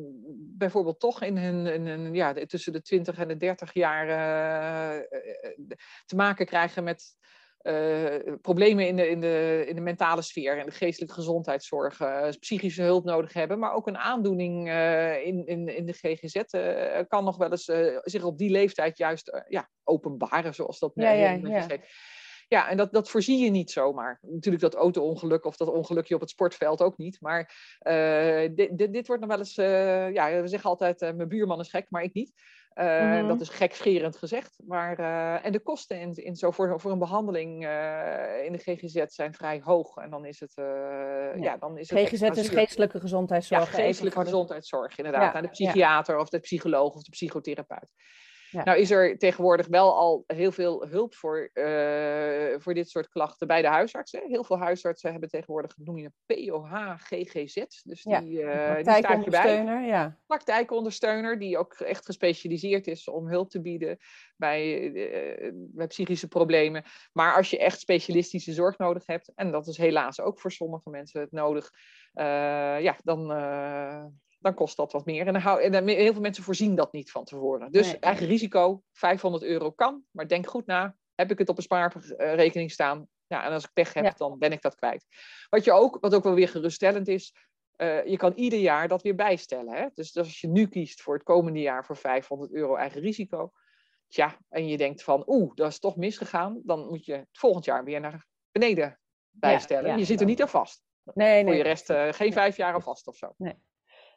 bijvoorbeeld 0.58 0.99
toch 0.99 1.21
in 1.21 1.38
hun, 1.38 1.65
in 1.67 1.88
hun, 1.88 2.13
ja, 2.13 2.34
tussen 2.34 2.73
de 2.73 2.82
20 2.82 3.17
en 3.17 3.27
de 3.27 3.38
30 3.38 3.73
jaar 3.73 4.08
uh, 4.08 5.05
te 6.05 6.15
maken 6.15 6.45
krijgen 6.45 6.84
met 6.84 7.15
uh, 7.62 8.36
problemen 8.41 8.88
in 8.88 8.95
de, 8.95 9.10
in, 9.10 9.21
de, 9.21 9.65
in 9.67 9.75
de 9.75 9.82
mentale 9.82 10.21
sfeer 10.21 10.58
en 10.58 10.65
de 10.65 10.71
geestelijke 10.71 11.15
gezondheidszorg, 11.15 12.01
psychische 12.39 12.84
hulp 12.84 13.03
nodig 13.03 13.34
hebben, 13.34 13.60
maar 13.60 13.73
ook 13.73 13.88
een 13.88 13.97
aandoening 13.97 14.69
in, 15.23 15.45
in, 15.47 15.75
in 15.75 15.86
de 15.86 15.93
GGZ 15.93 16.41
kan 17.08 17.23
nog 17.23 17.38
wel 17.38 17.51
eens 17.51 17.71
zich 18.03 18.23
op 18.23 18.38
die 18.38 18.49
leeftijd 18.49 18.97
juist 18.97 19.43
ja, 19.47 19.69
openbaren, 19.84 20.53
zoals 20.53 20.79
dat 20.79 20.91
ja, 20.95 21.12
ja, 21.12 21.32
ja. 21.32 21.67
Ja, 22.49 22.69
en 22.69 22.77
dat, 22.77 22.93
dat 22.93 23.09
voorzie 23.09 23.43
je 23.43 23.49
niet 23.49 23.71
zomaar. 23.71 24.19
Natuurlijk 24.21 24.63
dat 24.63 24.75
auto-ongeluk 24.75 25.45
of 25.45 25.57
dat 25.57 25.67
ongelukje 25.67 26.15
op 26.15 26.21
het 26.21 26.29
sportveld 26.29 26.81
ook 26.81 26.97
niet. 26.97 27.21
Maar 27.21 27.53
uh, 27.88 28.55
dit, 28.55 28.77
dit, 28.77 28.93
dit, 28.93 29.07
wordt 29.07 29.21
nog 29.21 29.31
wel 29.31 29.39
eens... 29.39 29.57
Uh, 29.57 30.13
ja, 30.13 30.41
we 30.41 30.47
zeggen 30.47 30.69
altijd, 30.69 31.01
uh, 31.01 31.12
mijn 31.12 31.27
buurman 31.27 31.59
is 31.59 31.69
gek, 31.69 31.85
maar 31.89 32.03
ik 32.03 32.13
niet. 32.13 32.33
Mm-hmm. 32.73 33.27
Dat 33.27 33.41
is 33.41 33.49
gekscherend 33.49 34.17
gezegd. 34.17 34.59
Maar, 34.65 34.99
en 35.43 35.51
de 35.51 35.59
kosten 35.59 35.99
in, 35.99 36.13
in 36.13 36.35
zo 36.35 36.51
voor, 36.51 36.79
voor 36.79 36.91
een 36.91 36.99
behandeling 36.99 37.53
in 38.45 38.51
de 38.51 38.57
GGZ 38.57 39.03
zijn 39.07 39.33
vrij 39.33 39.62
hoog. 39.63 39.97
En 39.97 40.09
dan 40.09 40.25
is 40.25 40.39
het... 40.39 40.53
Ja. 40.55 41.33
ja. 41.35 41.57
dan 41.57 41.77
is 41.77 41.89
het 41.89 41.99
GGZ 41.99 42.21
is 42.21 42.49
geestelijke 42.49 42.99
gezondheidszorg. 42.99 43.77
Ja, 43.77 43.83
geestelijke 43.83 44.19
gezondheidszorg, 44.19 44.97
inderdaad. 44.97 45.33
Ja. 45.33 45.41
de 45.41 45.47
psychiater 45.47 46.17
of 46.17 46.29
de 46.29 46.39
psycholoog 46.39 46.93
of 46.93 47.03
de 47.03 47.12
psychotherapeut. 47.12 47.93
Nou 48.51 48.77
is 48.77 48.91
er 48.91 49.17
tegenwoordig 49.17 49.67
wel 49.67 49.95
al 49.95 50.23
heel 50.27 50.51
veel 50.51 50.88
hulp 50.88 51.15
voor, 51.15 51.49
uh, 51.53 52.59
voor 52.59 52.73
dit 52.73 52.89
soort 52.89 53.09
klachten 53.09 53.47
bij 53.47 53.62
de 53.62 53.67
huisartsen. 53.67 54.21
Heel 54.27 54.43
veel 54.43 54.57
huisartsen 54.57 55.12
hebben 55.12 55.29
tegenwoordig 55.29 55.77
noem 55.77 55.97
je 55.97 56.12
een 56.25 56.47
POH-GGZ. 56.47 57.55
Dus 57.83 58.03
die, 58.03 58.41
uh, 58.41 58.75
die 58.75 58.83
staat 58.83 59.23
je 59.23 59.29
bij. 59.29 59.85
Ja. 59.85 60.17
Praktijkondersteuner, 60.25 61.39
die 61.39 61.57
ook 61.57 61.73
echt 61.73 62.05
gespecialiseerd 62.05 62.88
is 62.88 63.07
om 63.07 63.27
hulp 63.27 63.49
te 63.49 63.62
bieden 63.62 63.97
bij, 64.35 64.81
uh, 64.81 65.51
bij 65.53 65.88
psychische 65.88 66.27
problemen. 66.27 66.83
Maar 67.13 67.35
als 67.35 67.49
je 67.49 67.59
echt 67.59 67.79
specialistische 67.79 68.53
zorg 68.53 68.77
nodig 68.77 69.05
hebt, 69.05 69.31
en 69.35 69.51
dat 69.51 69.67
is 69.67 69.77
helaas 69.77 70.21
ook 70.21 70.39
voor 70.39 70.51
sommige 70.51 70.89
mensen 70.89 71.21
het 71.21 71.31
nodig, 71.31 71.69
ja, 72.13 72.97
dan 73.03 73.31
dan 74.39 74.54
kost 74.54 74.78
dat 74.78 74.91
wat 74.91 75.06
meer. 75.06 75.28
En, 75.28 75.34
dan 75.34 75.41
hou, 75.41 75.62
en 75.62 75.88
heel 75.88 76.13
veel 76.13 76.21
mensen 76.21 76.43
voorzien 76.43 76.75
dat 76.75 76.91
niet 76.91 77.12
van 77.12 77.23
tevoren. 77.23 77.71
Dus 77.71 77.99
eigen 77.99 78.28
risico, 78.28 78.84
500 78.91 79.43
euro 79.43 79.71
kan, 79.71 80.04
maar 80.12 80.28
denk 80.28 80.47
goed 80.47 80.65
na. 80.65 80.95
Heb 81.15 81.32
ik 81.32 81.38
het 81.38 81.49
op 81.49 81.58
een 81.58 81.63
spaarrekening 81.63 82.71
staan? 82.71 83.08
Ja, 83.28 83.43
en 83.43 83.52
als 83.52 83.63
ik 83.63 83.73
pech 83.73 83.93
heb, 83.93 84.17
dan 84.17 84.38
ben 84.38 84.52
ik 84.52 84.62
dat 84.62 84.75
kwijt. 84.75 85.06
Wat, 85.49 85.63
je 85.63 85.71
ook, 85.71 85.97
wat 86.02 86.15
ook 86.15 86.23
wel 86.23 86.34
weer 86.34 86.49
geruststellend 86.49 87.08
is, 87.08 87.34
uh, 87.78 88.06
je 88.06 88.17
kan 88.17 88.34
ieder 88.34 88.60
jaar 88.60 88.88
dat 88.88 89.02
weer 89.02 89.15
bijstellen. 89.15 89.73
Hè? 89.73 89.88
Dus, 89.93 90.12
dus 90.12 90.25
als 90.25 90.41
je 90.41 90.47
nu 90.47 90.67
kiest 90.67 91.02
voor 91.02 91.13
het 91.13 91.23
komende 91.23 91.60
jaar 91.60 91.86
voor 91.86 91.97
500 91.97 92.52
euro 92.52 92.75
eigen 92.75 93.02
risico, 93.02 93.52
tja, 94.08 94.38
en 94.49 94.67
je 94.67 94.78
denkt 94.78 95.04
van, 95.04 95.23
oeh, 95.25 95.56
dat 95.56 95.71
is 95.71 95.80
toch 95.80 95.95
misgegaan, 95.95 96.62
dan 96.63 96.88
moet 96.88 97.06
je 97.06 97.13
het 97.13 97.28
volgend 97.32 97.65
jaar 97.65 97.84
weer 97.84 97.99
naar 97.99 98.28
beneden 98.52 98.99
bijstellen. 99.30 99.97
je 99.97 100.06
zit 100.06 100.19
er 100.19 100.25
niet 100.25 100.41
aan 100.41 100.49
vast. 100.49 100.84
Nee, 101.04 101.41
voor 101.41 101.49
nee. 101.49 101.58
je 101.58 101.63
rest 101.63 101.89
uh, 101.89 102.12
geen 102.12 102.34
vijf 102.34 102.58
jaar 102.58 102.73
aan 102.73 102.82
vast 102.82 103.08
of 103.08 103.15
zo. 103.15 103.34
Nee. 103.38 103.56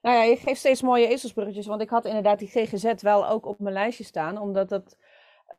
Nou 0.03 0.17
ja, 0.17 0.23
je 0.23 0.37
geeft 0.37 0.59
steeds 0.59 0.83
mooie 0.83 1.09
ezelsbruggetjes, 1.09 1.67
want 1.67 1.81
ik 1.81 1.91
had 1.91 2.05
inderdaad 2.05 2.39
die 2.39 2.49
GGZ 2.49 3.03
wel 3.03 3.29
ook 3.29 3.47
op 3.47 3.59
mijn 3.59 3.75
lijstje 3.75 4.05
staan, 4.05 4.39
omdat 4.39 4.69
dat 4.69 4.97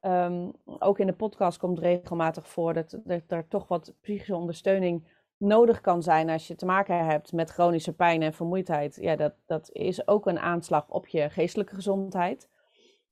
um, 0.01 0.51
ook 0.65 0.99
in 0.99 1.07
de 1.07 1.13
podcast 1.13 1.57
komt 1.57 1.79
regelmatig 1.79 2.47
voor 2.47 2.73
dat, 2.73 2.99
dat 3.03 3.21
er 3.27 3.47
toch 3.47 3.67
wat 3.67 3.93
psychische 4.01 4.35
ondersteuning 4.35 5.11
nodig 5.37 5.81
kan 5.81 6.03
zijn 6.03 6.29
als 6.29 6.47
je 6.47 6.55
te 6.55 6.65
maken 6.65 7.05
hebt 7.05 7.31
met 7.31 7.49
chronische 7.49 7.93
pijn 7.93 8.21
en 8.21 8.33
vermoeidheid. 8.33 8.97
Ja, 9.01 9.15
dat, 9.15 9.33
dat 9.45 9.69
is 9.71 10.07
ook 10.07 10.27
een 10.27 10.39
aanslag 10.39 10.89
op 10.89 11.07
je 11.07 11.29
geestelijke 11.29 11.75
gezondheid. 11.75 12.49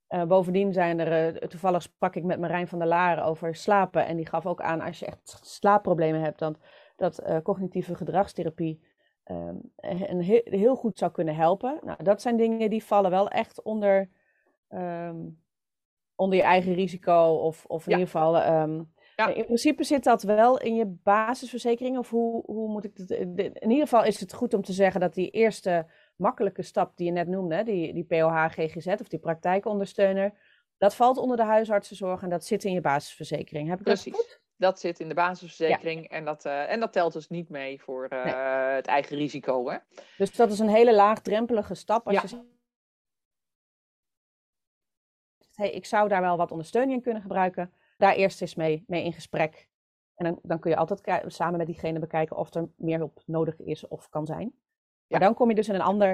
Uh, 0.10 0.24
bovendien 0.24 0.74
zijn 0.74 1.00
er, 1.00 1.34
uh, 1.34 1.48
toevallig 1.48 1.82
sprak 1.82 2.15
ik 2.15 2.24
met 2.24 2.39
Marijn 2.39 2.67
van 2.67 2.80
der 2.80 2.88
Laren 2.88 3.24
over 3.24 3.56
slapen. 3.56 4.06
En 4.06 4.15
die 4.15 4.28
gaf 4.28 4.46
ook 4.46 4.62
aan, 4.62 4.82
als 4.82 5.00
je 5.00 5.06
echt 5.06 5.39
slaapproblemen 5.41 6.22
hebt, 6.22 6.39
dan, 6.39 6.58
dat 6.96 7.22
uh, 7.28 7.38
cognitieve 7.44 7.96
gedragstherapie 7.96 8.90
um, 9.32 9.72
en 9.76 10.20
heel, 10.20 10.41
heel, 10.44 10.76
goed 10.76 10.98
zou 10.98 11.12
kunnen 11.12 11.36
helpen. 11.36 11.80
Nou, 11.84 12.04
dat 12.04 12.22
zijn 12.22 12.38
dingen 12.38 12.70
die 12.70 12.84
vallen 12.84 13.12
wel 13.12 13.30
echt 13.30 13.62
onder, 13.62 14.10
um, 14.70 15.41
onder 16.15 16.38
je 16.38 16.44
eigen 16.44 16.74
risico. 16.74 17.24
Of, 17.24 17.65
of 17.65 17.86
in 17.86 17.91
ieder 17.91 18.06
geval. 18.06 18.36
Ja. 19.15 19.28
In 19.28 19.46
principe 19.46 19.84
zit 19.84 20.04
dat 20.04 20.24
wel 20.24 20.60
in 20.60 20.76
je 20.76 20.86
basisverzekering. 20.86 21.98
Of 21.98 22.10
hoe, 22.10 22.44
hoe 22.46 22.70
moet 22.70 22.84
ik 22.84 22.98
het. 22.98 23.10
In 23.10 23.70
ieder 23.70 23.88
geval 23.88 24.04
is 24.04 24.20
het 24.20 24.34
goed 24.34 24.54
om 24.54 24.62
te 24.62 24.74
zeggen 24.74 25.00
dat 25.00 25.13
die 25.13 25.30
eerste 25.30 25.86
makkelijke 26.15 26.62
stap 26.62 26.98
die 26.98 27.06
je 27.06 27.12
net 27.12 27.28
noemde, 27.28 27.63
die, 27.63 27.94
die 27.94 28.04
POH 28.04 28.46
GGZ 28.46 28.88
of 28.88 29.08
die 29.08 29.20
praktijkondersteuner, 29.20 30.34
dat 30.78 30.96
valt 30.96 31.17
onder 31.17 31.38
de 31.38 31.44
huisartsenzorg 31.44 32.22
en 32.22 32.30
dat 32.30 32.46
zit 32.46 32.63
in 32.63 32.74
je 32.74 32.82
basisverzekering. 32.82 33.70
Heb 33.70 33.78
ik 33.78 33.84
Precies. 33.84 34.12
dat 34.12 34.22
goed? 34.22 34.40
Dat 34.62 34.80
zit 34.80 35.00
in 35.00 35.08
de 35.08 35.13
basisverzekering 35.13 36.08
en, 36.08 36.26
dat, 36.26 36.45
uh, 36.45 36.71
en 36.71 36.80
dat 36.80 36.93
telt 36.93 37.13
dus 37.13 37.30
niet 37.30 37.50
mee 37.50 37.82
voor 37.82 38.08
uh, 38.13 38.24
nee. 38.24 38.34
het 38.76 38.88
eigen 38.88 39.17
risico. 39.17 39.69
Hè? 39.69 39.78
Dus 40.17 40.36
dat 40.36 40.52
is 40.52 40.60
een 40.60 40.69
hele 40.69 40.95
laagdrempelige 40.95 41.74
stap. 41.74 42.06
Als 42.06 42.15
ja. 42.15 42.21
je 42.21 42.28
zegt, 42.28 42.43
hey, 45.54 45.71
ik 45.71 45.86
zou 45.86 46.10
daar 46.10 46.21
wel 46.21 46.38
wat 46.38 46.52
ondersteuning 46.52 46.93
in 46.93 47.02
kunnen 47.02 47.21
gebruiken. 47.21 47.74
Daar 47.97 48.13
eerst 48.13 48.41
eens 48.41 48.56
mee, 48.56 48.84
mee 48.88 49.04
in 49.04 49.13
gesprek. 49.13 49.69
En 50.15 50.26
dan, 50.26 50.39
dan 50.41 50.60
kun 50.60 50.71
je 50.71 50.78
altijd 50.78 51.24
samen 51.34 51.58
met 51.58 51.67
diegene 51.67 52.00
bekijken 52.00 52.38
of 52.38 52.54
er 52.54 52.69
meer 52.76 52.97
hulp 52.97 53.21
nodig 53.26 53.60
is 53.60 53.88
of 53.88 54.10
kan 54.10 54.26
zijn. 54.26 54.52
Maar 55.08 55.19
ja. 55.19 55.26
dan 55.26 55.34
kom 55.34 55.50
je 55.50 55.56
dus 55.56 55.69
in 55.69 55.76
een 55.76 55.82
ander, 55.82 56.10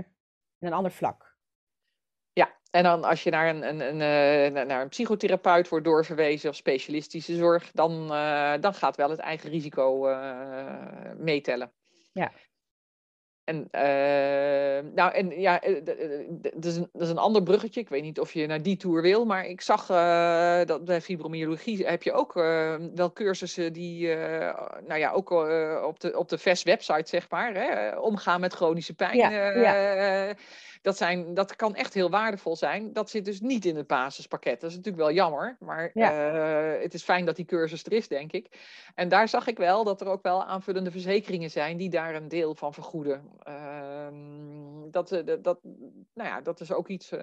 in 0.60 0.68
een 0.68 0.74
ander 0.74 0.92
vlak. 0.92 1.37
En 2.72 2.84
dan 2.84 3.04
als 3.04 3.24
je 3.24 3.30
naar 3.30 3.50
een, 3.50 3.68
een, 3.68 3.80
een, 3.80 4.02
een, 4.02 4.68
naar 4.68 4.82
een 4.82 4.90
psychotherapeut 4.90 5.70
wordt 5.70 5.86
doorverwezen 5.86 6.50
of 6.50 6.56
specialistische 6.56 7.36
zorg, 7.36 7.72
dan, 7.72 7.92
uh, 8.12 8.54
dan 8.60 8.74
gaat 8.74 8.96
wel 8.96 9.10
het 9.10 9.20
eigen 9.20 9.50
risico 9.50 10.10
uh, 10.10 10.66
meetellen. 11.18 11.72
Ja. 12.12 12.32
En, 13.44 13.58
uh, 13.72 14.92
nou, 14.94 15.14
en 15.14 15.40
ja, 15.40 15.62
dat 16.34 16.66
is, 16.66 16.76
een, 16.76 16.90
dat 16.94 17.02
is 17.02 17.10
een 17.10 17.18
ander 17.18 17.44
bruggetje. 17.44 17.80
Ik 17.80 17.90
weet 17.90 18.04
niet 18.04 18.20
of 18.20 18.34
je 18.34 18.48
naar 18.48 18.62
die 18.62 18.78
tour 18.78 19.02
wil, 19.02 19.26
maar 19.26 19.46
ik 19.46 19.62
zag 19.62 19.86
dat 20.66 20.86
bij 20.86 21.02
fibromyalgie 21.02 21.86
heb 21.86 22.04
je 22.04 22.12
ook 22.12 22.34
wel 22.94 23.12
cursussen 23.14 23.74
die, 23.74 24.16
nou 24.88 24.96
ja, 24.96 25.12
ook 25.12 25.30
op 25.84 26.00
de, 26.00 26.18
op 26.18 26.30
de 26.30 26.38
VES 26.38 26.64
website, 26.64 27.10
zeg 27.10 27.30
maar, 27.30 27.54
hè, 27.54 27.98
omgaan 27.98 28.40
met 28.40 28.54
chronische 28.54 28.94
pijn. 28.94 29.18
Ja, 29.18 29.30
ja. 29.30 30.34
Dat, 30.88 30.98
zijn, 30.98 31.34
dat 31.34 31.56
kan 31.56 31.76
echt 31.76 31.94
heel 31.94 32.10
waardevol 32.10 32.56
zijn. 32.56 32.94
Dat 32.94 33.10
zit 33.10 33.26
dus 33.26 33.42
niet 33.42 33.66
in 33.66 33.76
het 33.76 33.88
basispakket. 33.88 34.62
Dat 34.62 34.70
is 34.70 34.76
natuurlijk 34.76 35.04
wel 35.04 35.14
jammer. 35.14 35.58
Maar 35.60 35.92
ja. 35.94 36.34
uh, 36.76 36.82
het 36.82 36.94
is 36.94 37.04
fijn 37.04 37.26
dat 37.26 37.36
die 37.36 37.46
cursus 37.46 37.84
er 37.84 37.92
is, 37.92 38.08
denk 38.08 38.32
ik. 38.32 38.60
En 38.96 39.10
daar 39.10 39.28
zag 39.28 39.48
ik 39.48 39.58
wel 39.58 39.84
dat 39.84 40.02
er 40.02 40.08
ook 40.08 40.24
wel 40.24 40.44
aanvullende 40.44 40.92
verzekeringen 40.92 41.50
zijn 41.50 41.78
die 41.78 41.90
daar 41.90 42.16
een 42.16 42.28
deel 42.28 42.56
van 42.56 42.74
vergoeden. 42.74 43.24
Uh, 43.48 44.08
dat, 44.92 45.24
dat, 45.42 45.60
nou 46.14 46.30
ja, 46.30 46.42
dat 46.42 46.60
is 46.60 46.72
ook 46.72 46.88
iets 46.88 47.12
uh, 47.12 47.20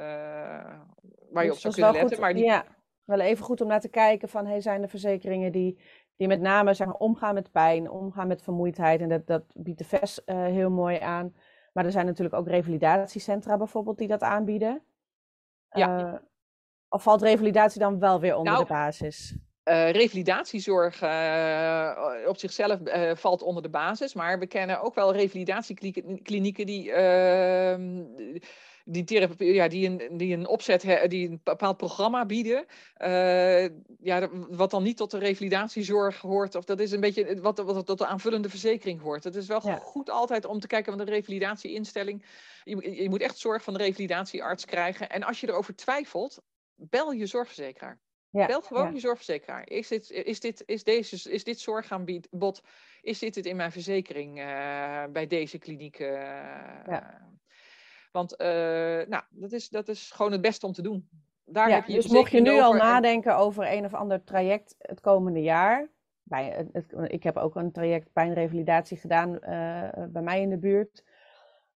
waar 1.30 1.44
je 1.44 1.50
dus 1.50 1.50
op 1.50 1.60
zou 1.60 1.74
kunnen 1.74 1.92
letten. 1.92 2.10
Goed, 2.10 2.18
maar 2.18 2.34
die... 2.34 2.44
Ja, 2.44 2.64
wel 3.04 3.20
even 3.20 3.44
goed 3.44 3.60
om 3.60 3.68
naar 3.68 3.80
te 3.80 3.88
kijken 3.88 4.28
van 4.28 4.46
hey, 4.46 4.60
zijn 4.60 4.82
er 4.82 4.88
verzekeringen 4.88 5.52
die, 5.52 5.78
die 6.16 6.28
met 6.28 6.40
name 6.40 6.74
zeg 6.74 6.86
maar, 6.86 6.96
omgaan 6.96 7.34
met 7.34 7.50
pijn, 7.50 7.90
omgaan 7.90 8.26
met 8.28 8.42
vermoeidheid. 8.42 9.00
En 9.00 9.08
dat, 9.08 9.26
dat 9.26 9.44
biedt 9.54 9.78
de 9.78 9.84
VES 9.84 10.20
heel 10.26 10.70
mooi 10.70 10.98
aan. 10.98 11.34
Maar 11.74 11.84
er 11.84 11.92
zijn 11.92 12.06
natuurlijk 12.06 12.36
ook 12.36 12.48
revalidatiecentra 12.48 13.56
bijvoorbeeld 13.56 13.98
die 13.98 14.08
dat 14.08 14.22
aanbieden. 14.22 14.82
Ja. 15.68 16.12
Uh, 16.12 16.18
of 16.88 17.02
valt 17.02 17.22
revalidatie 17.22 17.80
dan 17.80 17.98
wel 17.98 18.20
weer 18.20 18.36
onder 18.36 18.52
nou, 18.52 18.64
de 18.64 18.72
basis? 18.72 19.36
Uh, 19.64 19.90
revalidatiezorg 19.90 21.02
uh, 21.02 22.26
op 22.26 22.38
zichzelf 22.38 22.78
valt 23.20 23.42
onder 23.42 23.62
de 23.62 23.70
basis. 23.70 24.14
Maar 24.14 24.38
we 24.38 24.46
kennen 24.46 24.82
ook 24.82 24.94
wel 24.94 25.12
revalidatieklinieken 25.12 26.66
die 26.66 26.92
ehm, 26.92 28.04
die, 28.84 29.04
therapie, 29.04 29.54
ja, 29.54 29.68
die, 29.68 29.88
een, 29.88 30.16
die 30.16 30.36
een 30.36 30.46
opzet, 30.46 31.08
die 31.08 31.28
een 31.28 31.40
bepaald 31.44 31.76
programma 31.76 32.26
bieden, 32.26 32.66
ja, 34.00 34.28
wat 34.48 34.70
dan 34.70 34.82
niet 34.82 34.96
tot 34.96 35.10
de 35.10 35.18
revalidatiezorg 35.18 36.20
hoort, 36.20 36.54
of 36.54 36.64
dat 36.64 36.80
is 36.80 36.92
een 36.92 37.00
beetje 37.00 37.40
wat, 37.40 37.58
wat 37.58 37.86
tot 37.86 37.98
de 37.98 38.06
aanvullende 38.06 38.48
verzekering 38.48 39.00
hoort. 39.00 39.24
Het 39.24 39.34
is 39.34 39.46
wel 39.46 39.60
goed 39.60 40.10
altijd 40.10 40.44
om 40.44 40.60
te 40.60 40.66
kijken, 40.66 40.96
want 40.96 41.08
een 41.08 41.14
revalidatieinstelling, 41.14 42.24
je, 42.64 43.02
je 43.02 43.08
moet 43.08 43.22
echt 43.22 43.38
zorg 43.38 43.62
van 43.62 43.72
de 43.72 43.78
revalidatiearts 43.78 44.64
krijgen. 44.64 45.10
En 45.10 45.22
als 45.22 45.40
je 45.40 45.48
erover 45.48 45.76
twijfelt, 45.76 46.42
bel 46.74 47.12
je 47.12 47.26
zorgverzekeraar. 47.26 48.00
Ja, 48.30 48.46
Bel 48.46 48.60
gewoon 48.60 48.94
je 48.94 49.00
zorgverzekeraar. 49.00 49.68
Is 49.68 49.88
dit, 49.88 50.10
is 50.10 50.40
dit, 50.40 50.62
is 50.66 50.84
deze, 50.84 51.30
is 51.30 51.44
dit 51.44 51.60
zorgaanbod, 51.60 52.62
is 53.00 53.18
dit 53.18 53.34
het 53.34 53.46
in 53.46 53.56
mijn 53.56 53.72
verzekering 53.72 54.38
uh, 54.38 55.04
bij 55.12 55.26
deze 55.26 55.58
kliniek? 55.58 55.98
Uh, 55.98 56.08
ja. 56.86 57.32
Want 58.14 58.40
uh, 58.40 58.46
nou, 59.08 59.22
dat, 59.30 59.52
is, 59.52 59.68
dat 59.68 59.88
is 59.88 60.10
gewoon 60.10 60.32
het 60.32 60.40
beste 60.40 60.66
om 60.66 60.72
te 60.72 60.82
doen. 60.82 61.08
Daar 61.44 61.70
heb 61.70 61.86
je 61.86 61.94
dus 61.94 62.06
mocht 62.06 62.30
je 62.30 62.40
nu 62.40 62.60
al 62.60 62.72
nadenken 62.72 63.36
over 63.36 63.72
een 63.72 63.84
of 63.84 63.94
ander 63.94 64.24
traject 64.24 64.74
het 64.78 65.00
komende 65.00 65.42
jaar. 65.42 65.90
Bij, 66.22 66.68
het, 66.72 66.94
ik 67.12 67.22
heb 67.22 67.36
ook 67.36 67.56
een 67.56 67.72
traject 67.72 68.12
pijnrevalidatie 68.12 68.96
gedaan 68.96 69.38
bij 70.12 70.22
mij 70.22 70.40
in 70.40 70.50
de 70.50 70.58
buurt. 70.58 71.04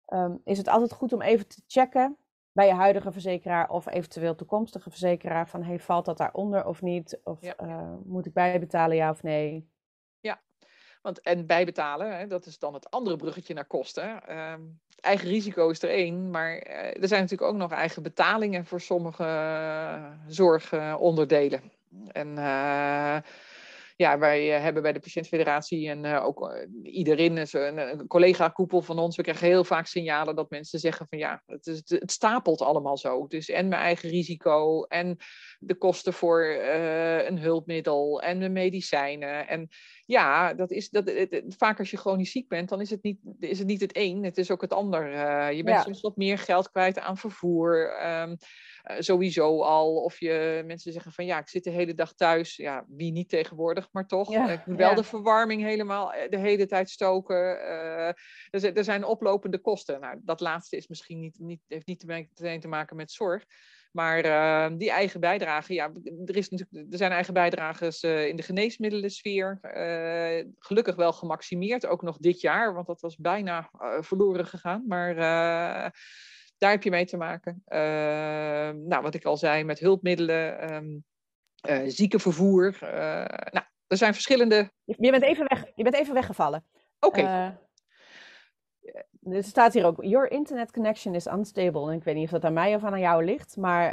Um, 0.08 0.42
is 0.44 0.58
het 0.58 0.68
altijd 0.68 0.92
goed 0.92 1.14
om 1.14 1.22
even 1.22 1.48
te 1.48 1.62
checken 1.68 2.18
bij 2.52 2.68
je 2.68 2.74
huidige 2.74 3.12
verzekeraar 3.12 3.70
of 3.70 3.88
eventueel 3.88 4.36
toekomstige 4.36 4.90
verzekeraar 4.90 5.48
van 5.48 5.64
hey, 5.64 5.80
valt 5.80 6.06
dat 6.06 6.18
daaronder 6.18 6.66
of 6.66 6.82
niet? 6.82 7.20
Of 7.24 7.44
uh, 7.62 7.94
moet 8.04 8.26
ik 8.26 8.34
bijbetalen 8.34 8.96
ja 8.96 9.10
of 9.10 9.24
nee? 9.24 9.70
Want 11.08 11.22
en 11.22 11.45
bijbetalen, 11.45 12.18
hè, 12.18 12.28
dat 12.28 12.45
is 12.45 12.60
dan 12.60 12.74
het 12.74 12.91
andere 12.91 13.16
bruggetje 13.16 13.53
naar 13.53 13.66
kosten. 13.66 14.22
Uh, 14.30 14.53
eigen 14.99 15.28
risico 15.28 15.70
is 15.70 15.82
er 15.82 15.89
één, 15.89 16.30
maar 16.30 16.68
uh, 16.68 17.01
er 17.01 17.08
zijn 17.08 17.22
natuurlijk 17.22 17.51
ook 17.51 17.58
nog 17.58 17.72
eigen 17.72 18.03
betalingen 18.03 18.66
voor 18.66 18.82
sommige 18.82 19.24
uh, 19.24 20.05
zorgonderdelen. 20.28 21.72
En 22.12 22.36
ja, 23.95 24.18
wij 24.18 24.55
eh, 24.55 24.62
hebben 24.62 24.82
bij 24.82 24.93
de 24.93 24.99
Patiëntfederatie 24.99 25.89
en 25.89 26.05
ook 26.05 26.68
iedereen, 26.84 27.38
een, 27.38 27.78
een 27.78 28.08
collega-koepel 28.08 28.82
van 28.82 28.99
ons, 28.99 29.16
we 29.16 29.24
krijgen 29.24 29.47
heel 29.47 29.64
vaak 29.64 29.86
signalen 29.86 30.36
dat 30.36 30.49
mensen 30.49 30.80
zeggen 30.80 31.08
van 31.08 31.18
ja, 31.18 31.43
het, 31.45 31.68
is, 31.68 31.82
het 31.86 32.12
stapelt 32.12 32.62
allemaal 32.62 32.97
zo. 32.97 33.28
Dus 33.28 33.49
en 33.49 33.68
mijn 33.68 33.82
eigen 33.82 34.10
risico 34.10 34.84
en 34.84 35.18
de 35.60 35.76
kosten 35.76 36.14
voor 36.14 36.45
een 37.26 37.39
hulpmiddel 37.39 38.22
en 38.22 38.39
de 38.39 38.49
medicijnen. 38.49 39.47
En 39.47 39.68
ja, 40.05 40.53
dat 40.53 40.72
is, 40.72 40.89
dat, 40.89 41.05
het, 41.05 41.43
vaak 41.58 41.80
als 41.80 41.91
je 41.91 41.97
chronisch 41.97 42.32
ziek 42.32 42.47
bent, 42.47 42.70
dan 42.70 42.82
is 42.82 42.89
het 42.89 43.03
niet, 43.03 43.20
is 43.39 43.60
het, 43.60 43.68
niet 43.68 43.82
het 43.82 43.95
een, 43.95 44.24
het 44.24 44.38
is 44.38 44.51
ook 44.51 44.62
het 44.62 44.74
ander. 44.74 45.10
je 45.51 45.64
bent 45.64 45.84
soms 45.84 46.01
wat 46.01 46.18
meer 46.18 46.38
geld 46.38 46.72
kwijt 46.72 46.99
aan 46.99 47.18
vervoer. 47.18 48.05
Um, 48.05 48.38
eh, 48.88 48.95
sowieso 48.99 49.62
al. 49.62 49.95
Of 49.95 50.20
je 50.20 50.64
mensen 50.66 50.91
zeggen 50.91 51.12
van 51.12 51.26
ja, 51.26 51.39
ik 51.39 51.49
zit 51.49 51.64
de 51.64 51.70
hele 51.70 51.93
dag 51.93 52.14
thuis. 52.14 52.55
Ja, 52.55 52.86
wie 52.88 53.12
niet 53.12 53.30
tegenwoordig, 53.30 53.89
maar 53.91 54.08
toch. 54.08 54.34
ik 54.34 54.66
moet 54.66 54.78
wel 54.78 54.95
de 54.95 55.03
verwarming 55.03 55.62
helemaal 55.62 56.14
eh, 56.14 56.30
de 56.30 56.38
hele 56.38 56.66
tijd 56.66 56.89
stoken. 56.89 57.36
Er, 57.36 58.78
er, 58.78 58.84
zijn 58.84 59.03
oplopende 59.03 59.58
kosten. 59.58 59.99
Nou, 59.99 60.20
dat 60.24 60.39
laatste 60.39 60.78
is 60.78 60.88
misschien 60.88 61.20
niet, 61.20 61.39
niet, 61.39 61.62
heeft 61.68 61.88
niet 61.88 62.05
meteen 62.05 62.60
te 62.60 62.68
maken 62.68 62.95
met 62.95 63.12
zorg. 63.12 63.45
Maar 63.98 64.26
uh, 64.26 64.78
die 64.78 64.91
eigen 64.91 65.20
bijdrage, 65.20 65.74
ja, 65.74 65.91
er, 66.26 66.38
is 66.38 66.50
natuurlijk, 66.50 66.91
er 66.91 66.98
zijn 66.98 67.12
eigen 67.12 67.34
bijdrages 67.34 68.04
uh, 68.04 68.28
in 68.28 68.36
de 68.36 68.43
geneesmiddelensfeer. 68.43 69.60
Uh, 69.64 70.45
gelukkig 70.60 70.95
wel 70.95 71.14
gemaximeerd, 71.14 71.86
ook 71.86 72.02
nog 72.02 72.18
dit 72.18 72.41
jaar, 72.41 72.74
want 72.74 72.88
dat 72.88 73.02
was 73.02 73.16
bijna 73.16 73.70
verloren 74.00 74.45
gegaan. 74.45 74.84
Maar 74.88 75.16
daar 76.58 76.72
heb 76.72 76.84
je 76.84 76.89
mee 76.89 77.06
te 77.06 77.18
maken. 77.18 77.62
Ehm, 77.66 78.88
nou, 78.88 79.02
wat 79.02 79.14
ik 79.14 79.26
al 79.26 79.38
zei, 79.38 79.64
met 79.64 79.80
hulpmiddelen, 79.80 80.74
um, 80.74 81.04
ziekenvervoer. 81.89 82.78
Nou, 83.52 83.66
er 83.88 83.98
zijn 83.98 84.14
verschillende. 84.14 84.72
Je 84.86 85.12
bent 85.12 85.24
even, 85.24 85.45
weg, 85.48 85.66
je 85.76 85.84
bent 85.84 85.95
even 85.95 86.14
weggevallen. 86.14 86.66
Oké. 87.00 87.20
Okay. 87.20 87.58
Er 89.32 89.44
staat 89.44 89.74
hier 89.74 89.86
ook: 89.86 90.04
Your 90.04 90.32
internet 90.32 90.72
connection 90.72 91.16
is 91.16 91.26
unstable. 91.26 91.90
En 91.90 91.98
ik 91.98 92.04
weet 92.04 92.16
niet 92.16 92.26
of 92.26 92.32
dat 92.32 92.44
aan 92.44 92.54
mij 92.54 92.76
of 92.76 92.84
aan 92.84 93.00
jou 93.00 93.26
ligt, 93.26 93.58
maar. 93.58 93.90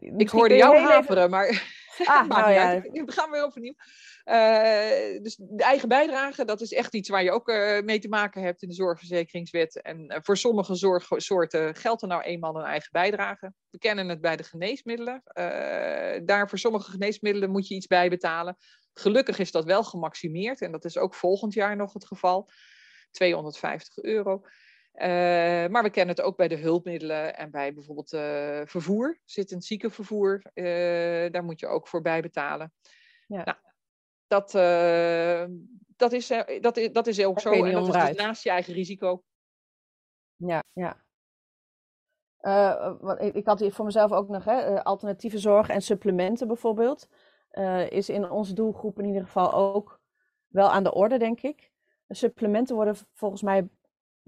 ik 0.00 0.28
hoorde 0.28 0.56
jou 0.56 0.76
haperen, 0.76 1.16
even... 1.16 1.30
maar. 1.30 1.62
Ah, 2.06 2.28
nou 2.28 2.52
ja. 2.52 2.80
We 2.80 3.12
gaan 3.12 3.30
weer 3.30 3.44
overnieuw. 3.44 3.74
Uh, 4.24 5.22
dus 5.22 5.36
de 5.36 5.62
eigen 5.62 5.88
bijdrage, 5.88 6.44
dat 6.44 6.60
is 6.60 6.72
echt 6.72 6.94
iets 6.94 7.08
waar 7.08 7.22
je 7.22 7.30
ook 7.30 7.48
uh, 7.48 7.80
mee 7.80 7.98
te 7.98 8.08
maken 8.08 8.42
hebt 8.42 8.62
in 8.62 8.68
de 8.68 8.74
zorgverzekeringswet. 8.74 9.82
En 9.82 10.20
voor 10.22 10.36
sommige 10.36 10.74
zorgsoorten 10.74 11.74
geldt 11.74 12.02
er 12.02 12.08
nou 12.08 12.22
eenmaal 12.22 12.56
een 12.56 12.64
eigen 12.64 12.88
bijdrage. 12.92 13.52
We 13.70 13.78
kennen 13.78 14.08
het 14.08 14.20
bij 14.20 14.36
de 14.36 14.42
geneesmiddelen. 14.42 15.22
daar 16.24 16.48
voor 16.48 16.58
sommige 16.58 16.90
geneesmiddelen 16.90 17.50
moet 17.50 17.68
je 17.68 17.74
iets 17.74 17.86
bij 17.86 18.08
betalen. 18.08 18.56
Gelukkig 18.94 19.38
is 19.38 19.50
dat 19.50 19.64
wel 19.64 19.84
gemaximeerd 19.84 20.60
en 20.60 20.72
dat 20.72 20.84
is 20.84 20.98
ook 20.98 21.14
volgend 21.14 21.54
jaar 21.54 21.76
nog 21.76 21.92
het 21.92 22.06
geval. 22.06 22.50
250 23.12 23.98
euro. 23.98 24.42
Uh, 24.94 25.02
maar 25.68 25.82
we 25.82 25.90
kennen 25.90 26.14
het 26.14 26.24
ook 26.24 26.36
bij 26.36 26.48
de 26.48 26.56
hulpmiddelen 26.56 27.36
en 27.36 27.50
bij 27.50 27.74
bijvoorbeeld 27.74 28.12
uh, 28.12 28.60
vervoer. 28.64 29.18
Zit 29.24 29.50
een 29.50 29.62
ziekenvervoer, 29.62 30.42
uh, 30.54 31.30
daar 31.30 31.44
moet 31.44 31.60
je 31.60 31.66
ook 31.66 31.88
voor 31.88 32.02
bijbetalen. 32.02 32.72
Ja. 33.26 33.44
Nou, 33.44 33.56
dat, 34.26 34.52
dat, 35.96 36.12
is, 36.12 36.26
dat, 36.60 36.76
is, 36.76 36.92
dat 36.92 37.06
is 37.06 37.24
ook 37.24 37.40
zo. 37.40 37.50
En 37.52 37.72
dat 37.72 37.88
is 37.88 38.04
dus 38.06 38.16
naast 38.16 38.42
je 38.42 38.50
eigen 38.50 38.74
risico. 38.74 39.22
Ja, 40.36 40.62
ja. 40.72 41.04
Uh, 42.42 42.94
ik 43.32 43.46
had 43.46 43.60
hier 43.60 43.72
voor 43.72 43.84
mezelf 43.84 44.12
ook 44.12 44.28
nog 44.28 44.44
hè, 44.44 44.60
eh, 44.60 44.82
alternatieve 44.82 45.38
zorg 45.38 45.68
en 45.68 45.82
supplementen 45.82 46.46
bijvoorbeeld. 46.46 47.08
Is 47.88 48.08
in 48.08 48.30
onze 48.30 48.54
doelgroep 48.54 48.98
in 48.98 49.04
ieder 49.04 49.22
geval 49.22 49.52
ook 49.52 50.00
wel 50.48 50.70
aan 50.70 50.82
de 50.82 50.94
orde, 50.94 51.18
denk 51.18 51.40
ik. 51.40 51.71
Supplementen 52.14 52.74
worden 52.74 52.96
volgens 53.14 53.42
mij 53.42 53.68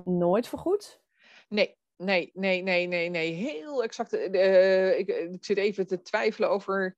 nooit 0.05 0.49
vergoed. 0.49 1.03
Nee, 1.49 1.77
nee, 1.97 2.31
nee, 2.35 2.63
nee, 2.63 2.87
nee, 2.87 3.09
nee. 3.09 3.33
Heel 3.33 3.83
exact. 3.83 4.13
ik, 4.13 5.09
ik 5.09 5.45
zit 5.45 5.59
even 5.59 5.87
te 5.87 6.03
twijfelen 6.03 6.51
over 6.51 6.97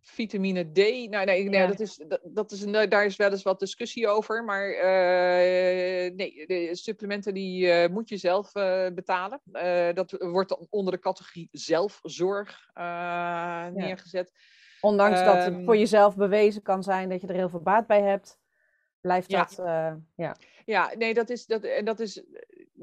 vitamine 0.00 0.72
D. 0.72 0.76
Nou, 1.10 1.24
nee, 1.24 1.48
nee 1.48 1.66
dat 1.66 1.80
is, 1.80 1.96
dat, 2.08 2.20
dat 2.24 2.50
is, 2.50 2.64
daar 2.64 3.04
is 3.04 3.16
wel 3.16 3.30
eens 3.30 3.42
wat 3.42 3.60
discussie 3.60 4.08
over. 4.08 4.44
Maar 4.44 4.68
uh, 4.68 6.14
nee, 6.14 6.46
de 6.46 6.68
supplementen 6.72 7.34
die 7.34 7.66
uh, 7.66 7.88
moet 7.88 8.08
je 8.08 8.16
zelf 8.16 8.52
betalen. 8.94 9.40
dat 9.94 10.12
wordt 10.18 10.68
onder 10.70 10.92
de 10.92 11.00
categorie 11.00 11.48
zelfzorg 11.52 12.70
neergezet. 13.72 14.32
Ondanks 14.80 15.24
dat 15.24 15.34
het 15.34 15.54
ehm, 15.54 15.64
voor 15.64 15.76
jezelf 15.76 16.16
bewezen 16.16 16.62
kan 16.62 16.82
zijn 16.82 17.08
dat 17.08 17.20
je 17.20 17.26
er 17.26 17.34
heel 17.34 17.48
veel 17.48 17.62
baat 17.62 17.86
bij 17.86 18.02
hebt, 18.02 18.38
blijft 19.02 19.30
dat. 19.30 19.54
ja. 20.16 20.36
ja, 20.64 20.92
nee, 20.98 21.14
dat 21.14 21.30
is, 21.30 21.46
dat, 21.46 21.64
en 21.64 21.84
dat 21.84 22.00
is 22.00 22.24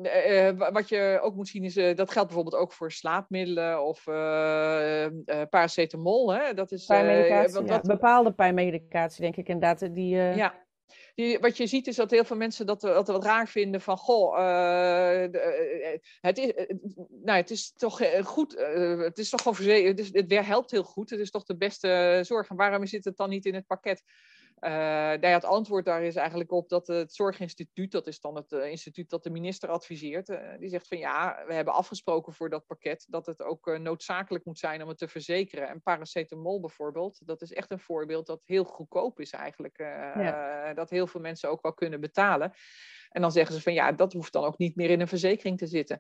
uh, 0.04 0.72
wat 0.72 0.90
je 0.90 1.20
ook 1.22 1.36
moet 1.36 1.48
zien 1.48 1.64
is, 1.64 1.78
uh, 1.78 1.96
dat 1.96 2.12
geldt 2.12 2.28
bijvoorbeeld 2.28 2.62
ook 2.62 2.74
voor 2.74 2.92
slaapmiddelen 2.92 3.86
of 3.86 4.04
paracetamol. 5.50 6.34
Hè? 6.34 6.54
Dat 6.54 6.72
is, 6.72 6.86
pijnmedicatie, 6.86 7.66
ja. 7.66 7.80
Bepaalde 7.80 8.32
pijnmedicatie, 8.32 9.22
denk 9.22 9.36
ik 9.36 9.48
inderdaad. 9.48 9.96
Die, 9.96 10.16
Ja, 10.16 10.68
die, 11.16 11.40
wat 11.40 11.58
je 11.58 11.68
ziet 11.68 11.88
is 11.88 11.96
dat 11.96 12.12
heel 12.12 12.24
veel 12.24 12.38
mensen 12.38 12.66
dat, 12.66 12.82
dat 12.82 13.08
wat 13.08 13.24
raar 13.24 13.48
vinden 13.48 13.82
van, 13.82 13.98
goh, 13.98 14.38
het, 16.22 16.38
is, 16.38 16.54
nou, 17.24 17.38
het 17.38 17.50
is 17.50 17.74
toch 17.74 18.02
goed, 18.24 18.56
het 18.98 19.18
is 19.18 19.30
toch 19.30 19.42
gewoon 19.42 19.86
het, 19.86 20.00
is, 20.00 20.10
het 20.12 20.46
helpt 20.46 20.72
heel 20.72 20.84
goed, 20.84 21.10
het 21.10 21.20
is 21.20 21.32
toch 21.32 21.44
de 21.44 21.58
beste 21.58 22.20
zorg. 22.24 22.50
En 22.50 22.56
waarom 22.56 22.86
zit 22.86 23.06
het 23.06 23.18
dan 23.18 23.30
niet 23.30 23.46
in 23.46 23.54
het 23.54 23.68
pakket? 23.68 24.04
Uh, 24.62 25.14
het 25.20 25.46
antwoord 25.46 25.86
daar 25.86 26.04
is 26.04 26.16
eigenlijk 26.16 26.52
op 26.52 26.70
dat 26.70 26.88
het 26.88 27.14
Zorginstituut, 27.14 27.92
dat 27.92 28.08
is 28.08 28.20
dan 28.20 28.36
het 28.36 28.52
uh, 28.52 28.70
instituut 28.70 29.10
dat 29.10 29.24
de 29.24 29.30
minister 29.30 29.70
adviseert, 29.70 30.30
uh, 30.30 30.40
die 30.60 30.70
zegt 30.70 30.88
van 30.88 30.98
ja, 30.98 31.44
we 31.48 31.54
hebben 31.54 31.74
afgesproken 31.74 32.34
voor 32.34 32.50
dat 32.50 32.66
pakket 32.66 33.06
dat 33.10 33.26
het 33.26 33.42
ook 33.42 33.78
noodzakelijk 33.78 34.46
moet 34.46 34.60
zijn 34.60 34.82
om 34.82 34.88
het 34.88 34.98
te 34.98 35.08
verzekeren. 35.08 35.68
En 35.68 35.82
paracetamol 35.82 36.60
bijvoorbeeld, 36.60 37.28
dat 37.28 37.42
is 37.42 37.54
echt 37.54 37.72
een 37.72 37.80
voorbeeld 37.80 38.28
dat 38.28 38.42
heel 38.46 38.64
goedkoop 38.64 39.20
is 39.20 39.32
eigenlijk. 39.32 39.78
Ja. 39.78 40.74
Dat 40.74 40.90
heel 40.90 41.08
veel 41.08 41.22
mensen 41.22 41.50
ook 41.50 41.62
wel 41.62 41.74
kunnen 41.74 42.00
betalen. 42.00 42.54
En 43.10 43.22
dan 43.22 43.32
zeggen 43.32 43.56
ze 43.56 43.62
van 43.62 43.74
ja, 43.74 43.92
dat 43.92 44.14
hoeft 44.14 44.34
dan 44.34 44.44
ook 44.44 44.58
niet 44.58 44.76
meer 44.76 44.90
in 44.90 45.02
een 45.02 45.08
verzekering 45.08 45.58
te 45.58 45.68
zitten. 45.68 46.00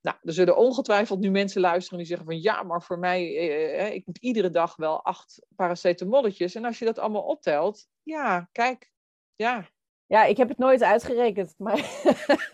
Nou, 0.00 0.16
er 0.22 0.32
zullen 0.32 0.56
ongetwijfeld 0.56 1.20
nu 1.20 1.30
mensen 1.30 1.60
luisteren 1.60 1.98
die 1.98 2.06
zeggen 2.06 2.26
van 2.26 2.40
ja, 2.40 2.62
maar 2.62 2.82
voor 2.82 2.98
mij, 2.98 3.36
eh, 3.36 3.94
ik 3.94 4.06
moet 4.06 4.18
iedere 4.18 4.50
dag 4.50 4.76
wel 4.76 5.04
acht 5.04 5.46
paracetamolletjes. 5.56 6.54
En 6.54 6.64
als 6.64 6.78
je 6.78 6.84
dat 6.84 6.98
allemaal 6.98 7.22
optelt, 7.22 7.86
ja, 8.02 8.48
kijk, 8.52 8.92
ja. 9.34 9.68
Ja, 10.06 10.24
ik 10.24 10.36
heb 10.36 10.48
het 10.48 10.58
nooit 10.58 10.82
uitgerekend, 10.82 11.54
maar 11.58 12.02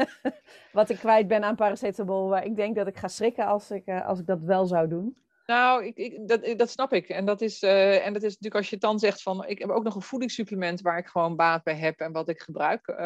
wat 0.73 0.91
ik 0.91 0.97
kwijt 0.97 1.29
ben 1.29 1.45
aan 1.45 1.57
paracetamol, 1.57 2.29
waar 2.29 2.45
ik 2.45 2.57
denk 2.57 2.77
dat 2.77 2.87
ik 2.87 2.97
ga 2.97 3.09
schrikken 3.09 3.47
als 3.47 3.71
ik, 3.71 3.87
uh, 3.87 4.07
als 4.07 4.19
ik 4.19 4.27
dat 4.27 4.41
wel 4.41 4.67
zou 4.67 4.89
doen. 4.89 5.17
Nou, 5.47 5.85
ik, 5.85 5.97
ik, 5.97 6.29
dat, 6.29 6.59
dat 6.59 6.71
snap 6.71 6.93
ik. 6.93 7.09
En 7.09 7.25
dat, 7.25 7.41
is, 7.41 7.63
uh, 7.63 8.07
en 8.07 8.13
dat 8.13 8.23
is 8.23 8.29
natuurlijk 8.29 8.55
als 8.55 8.71
je 8.71 8.79
dan 8.79 8.99
zegt 8.99 9.23
van, 9.23 9.47
ik 9.47 9.59
heb 9.59 9.71
ook 9.71 9.85
nog 9.85 9.95
een 9.95 10.03
voedingssupplement 10.03 10.81
waar 10.81 10.99
ik 10.99 11.07
gewoon 11.07 11.37
baat 11.37 11.63
bij 11.63 11.77
heb 11.77 12.01
en 12.01 12.13
wat 12.13 12.29
ik 12.29 12.41
gebruik. 12.41 12.89
Uh, 12.89 12.97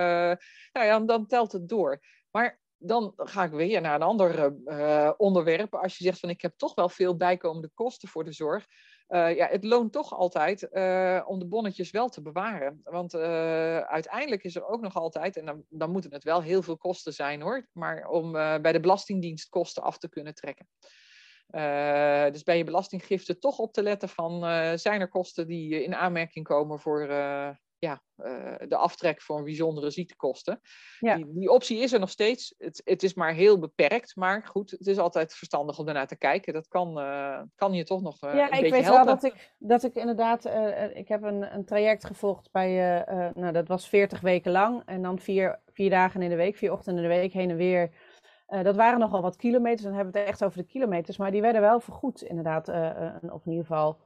nou 0.73 0.87
ja, 0.87 1.01
dan 1.01 1.27
telt 1.27 1.53
het 1.53 1.69
door. 1.69 2.01
Maar 2.31 2.61
dan 2.83 3.13
ga 3.17 3.45
ik 3.45 3.51
weer 3.51 3.81
naar 3.81 3.95
een 3.95 4.03
ander 4.03 4.53
uh, 4.65 5.13
onderwerp. 5.17 5.75
Als 5.75 5.99
je 5.99 6.05
zegt 6.05 6.21
van 6.21 6.29
ik 6.29 6.41
heb 6.41 6.53
toch 6.57 6.75
wel 6.75 6.89
veel 6.89 7.17
bijkomende 7.17 7.71
kosten 7.75 8.09
voor 8.09 8.25
de 8.25 8.33
zorg. 8.33 8.67
Uh, 9.09 9.37
ja, 9.37 9.47
het 9.47 9.65
loont 9.65 9.93
toch 9.93 10.15
altijd 10.15 10.63
om 11.27 11.39
de 11.39 11.47
bonnetjes 11.49 11.91
wel 11.91 12.09
te 12.09 12.23
bewaren. 12.23 12.81
Want 12.85 13.15
uiteindelijk 13.15 14.45
is 14.45 14.57
er 14.57 14.67
ook 14.67 14.81
nog 14.81 14.97
altijd, 14.97 15.37
en 15.37 15.45
dan, 15.45 15.65
dan 15.69 15.91
moeten 15.91 16.13
het 16.13 16.25
wel 16.25 16.43
heel 16.43 16.63
veel 16.63 16.77
kosten 16.77 17.13
zijn 17.13 17.41
hoor, 17.41 17.67
maar 17.73 18.09
om 18.09 18.33
bij 18.33 18.73
de 18.73 18.81
Belastingdienst 18.81 19.49
kosten 19.49 19.83
af 19.83 19.99
te 19.99 20.09
kunnen 20.09 20.35
trekken. 20.35 20.69
dus 22.33 22.43
bij 22.43 22.57
je 22.57 22.65
belastinggifte 22.65 23.39
toch 23.39 23.59
op 23.59 23.73
te 23.73 23.83
letten 23.83 24.09
van 24.09 24.41
zijn 24.79 25.01
er 25.01 25.09
kosten 25.09 25.47
die 25.47 25.85
in 25.85 25.95
aanmerking 25.95 26.45
komen 26.45 26.81
voor 26.81 27.09
ja, 27.81 28.03
uh, 28.17 28.55
de 28.69 28.77
aftrek 28.77 29.23
voor 29.23 29.43
bijzondere 29.43 29.91
ziektekosten. 29.91 30.61
Ja. 30.99 31.17
Die, 31.17 31.33
die, 31.33 31.51
optie 31.51 31.79
is 31.79 31.93
er 31.93 32.01
nog 32.01 32.11
steeds. 32.11 32.55
Het, 32.59 32.81
het, 32.85 33.03
is 33.03 33.15
maar 33.15 33.35
heel 33.35 33.59
beperkt. 33.59 34.17
Maar 34.17 34.47
goed, 34.47 34.71
het 34.71 34.87
is 34.87 34.99
altijd 34.99 35.35
verstandig 35.35 35.79
om 35.79 35.89
ernaar 35.89 36.07
te 36.07 36.17
kijken. 36.17 36.53
Dat 36.53 36.69
kan, 36.69 36.99
uh, 36.99 37.43
kan 37.55 37.73
je 37.73 37.85
toch 37.85 38.03
nog 38.03 38.23
uh, 38.23 38.35
ja, 38.35 38.45
een 38.45 38.61
beetje 38.61 38.67
helpen. 38.67 38.73
Ja, 38.73 38.77
ik 38.79 38.85
weet 38.85 38.95
wel 38.95 39.05
dat 39.05 39.25
ik, 39.25 39.55
dat 39.59 39.83
ik 39.85 39.95
inderdaad... 39.95 40.45
ik 40.95 41.09
heb 41.09 41.23
een, 41.23 41.55
een 41.55 41.65
traject 41.65 42.05
gevolgd 42.05 42.51
bij... 42.51 43.05
nou, 43.35 43.53
dat 43.53 43.69
was 43.69 43.89
40 43.89 44.21
weken 44.21 44.53
lang. 44.53 44.83
En 44.87 45.03
dan 45.03 45.19
vier, 45.19 45.61
vier 45.73 45.91
dagen 45.91 46.23
in 46.23 46.31
de 46.31 46.37
week. 46.37 46.57
Vier 46.57 46.73
ochtenden 46.73 47.05
in 47.05 47.11
de 47.11 47.17
week, 47.17 47.33
heen 47.33 47.51
en 47.51 47.57
weer. 47.57 47.91
dat 48.47 48.77
waren 48.77 48.99
nogal 48.99 49.23
wat 49.23 49.37
kilometers. 49.37 49.83
Dan 49.83 49.95
hebben 49.95 50.13
we 50.13 50.19
het 50.19 50.29
echt 50.29 50.45
over 50.45 50.59
de 50.59 50.69
kilometers. 50.69 51.17
Maar 51.17 51.31
die 51.31 51.41
werden 51.41 51.61
wel 51.61 51.81
vergoed, 51.81 52.23
inderdaad. 52.23 52.69
of 53.31 53.45
in 53.45 53.53
ieder 53.53 53.67
geval 53.67 54.01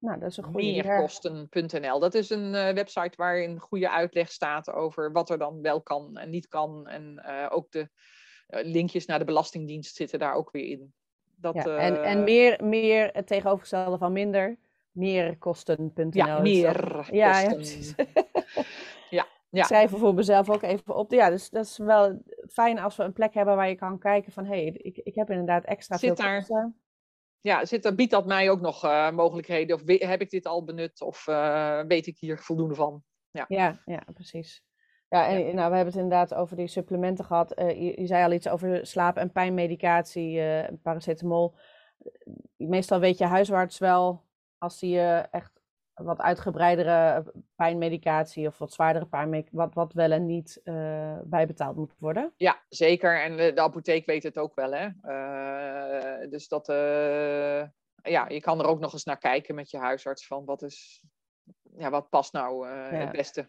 Nou, 0.00 0.18
dat 0.18 0.30
is 0.30 0.36
een 0.36 0.44
goede 0.44 0.66
Meerkosten.nl. 0.66 1.98
Dat 1.98 2.14
is 2.14 2.30
een 2.30 2.54
uh, 2.54 2.70
website 2.70 3.12
waarin 3.16 3.58
goede 3.58 3.90
uitleg 3.90 4.30
staat 4.30 4.72
over 4.72 5.12
wat 5.12 5.30
er 5.30 5.38
dan 5.38 5.62
wel 5.62 5.82
kan 5.82 6.16
en 6.16 6.30
niet 6.30 6.48
kan. 6.48 6.86
En 6.86 7.22
uh, 7.26 7.46
ook 7.50 7.70
de 7.70 7.88
uh, 8.48 8.64
linkjes 8.64 9.06
naar 9.06 9.18
de 9.18 9.24
Belastingdienst 9.24 9.96
zitten 9.96 10.18
daar 10.18 10.34
ook 10.34 10.50
weer 10.50 10.66
in. 10.66 10.92
Dat, 11.36 11.54
ja, 11.54 11.76
en, 11.76 12.04
en 12.04 12.24
meer, 12.24 12.64
meer 12.64 13.10
het 13.12 13.26
tegenovergestelde 13.26 13.98
van 13.98 14.12
minder. 14.12 14.58
Meerkosten.nl. 14.90 16.08
Ja, 16.10 16.40
meer 16.40 17.08
ja, 17.14 17.40
ja, 17.40 17.54
precies. 17.54 17.94
ja, 19.10 19.26
ja. 19.50 19.64
Schrijven 19.64 19.98
voor 19.98 20.14
mezelf 20.14 20.50
ook 20.50 20.62
even 20.62 20.94
op. 20.94 21.12
Ja, 21.12 21.30
dus 21.30 21.50
dat 21.50 21.64
is 21.64 21.78
wel 21.78 22.22
fijn 22.48 22.78
als 22.78 22.96
we 22.96 23.02
een 23.02 23.12
plek 23.12 23.34
hebben 23.34 23.56
waar 23.56 23.68
je 23.68 23.74
kan 23.74 23.98
kijken 23.98 24.32
van... 24.32 24.44
hé, 24.44 24.62
hey, 24.62 24.66
ik, 24.66 24.96
ik 24.96 25.14
heb 25.14 25.30
inderdaad 25.30 25.64
extra 25.64 25.96
Zit 25.96 26.16
veel 26.16 26.26
daar, 26.26 26.72
ja, 27.40 27.64
zit, 27.64 27.96
biedt 27.96 28.10
dat 28.10 28.26
mij 28.26 28.50
ook 28.50 28.60
nog 28.60 28.84
uh, 28.84 29.10
mogelijkheden? 29.10 29.76
Of 29.76 29.82
heb 29.86 30.20
ik 30.20 30.30
dit 30.30 30.46
al 30.46 30.64
benut? 30.64 31.02
Of 31.02 31.26
uh, 31.26 31.80
weet 31.86 32.06
ik 32.06 32.18
hier 32.18 32.38
voldoende 32.38 32.74
van? 32.74 33.02
Ja, 33.30 33.44
ja, 33.48 33.82
ja 33.84 34.02
precies. 34.14 34.64
Ja, 35.08 35.26
en 35.26 35.38
ja. 35.38 35.44
Nou, 35.44 35.70
we 35.70 35.76
hebben 35.76 35.94
het 35.94 36.02
inderdaad 36.02 36.34
over 36.34 36.56
die 36.56 36.66
supplementen 36.66 37.24
gehad. 37.24 37.58
Uh, 37.58 37.68
je, 37.68 38.00
je, 38.00 38.06
zei 38.06 38.24
al 38.24 38.32
iets 38.32 38.48
over 38.48 38.86
slaap- 38.86 39.16
en 39.16 39.32
pijnmedicatie, 39.32 40.42
paracetamol. 40.82 41.54
Meestal 42.56 43.00
weet 43.00 43.18
je 43.18 43.24
huisarts 43.24 43.78
wel 43.78 44.24
als 44.58 44.80
hij 44.80 45.28
echt 45.30 45.59
wat 46.02 46.20
uitgebreidere 46.20 47.24
pijnmedicatie 47.56 48.46
of 48.46 48.58
wat 48.58 48.72
zwaardere 48.72 49.06
pijnmedicatie, 49.06 49.58
wat, 49.58 49.74
wat 49.74 49.92
wel 49.92 50.10
en 50.10 50.26
niet 50.26 50.60
uh, 50.64 51.18
bijbetaald 51.24 51.76
moet 51.76 51.94
worden. 51.98 52.32
Ja, 52.36 52.60
zeker. 52.68 53.22
En 53.22 53.36
de, 53.36 53.52
de 53.52 53.60
apotheek 53.60 54.06
weet 54.06 54.22
het 54.22 54.38
ook 54.38 54.54
wel. 54.54 54.72
Hè? 54.72 54.88
Uh, 55.04 56.30
dus 56.30 56.48
dat, 56.48 56.68
uh, 56.68 57.62
ja, 58.02 58.28
je 58.28 58.40
kan 58.40 58.60
er 58.60 58.66
ook 58.66 58.80
nog 58.80 58.92
eens 58.92 59.04
naar 59.04 59.18
kijken 59.18 59.54
met 59.54 59.70
je 59.70 59.78
huisarts 59.78 60.26
van 60.26 60.44
wat, 60.44 60.62
is, 60.62 61.02
ja, 61.76 61.90
wat 61.90 62.08
past 62.08 62.32
nou 62.32 62.68
ja. 62.68 62.90
het 62.90 63.12
beste. 63.12 63.48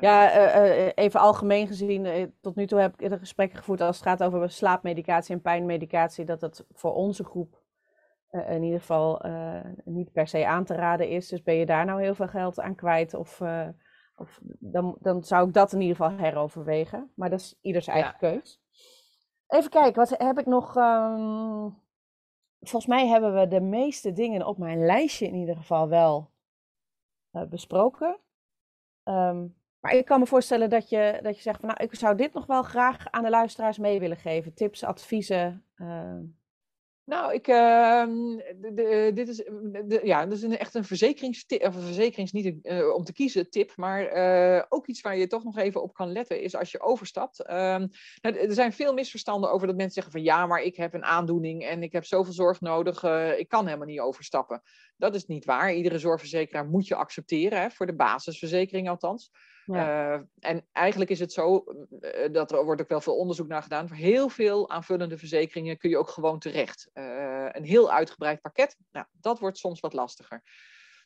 Ja, 0.00 0.92
even 0.94 1.20
algemeen 1.20 1.66
gezien, 1.66 2.34
tot 2.40 2.56
nu 2.56 2.66
toe 2.66 2.80
heb 2.80 3.00
ik 3.00 3.10
de 3.10 3.18
gesprekken 3.18 3.58
gevoerd 3.58 3.80
als 3.80 3.96
het 3.96 4.06
gaat 4.06 4.22
over 4.22 4.50
slaapmedicatie 4.50 5.34
en 5.34 5.40
pijnmedicatie, 5.40 6.24
dat 6.24 6.40
het 6.40 6.64
voor 6.72 6.94
onze 6.94 7.24
groep 7.24 7.64
uh, 8.36 8.50
in 8.50 8.62
ieder 8.62 8.80
geval 8.80 9.26
uh, 9.26 9.60
niet 9.84 10.12
per 10.12 10.26
se 10.28 10.46
aan 10.46 10.64
te 10.64 10.74
raden 10.74 11.08
is. 11.08 11.28
Dus 11.28 11.42
ben 11.42 11.54
je 11.54 11.66
daar 11.66 11.84
nou 11.84 12.02
heel 12.02 12.14
veel 12.14 12.28
geld 12.28 12.60
aan 12.60 12.74
kwijt? 12.74 13.14
Of, 13.14 13.40
uh, 13.40 13.68
of 14.16 14.40
dan, 14.58 14.96
dan 15.00 15.24
zou 15.24 15.48
ik 15.48 15.54
dat 15.54 15.72
in 15.72 15.80
ieder 15.80 15.96
geval 15.96 16.16
heroverwegen. 16.18 17.10
Maar 17.14 17.30
dat 17.30 17.40
is 17.40 17.58
ieders 17.60 17.86
eigen 17.86 18.16
ja. 18.20 18.32
keus. 18.32 18.60
Even 19.46 19.70
kijken, 19.70 19.94
wat 19.94 20.18
heb 20.18 20.38
ik 20.38 20.46
nog? 20.46 20.76
Um... 20.76 21.84
Volgens 22.60 22.86
mij 22.86 23.06
hebben 23.06 23.34
we 23.34 23.48
de 23.48 23.60
meeste 23.60 24.12
dingen 24.12 24.46
op 24.46 24.58
mijn 24.58 24.86
lijstje 24.86 25.26
in 25.26 25.34
ieder 25.34 25.56
geval 25.56 25.88
wel 25.88 26.30
besproken. 27.48 28.18
Um, 29.04 29.56
maar 29.80 29.92
ik 29.92 30.04
kan 30.04 30.20
me 30.20 30.26
voorstellen 30.26 30.70
dat 30.70 30.88
je, 30.88 31.18
dat 31.22 31.36
je 31.36 31.42
zegt 31.42 31.60
van 31.60 31.68
nou, 31.68 31.82
ik 31.82 31.94
zou 31.94 32.16
dit 32.16 32.32
nog 32.32 32.46
wel 32.46 32.62
graag 32.62 33.10
aan 33.10 33.22
de 33.22 33.30
luisteraars 33.30 33.78
mee 33.78 34.00
willen 34.00 34.16
geven. 34.16 34.54
Tips, 34.54 34.84
adviezen. 34.84 35.64
Uh, 35.76 36.18
nou, 37.06 37.34
ik, 37.34 37.48
uh, 37.48 38.06
de, 38.60 38.72
de, 38.74 39.10
dit 39.14 39.28
is, 39.28 39.36
de, 39.36 40.00
ja, 40.02 40.26
dat 40.26 40.36
is 40.36 40.42
een, 40.42 40.58
echt 40.58 40.74
een 40.74 40.84
verzekeringstip, 40.84 41.62
of 41.62 41.74
een 41.74 41.82
verzekerings 41.82 42.32
niet 42.32 42.54
uh, 42.62 42.94
om 42.94 43.04
te 43.04 43.12
kiezen 43.12 43.50
tip, 43.50 43.72
maar 43.76 44.16
uh, 44.16 44.62
ook 44.68 44.86
iets 44.86 45.00
waar 45.00 45.16
je 45.16 45.26
toch 45.26 45.44
nog 45.44 45.58
even 45.58 45.82
op 45.82 45.94
kan 45.94 46.12
letten 46.12 46.40
is 46.40 46.56
als 46.56 46.70
je 46.70 46.80
overstapt. 46.80 47.50
Um, 47.50 47.90
nou, 48.20 48.36
er 48.36 48.52
zijn 48.52 48.72
veel 48.72 48.94
misverstanden 48.94 49.50
over 49.50 49.66
dat 49.66 49.76
mensen 49.76 49.94
zeggen 49.94 50.12
van 50.12 50.22
ja, 50.22 50.46
maar 50.46 50.62
ik 50.62 50.76
heb 50.76 50.94
een 50.94 51.04
aandoening 51.04 51.64
en 51.64 51.82
ik 51.82 51.92
heb 51.92 52.04
zoveel 52.04 52.32
zorg 52.32 52.60
nodig, 52.60 53.02
ik 53.38 53.48
kan 53.48 53.66
helemaal 53.66 53.86
niet 53.86 54.00
overstappen. 54.00 54.62
Dat 54.96 55.14
is 55.14 55.26
niet 55.26 55.44
waar. 55.44 55.74
Iedere 55.74 55.98
zorgverzekeraar 55.98 56.66
moet 56.66 56.86
je 56.86 56.94
accepteren, 56.94 57.60
hè, 57.60 57.70
voor 57.70 57.86
de 57.86 57.96
basisverzekering 57.96 58.88
althans. 58.88 59.30
Uh, 59.66 60.12
en 60.38 60.66
eigenlijk 60.72 61.10
is 61.10 61.20
het 61.20 61.32
zo, 61.32 61.64
uh, 62.00 62.32
dat 62.32 62.52
er 62.52 62.64
wordt 62.64 62.80
ook 62.80 62.88
wel 62.88 63.00
veel 63.00 63.16
onderzoek 63.16 63.48
naar 63.48 63.62
gedaan. 63.62 63.88
Voor 63.88 63.96
heel 63.96 64.28
veel 64.28 64.70
aanvullende 64.70 65.18
verzekeringen 65.18 65.78
kun 65.78 65.90
je 65.90 65.98
ook 65.98 66.08
gewoon 66.08 66.38
terecht. 66.38 66.90
Uh, 66.94 67.48
een 67.50 67.64
heel 67.64 67.92
uitgebreid 67.92 68.40
pakket, 68.40 68.76
nou, 68.90 69.06
dat 69.12 69.38
wordt 69.38 69.58
soms 69.58 69.80
wat 69.80 69.92
lastiger. 69.92 70.42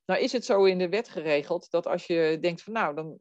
Nou 0.07 0.23
is 0.23 0.33
het 0.33 0.45
zo 0.45 0.65
in 0.65 0.79
de 0.79 0.89
wet 0.89 1.09
geregeld 1.09 1.71
dat 1.71 1.87
als 1.87 2.07
je 2.07 2.39
denkt 2.41 2.63
van 2.63 2.73
nou, 2.73 2.95
dan, 2.95 3.19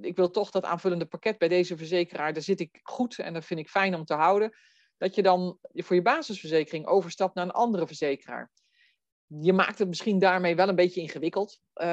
ik 0.00 0.16
wil 0.16 0.30
toch 0.30 0.50
dat 0.50 0.64
aanvullende 0.64 1.06
pakket 1.06 1.38
bij 1.38 1.48
deze 1.48 1.76
verzekeraar, 1.76 2.32
daar 2.32 2.42
zit 2.42 2.60
ik 2.60 2.80
goed 2.82 3.18
en 3.18 3.32
dat 3.32 3.44
vind 3.44 3.60
ik 3.60 3.68
fijn 3.68 3.94
om 3.94 4.04
te 4.04 4.14
houden, 4.14 4.56
dat 4.96 5.14
je 5.14 5.22
dan 5.22 5.58
voor 5.74 5.96
je 5.96 6.02
basisverzekering 6.02 6.86
overstapt 6.86 7.34
naar 7.34 7.44
een 7.44 7.50
andere 7.50 7.86
verzekeraar 7.86 8.50
je 9.40 9.52
maakt 9.52 9.78
het 9.78 9.88
misschien 9.88 10.18
daarmee 10.18 10.56
wel 10.56 10.68
een 10.68 10.74
beetje 10.74 11.00
ingewikkeld. 11.00 11.60
Uh, 11.74 11.86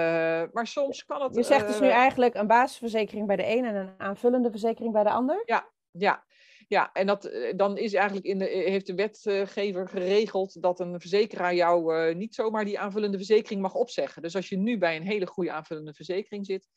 maar 0.52 0.68
soms 0.68 1.06
kan 1.06 1.22
het. 1.22 1.36
Je 1.36 1.44
zegt 1.44 1.68
dus 1.68 1.80
nu 1.80 1.88
eh, 1.88 1.94
eigenlijk 1.94 2.36
een 2.36 2.48
basisverzekering 2.48 3.28
bij 3.28 3.36
de 3.36 3.48
een 3.48 3.66
en 3.66 3.76
een 3.76 3.94
aanvullende 3.98 4.50
verzekering 4.52 4.94
bij 4.94 5.04
de 5.04 5.10
ander? 5.10 5.42
Ja, 5.46 5.70
ja. 5.92 6.28
Ja, 6.68 6.92
en 6.94 7.08
dat, 7.08 7.26
eh, 7.26 7.58
dan 7.58 7.78
is 7.78 7.94
eigenlijk 7.94 8.26
in 8.26 8.38
de, 8.38 8.46
heeft 8.46 8.86
de 8.86 8.96
wetgever 8.96 9.88
geregeld 9.88 10.62
dat 10.62 10.80
een 10.80 11.00
verzekeraar 11.00 11.56
jou 11.56 11.96
uh, 11.96 12.16
niet 12.16 12.36
zomaar 12.36 12.66
die 12.66 12.80
aanvullende 12.80 13.18
verzekering 13.18 13.62
mag 13.62 13.74
opzeggen. 13.74 14.22
Dus 14.22 14.36
als 14.36 14.50
je 14.50 14.58
nu 14.58 14.78
bij 14.78 14.96
een 14.96 15.08
hele 15.08 15.28
goede 15.28 15.52
aanvullende 15.52 15.94
verzekering 15.94 16.46
zit, 16.46 16.68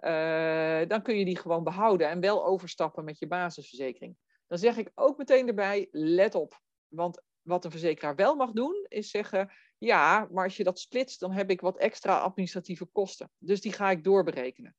uh, 0.00 0.88
dan 0.88 1.02
kun 1.02 1.18
je 1.18 1.24
die 1.24 1.36
gewoon 1.36 1.64
behouden 1.64 2.08
en 2.08 2.20
wel 2.20 2.44
overstappen 2.46 3.04
met 3.04 3.18
je 3.18 3.26
basisverzekering. 3.26 4.16
Dan 4.46 4.58
zeg 4.58 4.76
ik 4.76 4.90
ook 4.94 5.18
meteen 5.18 5.48
erbij, 5.48 5.88
let 5.90 6.34
op. 6.34 6.60
Want 6.88 7.22
wat 7.42 7.64
een 7.64 7.70
verzekeraar 7.70 8.14
wel 8.14 8.34
mag 8.34 8.50
doen, 8.50 8.86
is 8.88 9.10
zeggen: 9.10 9.50
ja, 9.78 10.28
maar 10.30 10.44
als 10.44 10.56
je 10.56 10.64
dat 10.64 10.78
splitst, 10.78 11.20
dan 11.20 11.32
heb 11.32 11.50
ik 11.50 11.60
wat 11.60 11.78
extra 11.78 12.18
administratieve 12.18 12.84
kosten. 12.84 13.30
Dus 13.38 13.60
die 13.60 13.72
ga 13.72 13.90
ik 13.90 14.04
doorberekenen. 14.04 14.76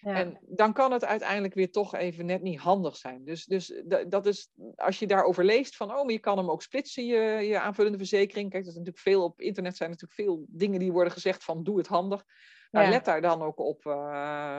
Ja. 0.00 0.14
En 0.14 0.38
dan 0.42 0.72
kan 0.72 0.92
het 0.92 1.04
uiteindelijk 1.04 1.54
weer 1.54 1.70
toch 1.70 1.94
even 1.94 2.26
net 2.26 2.42
niet 2.42 2.58
handig 2.58 2.96
zijn. 2.96 3.24
Dus, 3.24 3.44
dus 3.44 3.82
dat 4.08 4.26
is, 4.26 4.50
als 4.76 4.98
je 4.98 5.06
daarover 5.06 5.44
leest 5.44 5.76
van, 5.76 5.90
oh, 5.90 6.02
maar 6.02 6.12
je 6.12 6.18
kan 6.18 6.38
hem 6.38 6.50
ook 6.50 6.62
splitsen, 6.62 7.06
je, 7.06 7.20
je 7.46 7.60
aanvullende 7.60 7.98
verzekering. 7.98 8.50
Kijk, 8.50 8.62
er 8.62 8.68
is 8.68 8.76
natuurlijk 8.76 9.02
veel 9.02 9.24
op 9.24 9.40
internet 9.40 9.76
zijn 9.76 9.90
natuurlijk 9.90 10.20
veel 10.20 10.44
dingen 10.48 10.78
die 10.78 10.92
worden 10.92 11.12
gezegd 11.12 11.44
van, 11.44 11.62
doe 11.62 11.78
het 11.78 11.86
handig. 11.86 12.24
Nou, 12.70 12.84
ja. 12.84 12.90
let 12.90 13.04
daar 13.04 13.20
dan 13.20 13.42
ook 13.42 13.58
op. 13.58 13.84
Uh, 13.84 14.58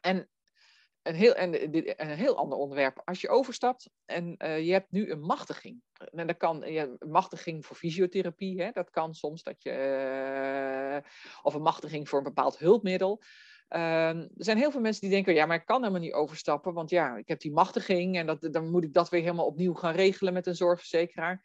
en 0.00 0.28
een 1.04 1.14
heel, 1.14 1.34
en 1.34 1.74
een 1.96 2.16
heel 2.16 2.36
ander 2.36 2.58
onderwerp. 2.58 3.02
Als 3.04 3.20
je 3.20 3.28
overstapt 3.28 3.90
en 4.04 4.34
uh, 4.38 4.66
je 4.66 4.72
hebt 4.72 4.90
nu 4.90 5.10
een 5.10 5.20
machtiging. 5.20 5.82
En 6.12 6.26
dat 6.26 6.36
kan 6.36 6.62
ja, 6.66 6.88
een 6.98 7.10
machtiging 7.10 7.66
voor 7.66 7.76
fysiotherapie. 7.76 8.62
Hè, 8.62 8.70
dat 8.70 8.90
kan 8.90 9.14
soms 9.14 9.42
dat 9.42 9.62
je. 9.62 9.70
Uh, 11.02 11.10
of 11.42 11.54
een 11.54 11.62
machtiging 11.62 12.08
voor 12.08 12.18
een 12.18 12.24
bepaald 12.24 12.58
hulpmiddel. 12.58 13.22
Ehm, 13.68 14.18
er 14.18 14.44
zijn 14.44 14.58
heel 14.58 14.70
veel 14.70 14.80
mensen 14.80 15.00
die 15.00 15.10
denken, 15.10 15.34
ja, 15.34 15.46
maar 15.46 15.56
ik 15.56 15.66
kan 15.66 15.80
helemaal 15.80 16.00
niet 16.00 16.12
overstappen, 16.12 16.72
want 16.72 16.90
ja, 16.90 17.16
ik 17.16 17.28
heb 17.28 17.40
die 17.40 17.52
machtiging 17.52 18.16
en 18.16 18.26
dat, 18.26 18.48
dan 18.50 18.70
moet 18.70 18.84
ik 18.84 18.92
dat 18.92 19.08
weer 19.08 19.20
helemaal 19.20 19.46
opnieuw 19.46 19.74
gaan 19.74 19.94
regelen 19.94 20.32
met 20.32 20.46
een 20.46 20.54
zorgverzekeraar. 20.54 21.42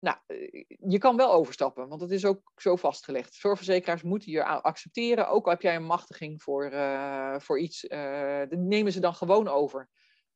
Nou, 0.00 0.16
eh, 0.26 0.64
je 0.88 0.98
kan 0.98 1.16
wel 1.16 1.32
overstappen, 1.32 1.88
want 1.88 2.00
het 2.00 2.10
is 2.10 2.24
ook 2.24 2.52
zo 2.56 2.76
vastgelegd. 2.76 3.34
Zorgverzekeraars 3.34 4.02
moeten 4.02 4.32
je 4.32 4.44
accepteren, 4.44 5.28
ook 5.28 5.44
al 5.44 5.50
heb 5.50 5.62
jij 5.62 5.76
een 5.76 5.84
machtiging 5.84 6.42
voor, 6.42 6.72
uh, 6.72 7.38
voor 7.38 7.60
iets, 7.60 7.84
uh, 7.84 8.42
nemen 8.48 8.92
ze 8.92 9.00
dan 9.00 9.14
gewoon 9.14 9.48
over. 9.48 9.88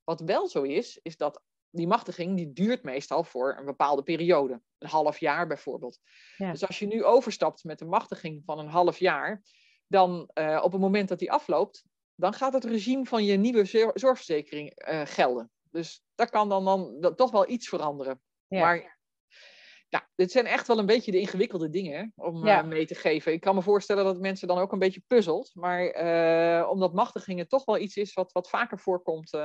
Wat 0.05 0.21
wel 0.21 0.49
zo 0.49 0.63
is, 0.63 0.99
is 1.03 1.17
dat 1.17 1.43
die 1.71 1.87
machtiging 1.87 2.37
die 2.37 2.53
duurt 2.53 2.83
meestal 2.83 3.25
voor 3.25 3.57
een 3.59 3.65
bepaalde 3.65 4.03
periode. 4.03 4.63
Een 4.79 4.89
half 4.89 5.19
jaar 5.19 5.47
bijvoorbeeld. 5.47 5.99
Ja. 6.37 6.51
Dus 6.51 6.67
als 6.67 6.79
je 6.79 6.87
nu 6.87 7.05
overstapt 7.05 7.65
met 7.65 7.81
een 7.81 7.89
machtiging 7.89 8.43
van 8.45 8.59
een 8.59 8.69
half 8.69 8.99
jaar, 8.99 9.43
dan 9.87 10.31
uh, 10.35 10.61
op 10.63 10.73
het 10.73 10.81
moment 10.81 11.09
dat 11.09 11.19
die 11.19 11.33
afloopt, 11.33 11.85
dan 12.15 12.33
gaat 12.33 12.53
het 12.53 12.65
regime 12.65 13.05
van 13.05 13.25
je 13.25 13.37
nieuwe 13.37 13.65
zorgverzekering 13.95 14.73
gelden. 15.05 15.51
Dus 15.71 16.05
daar 16.15 16.31
kan 16.31 16.49
dan, 16.49 16.65
dan 17.01 17.15
toch 17.15 17.31
wel 17.31 17.49
iets 17.49 17.69
veranderen. 17.69 18.21
Ja. 18.47 18.61
Maar 18.61 19.01
ja, 19.93 20.09
dit 20.15 20.31
zijn 20.31 20.47
echt 20.47 20.67
wel 20.67 20.79
een 20.79 20.87
beetje 20.87 21.13
de 21.13 21.21
ingewikkelde 21.21 21.71
dingen 21.71 22.13
om 22.17 22.47
eh, 22.47 22.65
mee 22.65 22.87
te 22.87 22.95
geven. 22.95 23.33
Ik 23.33 23.41
kan 23.41 23.55
me 23.55 23.63
voorstellen 23.63 24.05
dat 24.05 24.21
mensen 24.21 24.49
dan 24.49 24.59
ook 24.59 24.73
een 24.73 24.79
beetje 24.79 25.03
puzzelt. 25.07 25.51
Maar 25.55 26.05
uh, 26.05 26.71
omdat 26.71 26.95
machtigingen 26.95 27.49
toch 27.49 27.65
wel 27.65 27.79
iets 27.79 27.97
is 27.97 28.13
wat, 28.13 28.33
wat 28.33 28.49
vaker 28.49 28.79
voorkomt 28.79 29.35
uh, 29.35 29.41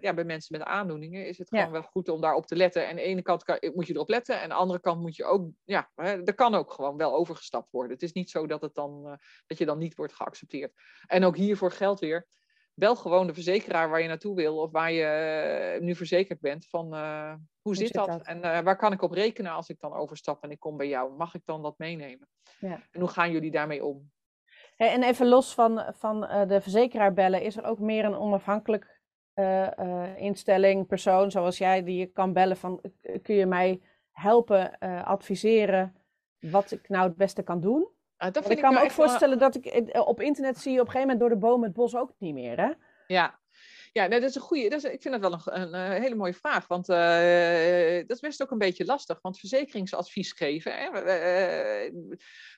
ja, 0.00 0.14
bij 0.14 0.24
mensen 0.24 0.58
met 0.58 0.66
aandoeningen, 0.66 1.26
is 1.26 1.38
het 1.38 1.48
gewoon 1.48 1.70
wel 1.70 1.82
goed 1.82 2.08
om 2.08 2.20
daarop 2.20 2.46
te 2.46 2.56
letten. 2.56 2.82
En 2.82 2.90
aan 2.90 2.96
de 2.96 3.02
ene 3.02 3.22
kant 3.22 3.44
kan, 3.44 3.58
moet 3.74 3.86
je 3.86 3.94
erop 3.94 4.08
letten, 4.08 4.36
en 4.36 4.42
aan 4.42 4.48
de 4.48 4.54
andere 4.54 4.80
kant 4.80 5.00
moet 5.00 5.16
je 5.16 5.24
ook, 5.24 5.48
ja, 5.64 5.90
er 5.94 6.34
kan 6.34 6.54
ook 6.54 6.72
gewoon 6.72 6.96
wel 6.96 7.14
overgestapt 7.14 7.70
worden. 7.70 7.92
Het 7.92 8.02
is 8.02 8.12
niet 8.12 8.30
zo 8.30 8.46
dat, 8.46 8.62
het 8.62 8.74
dan, 8.74 9.18
dat 9.46 9.58
je 9.58 9.66
dan 9.66 9.78
niet 9.78 9.94
wordt 9.94 10.14
geaccepteerd. 10.14 10.72
En 11.06 11.24
ook 11.24 11.36
hiervoor 11.36 11.72
geldt 11.72 12.00
weer 12.00 12.26
bel 12.74 12.96
gewoon 12.96 13.26
de 13.26 13.34
verzekeraar 13.34 13.90
waar 13.90 14.02
je 14.02 14.08
naartoe 14.08 14.36
wil 14.36 14.58
of 14.58 14.70
waar 14.70 14.92
je 14.92 15.04
eh, 15.04 15.80
nu 15.80 15.94
verzekerd 15.94 16.40
bent. 16.40 16.66
Van 16.68 16.94
uh, 16.94 17.34
hoe, 17.62 17.74
zit 17.74 17.92
dat, 17.92 18.22
en 18.22 18.36
uh, 18.36 18.60
waar 18.60 18.76
kan 18.76 18.92
ik 18.92 19.02
op 19.02 19.12
rekenen 19.12 19.52
als 19.52 19.68
ik 19.68 19.80
dan 19.80 19.92
overstap 19.92 20.42
en 20.42 20.50
ik 20.50 20.60
kom 20.60 20.76
bij 20.76 20.88
jou? 20.88 21.16
Mag 21.16 21.34
ik 21.34 21.42
dan 21.44 21.62
dat 21.62 21.78
meenemen? 21.78 22.28
Ja. 22.58 22.80
En 22.90 23.00
hoe 23.00 23.08
gaan 23.08 23.30
jullie 23.30 23.50
daarmee 23.50 23.84
om? 23.84 24.10
Hey, 24.76 24.92
en 24.92 25.02
even 25.02 25.26
los 25.26 25.54
van, 25.54 25.84
van 25.94 26.20
de 26.20 26.60
verzekeraar 26.60 27.12
bellen, 27.12 27.42
is 27.42 27.56
er 27.56 27.64
ook 27.64 27.78
meer 27.78 28.04
een 28.04 28.16
onafhankelijk 28.16 29.00
instelling, 30.16 30.86
persoon 30.86 31.30
zoals 31.30 31.58
jij, 31.58 31.84
die 31.84 31.98
je 31.98 32.06
kan 32.06 32.32
bellen 32.32 32.56
van 32.56 32.80
kun 33.22 33.34
je 33.34 33.46
mij 33.46 33.80
helpen, 34.10 34.78
adviseren 35.04 35.96
wat 36.50 36.70
ik 36.70 36.88
nou 36.88 37.08
het 37.08 37.16
beste 37.16 37.42
kan 37.42 37.60
doen? 37.60 37.88
Ah, 38.16 38.28
ik 38.28 38.42
kan 38.42 38.54
me 38.54 38.60
nou 38.60 38.84
ook 38.84 38.90
voorstellen 38.90 39.38
dat 39.38 39.54
ik 39.54 39.66
eh, 39.66 40.06
op 40.06 40.20
internet 40.20 40.58
zie 40.58 40.72
je 40.72 40.80
op 40.80 40.86
een 40.86 40.92
gegeven 40.92 41.12
moment 41.12 41.20
door 41.20 41.40
de 41.40 41.46
bomen 41.46 41.66
het 41.66 41.76
bos 41.76 41.96
ook 41.96 42.12
niet 42.18 42.34
meer, 42.34 42.60
hè? 42.60 42.70
Ja, 43.06 43.38
ja, 43.92 44.08
dat 44.08 44.22
is 44.22 44.34
een 44.34 44.40
goede. 44.40 44.68
Dat 44.68 44.84
is, 44.84 44.90
ik 44.90 45.02
vind 45.02 45.20
dat 45.20 45.30
wel 45.30 45.54
een, 45.54 45.74
een, 45.74 46.02
hele 46.02 46.14
mooie 46.14 46.34
vraag. 46.34 46.66
Want 46.66 46.88
uh, 46.88 46.96
dat 48.06 48.16
is 48.16 48.20
best 48.20 48.42
ook 48.42 48.50
een 48.50 48.58
beetje 48.58 48.84
lastig. 48.84 49.18
Want 49.22 49.38
verzekeringsadvies 49.38 50.32
geven, 50.32 50.72
hè, 50.74 51.84
uh, 51.84 51.92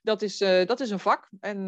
dat, 0.03 0.23
is, 0.23 0.41
uh, 0.41 0.67
dat 0.67 0.81
is 0.81 0.91
een 0.91 0.99
vak. 0.99 1.29
En 1.41 1.67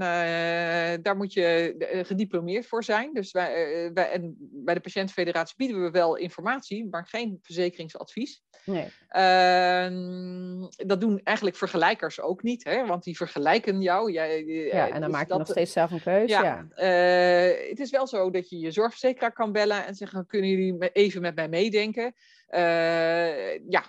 daar 1.03 1.17
moet 1.17 1.33
je 1.33 1.75
gediplomeerd 2.07 2.67
voor 2.67 2.85
zijn. 2.85 3.13
Dus 3.13 3.33
wij, 3.33 3.91
wij, 3.95 4.11
en 4.11 4.37
bij 4.39 4.75
de 4.75 4.81
Patiëntenfederatie 4.81 5.57
bieden 5.57 5.83
we 5.83 5.91
wel 5.91 6.17
informatie, 6.17 6.89
maar 6.91 7.07
geen 7.07 7.39
verzekeringsadvies. 7.43 8.43
Nee. 8.65 8.89
Ehm, 9.09 10.87
dat 10.87 11.01
doen 11.01 11.21
eigenlijk 11.25 11.57
vergelijkers 11.57 12.21
ook 12.21 12.43
niet, 12.43 12.65
hè? 12.65 12.87
want 12.87 13.05
die 13.05 13.17
vergelijken 13.17 13.81
jou. 13.81 14.13
Jij, 14.13 14.45
ja, 14.45 14.87
en 14.87 14.93
dan 14.93 15.01
dus 15.01 15.11
maak 15.11 15.29
je 15.29 15.39
nog 15.39 15.47
steeds 15.47 15.73
zelf 15.73 15.91
een 15.91 16.03
keuze. 16.03 16.35
Ja, 16.35 16.43
ja. 16.43 16.85
het 17.69 17.81
is 17.81 17.91
wel 17.91 18.07
zo 18.07 18.31
dat 18.31 18.49
je 18.49 18.59
je 18.59 18.71
zorgverzekeraar 18.71 19.33
kan 19.33 19.53
bellen 19.57 19.87
en 19.87 19.95
zeggen: 19.95 20.27
kunnen 20.27 20.51
jullie 20.51 20.93
even 20.93 21.21
met 21.21 21.35
mij 21.35 21.49
meedenken? 21.49 22.15
Uh, 22.51 23.69
ja, 23.69 23.85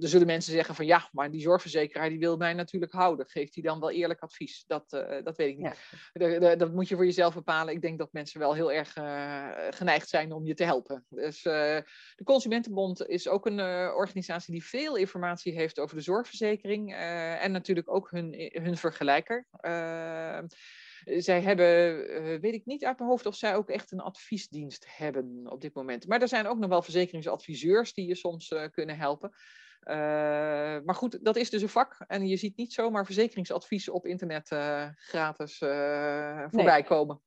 er 0.00 0.08
zullen 0.08 0.26
mensen 0.26 0.52
zeggen 0.52 0.74
van 0.74 0.86
ja, 0.86 1.08
maar 1.12 1.30
die 1.30 1.40
zorgverzekeraar 1.40 2.08
die 2.08 2.18
wil 2.18 2.36
mij 2.36 2.52
natuurlijk 2.52 2.92
houden. 2.92 3.26
Geeft 3.28 3.54
hij 3.54 3.62
dan 3.62 3.80
wel 3.80 3.90
eerlijk 3.90 4.20
advies? 4.20 4.64
Dat, 4.66 4.92
uh, 4.92 5.22
dat 5.24 5.36
weet 5.36 5.48
ik 5.48 5.56
niet. 5.56 5.76
Ja. 6.12 6.56
dat 6.56 6.72
moet 6.72 6.88
je 6.88 6.94
voor 6.94 7.04
jezelf 7.04 7.34
bepalen. 7.34 7.74
Ik 7.74 7.82
denk 7.82 7.98
dat 7.98 8.12
mensen 8.12 8.40
wel 8.40 8.54
heel 8.54 8.72
erg 8.72 8.96
uh, 8.96 9.48
geneigd 9.70 10.08
zijn 10.08 10.32
om 10.32 10.46
je 10.46 10.54
te 10.54 10.64
helpen. 10.64 11.04
Dus 11.08 11.42
de 11.42 11.84
Consumentenbond 12.24 13.06
is 13.06 13.28
ook 13.28 13.46
een 13.46 13.60
organisatie 13.94 14.52
die 14.52 14.64
veel 14.64 14.96
informatie 14.96 15.52
heeft 15.52 15.78
over 15.78 15.96
de 15.96 16.02
zorgverzekering. 16.02 16.94
en 16.94 17.52
natuurlijk 17.52 17.90
ook 17.90 18.10
hun, 18.10 18.50
hun 18.52 18.76
vergelijker 18.76 19.46
zij 21.04 21.40
hebben, 21.40 21.96
uh, 22.10 22.40
weet 22.40 22.54
ik 22.54 22.66
niet 22.66 22.84
uit 22.84 22.98
mijn 22.98 23.10
hoofd 23.10 23.26
of 23.26 23.34
zij 23.34 23.56
ook 23.56 23.68
echt 23.68 23.92
een 23.92 24.00
adviesdienst 24.00 24.86
hebben 24.88 25.50
op 25.50 25.60
dit 25.60 25.74
moment. 25.74 26.06
Maar 26.06 26.20
er 26.20 26.28
zijn 26.28 26.46
ook 26.46 26.58
nog 26.58 26.68
wel 26.68 26.82
verzekeringsadviseurs 26.82 27.94
die 27.94 28.06
je 28.06 28.14
soms 28.14 28.50
uh, 28.50 28.64
kunnen 28.70 28.96
helpen. 28.96 29.32
Uh, 29.84 29.94
maar 30.84 30.94
goed, 30.94 31.24
dat 31.24 31.36
is 31.36 31.50
dus 31.50 31.62
een 31.62 31.68
vak. 31.68 32.04
En 32.06 32.26
je 32.26 32.36
ziet 32.36 32.56
niet 32.56 32.72
zomaar 32.72 33.04
verzekeringsadvies 33.04 33.88
op 33.88 34.06
internet 34.06 34.48
gratis 34.96 35.58
voorbij 35.58 36.64
nee. 36.64 36.84
komen. 36.84 37.20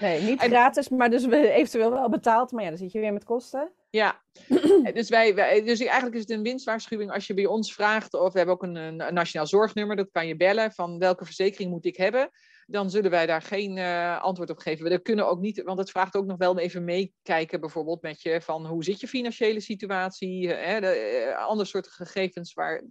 Nee, 0.00 0.20
niet 0.20 0.40
gratis, 0.52 0.88
maar 0.88 1.10
dus 1.10 1.26
eventueel 1.26 1.90
wel 1.90 2.08
betaald. 2.08 2.52
Maar 2.52 2.62
ja, 2.62 2.68
dan 2.68 2.78
zit 2.78 2.92
je 2.92 3.00
weer 3.00 3.12
met 3.12 3.24
kosten. 3.24 3.72
Ja, 3.90 4.22
dus, 4.94 5.08
wij, 5.08 5.34
wij, 5.34 5.64
dus 5.64 5.80
eigenlijk 5.80 6.14
is 6.14 6.20
het 6.20 6.30
een 6.30 6.42
winstwaarschuwing 6.42 7.12
als 7.12 7.26
je 7.26 7.34
bij 7.34 7.46
ons 7.46 7.74
vraagt, 7.74 8.14
of 8.14 8.32
we 8.32 8.38
hebben 8.38 8.54
ook 8.56 8.62
een, 8.62 8.76
een, 8.76 9.14
nationaal 9.14 9.46
zorgnummer, 9.46 9.96
dat 9.96 10.10
kan 10.10 10.26
je 10.26 10.36
bellen, 10.36 10.72
van 10.72 10.98
welke 10.98 11.24
verzekering 11.24 11.70
moet 11.70 11.84
ik 11.84 11.96
hebben 11.96 12.30
dan 12.70 12.90
zullen 12.90 13.10
wij 13.10 13.26
daar 13.26 13.42
geen 13.42 13.76
uh, 13.76 14.20
antwoord 14.20 14.50
op 14.50 14.58
geven. 14.58 14.88
We 14.88 14.98
kunnen 14.98 15.28
ook 15.28 15.40
niet, 15.40 15.62
want 15.62 15.78
het 15.78 15.90
vraagt 15.90 16.16
ook 16.16 16.26
nog 16.26 16.36
wel 16.36 16.58
even 16.58 16.84
meekijken, 16.84 17.60
bijvoorbeeld 17.60 18.02
met 18.02 18.22
je 18.22 18.40
van 18.40 18.66
hoe 18.66 18.84
zit 18.84 19.00
je 19.00 19.08
financiële 19.08 19.60
situatie, 19.60 20.48
hè, 20.48 20.80
de, 20.80 21.26
uh, 21.28 21.46
ander 21.46 21.66
soort 21.66 21.88
gegevens, 21.88 22.52
waar, 22.52 22.82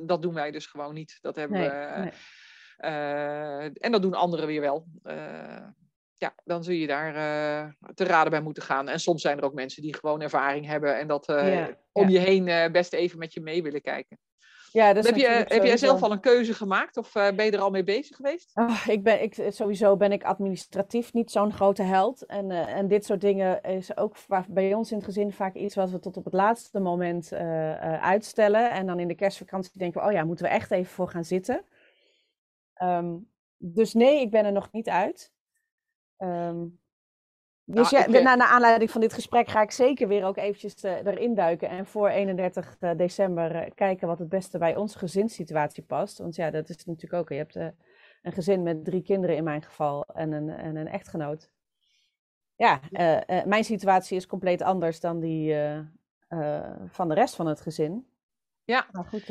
dat 0.00 0.22
doen 0.22 0.34
wij 0.34 0.50
dus 0.50 0.66
gewoon 0.66 0.94
niet. 0.94 1.18
Dat 1.20 1.36
hebben 1.36 1.58
nee, 1.58 1.68
we. 1.68 1.98
Nee. 1.98 2.10
Uh, 2.78 3.64
en 3.64 3.92
dat 3.92 4.02
doen 4.02 4.14
anderen 4.14 4.46
weer 4.46 4.60
wel. 4.60 4.86
ja, 6.16 6.34
dan 6.44 6.64
zul 6.64 6.74
je 6.74 6.86
daar 6.86 7.12
te 7.94 8.04
raden 8.04 8.30
bij 8.30 8.40
moeten 8.40 8.62
gaan. 8.62 8.88
En 8.88 9.00
soms 9.00 9.22
zijn 9.22 9.38
er 9.38 9.44
ook 9.44 9.54
mensen 9.54 9.82
die 9.82 9.94
gewoon 9.94 10.20
ervaring 10.20 10.66
hebben 10.66 10.98
en 10.98 11.06
dat 11.06 11.26
ja, 11.26 11.78
om 11.92 12.08
ja. 12.08 12.20
je 12.20 12.26
heen 12.26 12.72
best 12.72 12.92
even 12.92 13.18
met 13.18 13.32
je 13.32 13.40
mee 13.40 13.62
willen 13.62 13.82
kijken. 13.82 14.18
Ja, 14.74 14.92
dat 14.92 15.06
heb, 15.06 15.16
je, 15.16 15.44
heb 15.48 15.64
jij 15.64 15.76
zelf 15.76 16.02
al 16.02 16.12
een 16.12 16.20
keuze 16.20 16.54
gemaakt 16.54 16.96
of 16.96 17.14
uh, 17.14 17.30
ben 17.30 17.44
je 17.44 17.50
er 17.50 17.60
al 17.60 17.70
mee 17.70 17.84
bezig 17.84 18.16
geweest? 18.16 18.50
Oh, 18.54 18.86
ik 18.86 19.02
ben, 19.02 19.22
ik, 19.22 19.44
sowieso 19.48 19.96
ben 19.96 20.12
ik 20.12 20.24
administratief 20.24 21.12
niet 21.12 21.30
zo'n 21.30 21.52
grote 21.52 21.82
held. 21.82 22.26
En, 22.26 22.50
uh, 22.50 22.76
en 22.76 22.88
dit 22.88 23.04
soort 23.04 23.20
dingen 23.20 23.62
is 23.62 23.96
ook 23.96 24.16
bij 24.48 24.74
ons 24.74 24.90
in 24.90 24.96
het 24.96 25.06
gezin 25.06 25.32
vaak 25.32 25.54
iets 25.54 25.74
wat 25.74 25.90
we 25.90 25.98
tot 25.98 26.16
op 26.16 26.24
het 26.24 26.34
laatste 26.34 26.80
moment 26.80 27.32
uh, 27.32 28.02
uitstellen. 28.02 28.70
En 28.70 28.86
dan 28.86 28.98
in 28.98 29.08
de 29.08 29.14
kerstvakantie 29.14 29.78
denken 29.78 30.00
we, 30.00 30.06
oh 30.06 30.12
ja, 30.12 30.24
moeten 30.24 30.44
we 30.44 30.50
echt 30.50 30.70
even 30.70 30.92
voor 30.92 31.08
gaan 31.08 31.24
zitten. 31.24 31.64
Um, 32.82 33.30
dus 33.56 33.94
nee, 33.94 34.20
ik 34.20 34.30
ben 34.30 34.44
er 34.44 34.52
nog 34.52 34.72
niet 34.72 34.88
uit. 34.88 35.32
Um, 36.18 36.80
dus 37.66 37.90
nou, 37.90 38.12
ja, 38.12 38.20
na, 38.20 38.34
naar 38.34 38.48
aanleiding 38.48 38.90
van 38.90 39.00
dit 39.00 39.12
gesprek 39.12 39.48
ga 39.48 39.62
ik 39.62 39.70
zeker 39.70 40.08
weer 40.08 40.24
ook 40.24 40.36
eventjes 40.36 40.84
uh, 40.84 40.92
erin 41.04 41.34
duiken. 41.34 41.68
En 41.68 41.86
voor 41.86 42.08
31 42.08 42.76
uh, 42.80 42.90
december 42.96 43.54
uh, 43.54 43.70
kijken 43.74 44.08
wat 44.08 44.18
het 44.18 44.28
beste 44.28 44.58
bij 44.58 44.76
onze 44.76 44.98
gezinssituatie 44.98 45.82
past. 45.82 46.18
Want 46.18 46.36
ja, 46.36 46.50
dat 46.50 46.68
is 46.68 46.84
natuurlijk 46.84 47.22
ook. 47.22 47.28
Je 47.28 47.34
hebt 47.34 47.54
een 47.54 48.32
gezin 48.32 48.62
met 48.62 48.84
drie 48.84 49.02
kinderen 49.02 49.36
in 49.36 49.44
mijn 49.44 49.62
geval 49.62 50.04
en 50.06 50.32
een, 50.32 50.48
en 50.48 50.76
een 50.76 50.88
echtgenoot. 50.88 51.50
Ja, 52.56 52.80
mijn 53.44 53.64
situatie 53.64 54.16
is 54.16 54.26
compleet 54.26 54.62
anders 54.62 55.00
dan 55.00 55.20
die 55.20 55.56
van 56.86 57.08
de 57.08 57.14
rest 57.14 57.34
van 57.34 57.46
het 57.46 57.60
gezin. 57.60 58.06
Ja. 58.64 58.86
Maar 58.92 59.04
goed. 59.04 59.30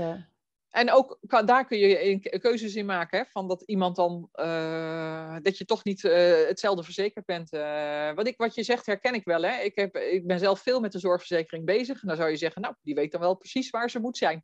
En 0.74 0.92
ook 0.92 1.18
daar 1.46 1.66
kun 1.66 1.78
je 1.78 2.40
keuzes 2.40 2.76
in 2.76 2.86
maken. 2.86 3.20
Hè, 3.20 3.26
van 3.26 3.48
dat 3.48 3.62
iemand 3.62 3.96
dan. 3.96 4.30
Uh, 4.36 5.36
dat 5.42 5.58
je 5.58 5.66
toch 5.66 5.84
niet 5.84 6.04
uh, 6.04 6.14
hetzelfde 6.48 6.84
verzekerd 6.84 7.26
bent. 7.26 7.54
Uh, 7.54 8.14
wat, 8.14 8.28
ik, 8.28 8.38
wat 8.38 8.56
je 8.56 8.64
zegt 8.64 8.86
herken 8.86 9.14
ik 9.14 9.26
wel. 9.26 9.42
Hè. 9.42 9.62
Ik, 9.62 9.76
heb, 9.76 9.98
ik 9.98 10.28
ben 10.28 10.40
zelf 10.40 10.60
veel 10.60 10.80
met 10.80 10.92
de 10.92 11.00
zorgverzekering 11.00 11.66
bezig. 11.66 12.02
En 12.02 12.08
dan 12.08 12.18
zou 12.18 12.30
je 12.30 12.38
zeggen, 12.38 12.62
nou, 12.62 12.76
die 12.82 12.96
weet 12.96 13.12
dan 13.12 13.22
wel 13.22 13.36
precies 13.36 13.70
waar 13.70 13.90
ze 13.90 14.00
moet 14.00 14.18
zijn. 14.18 14.44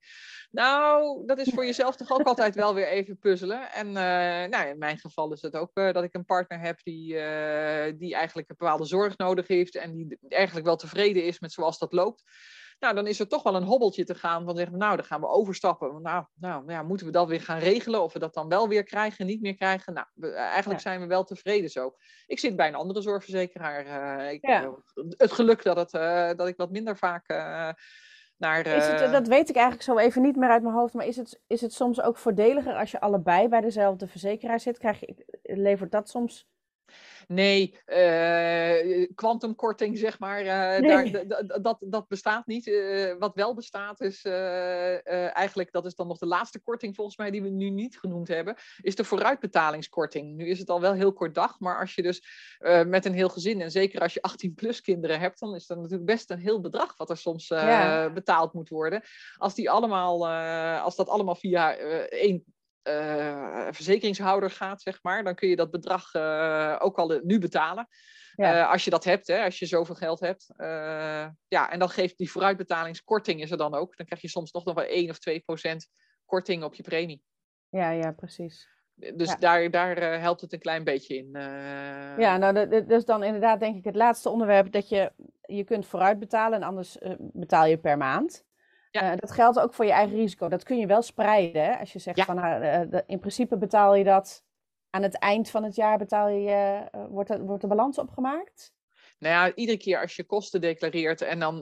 Nou, 0.52 1.26
dat 1.26 1.38
is 1.38 1.54
voor 1.54 1.66
jezelf 1.66 1.96
toch 1.96 2.12
ook 2.12 2.28
altijd 2.28 2.56
wel 2.56 2.74
weer 2.74 2.88
even 2.88 3.20
puzzelen. 3.20 3.72
En 3.72 3.92
nou, 4.50 4.68
in 4.68 4.78
mijn 4.78 4.98
geval 4.98 5.34
is 5.34 5.42
het 5.42 5.56
ook 5.56 5.72
dat 5.74 6.04
ik 6.04 6.14
een 6.14 6.26
partner 6.26 6.60
heb 6.60 6.80
die, 6.84 7.08
die 7.98 8.16
eigenlijk 8.16 8.50
een 8.50 8.56
bepaalde 8.58 8.86
zorg 8.86 9.18
nodig 9.18 9.48
heeft. 9.48 9.76
En 9.76 9.96
die 9.96 10.18
eigenlijk 10.28 10.66
wel 10.66 10.76
tevreden 10.76 11.24
is 11.24 11.40
met 11.40 11.52
zoals 11.52 11.78
dat 11.78 11.94
loopt. 11.94 12.24
Nou, 12.80 12.96
dan 12.96 13.08
is 13.08 13.20
er 13.20 13.28
toch 13.28 13.44
wel 13.44 13.56
een 13.56 13.64
hobbeltje 13.64 14.04
te 14.04 14.16
gaan 14.16 14.46
van 14.46 14.56
zeggen, 14.56 14.78
nou, 14.78 14.96
dan 14.96 15.06
gaan 15.06 15.22
we 15.22 15.28
overstappen. 15.28 16.02
Nou, 16.02 16.26
nou 16.36 16.72
ja, 16.72 16.84
moeten 16.84 17.06
we 17.06 17.12
dat 17.12 17.28
weer 17.28 17.42
gaan 17.42 17.60
regelen? 17.60 18.04
Of 18.04 18.14
we 18.14 18.20
dat 18.20 18.34
dan 18.34 18.48
wel 18.48 18.68
weer 18.68 18.84
krijgen, 18.84 19.26
niet 19.26 19.42
meer 19.42 19.56
krijgen? 19.56 19.94
Nou, 19.94 20.08
we, 20.14 20.32
eigenlijk 20.32 20.82
zijn 20.82 21.00
we 21.00 21.06
wel 21.06 21.24
tevreden 21.24 21.70
zo. 21.70 21.96
Ik 22.26 22.40
zit 22.40 22.56
bij 22.56 22.68
een 22.68 22.76
andere 22.76 23.02
zorgverzekeraar. 23.02 23.86
Uh, 23.86 24.32
ik, 24.32 24.48
ja. 24.48 24.76
het 25.18 25.32
geluk 25.32 25.64
dat, 25.64 25.78
het, 25.78 25.94
uh, 25.94 26.30
dat 26.36 26.48
ik 26.48 26.58
wat 26.58 26.72
minder 26.72 26.98
vaak... 26.98 27.28
Naar, 28.38 28.66
is 28.68 28.88
het, 28.88 29.12
dat 29.12 29.28
weet 29.28 29.50
ik 29.50 29.56
eigenlijk 29.56 29.86
zo 29.86 29.98
even 29.98 30.22
niet 30.22 30.36
meer 30.36 30.50
uit 30.50 30.62
mijn 30.62 30.76
hoofd. 30.76 30.94
Maar 30.94 31.06
is 31.06 31.16
het, 31.16 31.42
is 31.48 31.62
het 31.62 31.74
soms 31.74 32.02
ook 32.02 32.18
voordeliger 32.18 32.76
als 32.76 32.92
je 32.92 33.00
allebei 33.00 33.48
bij 33.48 33.62
dezelfde 33.62 34.08
verzekeraar 34.08 34.60
zit? 34.60 34.78
Krijg 34.78 35.00
je, 35.00 35.40
levert 35.42 35.92
dat 35.92 36.10
soms 36.10 36.48
Nee, 37.32 37.76
kwantumkorting, 39.16 39.94
uh, 39.94 40.00
zeg 40.00 40.20
maar, 40.20 40.44
uh, 40.44 40.80
nee. 40.80 41.26
daar, 41.28 41.62
dat, 41.62 41.78
dat 41.80 42.08
bestaat 42.08 42.48
niet. 42.48 42.68
Uh, 42.68 43.14
wat 43.20 43.36
wel 43.36 43.54
bestaat 43.54 44.02
is 44.02 44.26
eigenlijk, 44.26 45.72
dat 45.72 45.86
is 45.86 45.96
dan 45.96 46.08
nog 46.08 46.18
de 46.18 46.26
laatste 46.26 46.60
korting 46.60 46.96
volgens 46.96 47.18
mij 47.18 47.32
die 47.32 47.42
we 47.42 47.50
nu 47.50 47.70
niet 47.70 48.00
genoemd 48.00 48.28
hebben, 48.28 48.56
is 48.82 48.96
de 48.96 49.04
vooruitbetalingskorting. 49.04 50.36
Nu 50.36 50.48
is 50.48 50.60
het 50.60 50.70
al 50.70 50.82
wel 50.82 50.94
heel 50.94 51.14
kort 51.14 51.36
dag, 51.36 51.60
maar 51.60 51.80
als 51.80 51.96
je 51.96 52.02
dus 52.02 52.24
met 52.88 53.06
een 53.06 53.14
heel 53.14 53.30
gezin, 53.30 53.62
en 53.62 53.72
zeker 53.72 54.02
als 54.02 54.14
je 54.14 54.22
18 54.22 54.54
plus 54.54 54.82
kinderen 54.82 55.20
hebt, 55.20 55.40
dan 55.40 55.56
is 55.56 55.68
dat 55.68 55.78
natuurlijk 55.78 56.06
best 56.06 56.30
een 56.30 56.40
heel 56.40 56.62
bedrag 56.62 56.98
wat 56.98 57.10
er 57.10 57.18
soms 57.18 57.48
ja. 57.48 58.10
betaald 58.10 58.54
moet 58.54 58.70
worden. 58.70 59.04
Als, 59.38 59.56
die 59.56 59.70
allemaal, 59.70 60.30
als 60.80 60.96
dat 60.96 61.10
allemaal 61.10 61.36
via 61.36 61.76
één 62.08 62.44
uh, 62.84 63.68
verzekeringshouder 63.72 64.52
gaat, 64.52 64.82
zeg 64.82 65.04
maar, 65.04 65.24
dan 65.24 65.36
kun 65.36 65.50
je 65.50 65.56
dat 65.56 65.72
bedrag 65.72 66.14
uh, 66.14 66.76
ook 66.80 66.98
al 66.98 67.20
nu 67.24 67.40
betalen. 67.40 67.88
Ja. 68.36 68.60
Uh, 68.60 68.72
als 68.72 68.84
je 68.84 68.90
dat 68.90 69.04
hebt, 69.04 69.28
hè, 69.28 69.44
als 69.44 69.60
je 69.60 69.66
zoveel 69.66 69.96
geld 69.96 70.20
hebt. 70.20 70.54
ja, 71.48 71.72
en 71.72 71.80
dan 71.80 71.90
geeft 71.90 72.18
die 72.18 72.32
vooruitbetalingskorting 72.32 73.42
is 73.42 73.52
er 73.52 73.58
dan 73.58 73.74
ook. 73.74 73.98
Dan 73.98 74.06
krijg 74.06 74.22
je 74.22 74.28
soms 74.28 74.52
nog 74.52 74.66
nog 74.66 74.76
wel 74.76 74.86
1 74.86 75.10
of 75.10 75.20
2 75.20 75.40
procent 75.40 75.88
korting 76.26 76.64
op 76.64 76.74
je 76.74 76.84
premie. 76.84 77.24
Ja, 77.70 77.90
ja, 77.90 78.12
precies. 78.12 78.68
Dus 78.96 79.30
ja. 79.30 79.36
daar, 79.36 79.72
daar 79.72 80.20
helpt 80.20 80.42
het 80.42 80.54
een 80.54 80.60
klein 80.60 80.84
beetje 80.84 81.16
in. 81.18 81.30
Ja, 82.18 82.38
nou, 82.38 82.76
is 82.88 83.06
dan 83.06 83.24
inderdaad 83.24 83.60
denk 83.60 83.78
ik 83.78 83.84
het 83.84 83.96
laatste 83.96 84.30
onderwerp 84.30 84.72
dat 84.72 84.90
je, 84.90 85.12
je 85.42 85.64
kunt 85.64 85.88
vooruit 85.88 86.20
betalen 86.20 86.62
en 86.62 86.68
anders 86.68 86.98
betaal 87.20 87.66
je 87.66 87.78
per 87.78 87.98
maand. 87.98 88.48
Ja. 88.92 89.12
Uh, 89.12 89.18
dat 89.18 89.32
geldt 89.32 89.60
ook 89.60 89.74
voor 89.74 89.86
je 89.86 89.92
eigen 89.92 90.16
risico. 90.16 90.50
Dat 90.50 90.64
kun 90.64 90.78
je 90.78 90.88
wel 90.88 91.02
spreiden. 91.02 91.64
Hè? 91.64 91.78
Als 91.78 91.94
je 91.94 92.00
zegt 92.00 92.22
van 92.22 92.36
nou, 92.36 92.64
uh, 92.64 93.00
in 93.06 93.20
principe 93.20 93.58
betaal 93.58 93.96
je 93.96 94.04
dat 94.04 94.44
aan 94.90 95.04
het 95.04 95.18
eind 95.18 95.50
van 95.50 95.64
het 95.64 95.76
jaar 95.76 95.98
betaal 95.98 96.28
je, 96.28 96.90
uh, 96.96 97.06
wordt, 97.10 97.30
er, 97.30 97.42
wordt 97.46 97.62
de 97.62 97.68
balans 97.68 97.98
opgemaakt? 97.98 98.72
Nou 99.20 99.34
ja, 99.34 99.56
iedere 99.56 99.78
keer 99.78 100.02
als 100.02 100.16
je 100.16 100.24
kosten 100.24 100.62
declareert 100.62 101.22
en 101.22 101.40
dan, 101.40 101.60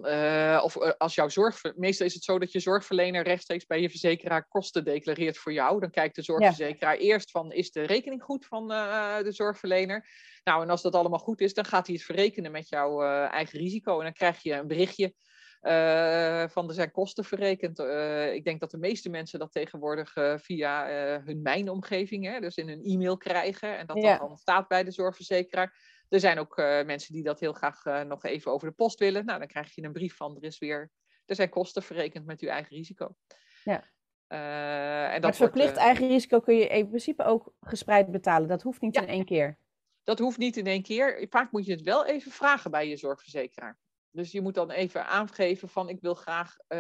of 0.64 0.78
als 0.98 1.16
jouw 1.16 1.30
zorg, 1.30 1.62
meestal 1.76 2.06
is 2.06 2.14
het 2.14 2.24
zo 2.24 2.40
dat 2.40 2.52
je 2.52 2.60
zorgverlener 2.60 3.24
rechtstreeks 3.24 3.66
bij 3.66 3.82
je 3.82 3.90
verzekeraar 3.90 4.48
kosten 4.48 4.84
declareert 4.84 5.38
voor 5.38 5.54
jou. 5.54 5.80
Dan 5.80 5.90
kijkt 5.90 6.16
de 6.16 6.22
zorgverzekeraar 6.22 6.94
ja. 6.94 7.00
eerst 7.00 7.32
van, 7.32 7.52
is 7.52 7.72
de 7.72 7.82
rekening 7.82 8.24
goed 8.24 8.46
van 8.46 8.68
de 8.68 9.32
zorgverlener? 9.32 10.10
Nou, 10.44 10.64
en 10.64 10.70
als 10.70 10.82
dat 10.82 10.96
allemaal 10.96 11.20
goed 11.20 11.42
is, 11.42 11.54
dan 11.54 11.66
gaat 11.66 11.88
hij 11.88 11.96
het 11.96 12.06
verrekenen 12.06 12.52
met 12.52 12.70
jouw 12.70 13.02
eigen 13.28 13.60
risico 13.60 13.98
en 13.98 14.04
dan 14.04 14.14
krijg 14.14 14.44
je 14.44 14.54
een 14.54 14.68
berichtje 14.68 15.14
van 16.52 16.68
er 16.68 16.74
zijn 16.74 16.92
kosten 16.92 17.24
verrekend. 17.24 17.80
Uh, 17.80 18.34
ik 18.34 18.44
denk 18.44 18.60
dat 18.60 18.72
de 18.72 18.78
meeste 18.78 19.10
mensen 19.10 19.40
dat 19.40 19.52
tegenwoordig 19.52 20.16
uh, 20.16 20.38
via 20.38 20.88
hun 21.26 21.42
mijnomgeving, 21.42 22.26
hè, 22.26 22.40
dus 22.40 22.58
in 22.58 22.68
hun 22.68 22.84
e-mail 22.84 23.18
krijgen. 23.18 23.78
En 23.78 23.86
dat 23.86 23.98
ja. 24.02 24.18
dat 24.18 24.28
dan 24.28 24.38
staat 24.38 24.68
bij 24.68 24.84
de 24.84 24.92
zorgverzekeraar. 24.92 25.96
Er 26.10 26.20
zijn 26.20 26.40
ook 26.40 26.56
mensen 26.86 27.14
die 27.14 27.24
dat 27.24 27.40
heel 27.40 27.54
graag 27.54 27.84
nog 28.06 28.24
even 28.24 28.52
over 28.52 28.68
de 28.68 28.74
post 28.74 29.00
willen. 29.00 29.26
Nou, 29.26 29.40
dan 29.40 29.48
krijg 29.48 29.76
je 29.76 29.84
een 29.84 29.94
brief 29.94 30.16
van 30.16 30.36
er 30.36 30.44
is 30.44 30.58
weer. 30.58 30.92
Er 31.26 31.36
zijn 31.36 31.50
kosten 31.50 31.84
verrekend 31.84 32.26
met 32.26 32.42
uw 32.42 32.50
eigen 32.50 32.76
risico. 32.76 33.16
Ja. 33.64 33.84
en 35.08 35.12
dat 35.12 35.22
maar 35.22 35.36
verplicht 35.36 35.68
wordt, 35.68 35.82
eigen 35.82 36.08
risico 36.08 36.40
kun 36.40 36.56
je 36.56 36.68
in 36.68 36.88
principe 36.88 37.24
ook 37.24 37.54
gespreid 37.60 38.12
betalen. 38.12 38.48
Dat 38.48 38.62
hoeft 38.62 38.82
niet 38.82 38.96
ja. 38.96 39.02
in 39.02 39.08
één 39.08 39.26
keer. 39.26 39.58
Dat 40.04 40.20
hoeft 40.20 40.38
niet 40.38 40.58
in 40.58 40.68
één 40.68 40.84
keer. 40.84 41.26
Vaak 41.30 41.52
moet 41.52 41.66
je 41.66 41.72
het 41.72 41.82
wel 41.82 42.06
even 42.06 42.32
vragen 42.32 42.72
bij 42.72 42.88
je 42.88 42.98
zorgverzekeraar. 42.98 43.78
Dus 44.12 44.32
je 44.32 44.42
moet 44.42 44.54
dan 44.54 44.72
even 44.72 45.06
aangeven 45.06 45.70
van 45.70 45.90
ik 45.90 46.02
wil 46.02 46.14
graag 46.14 46.56
uh, 46.68 46.78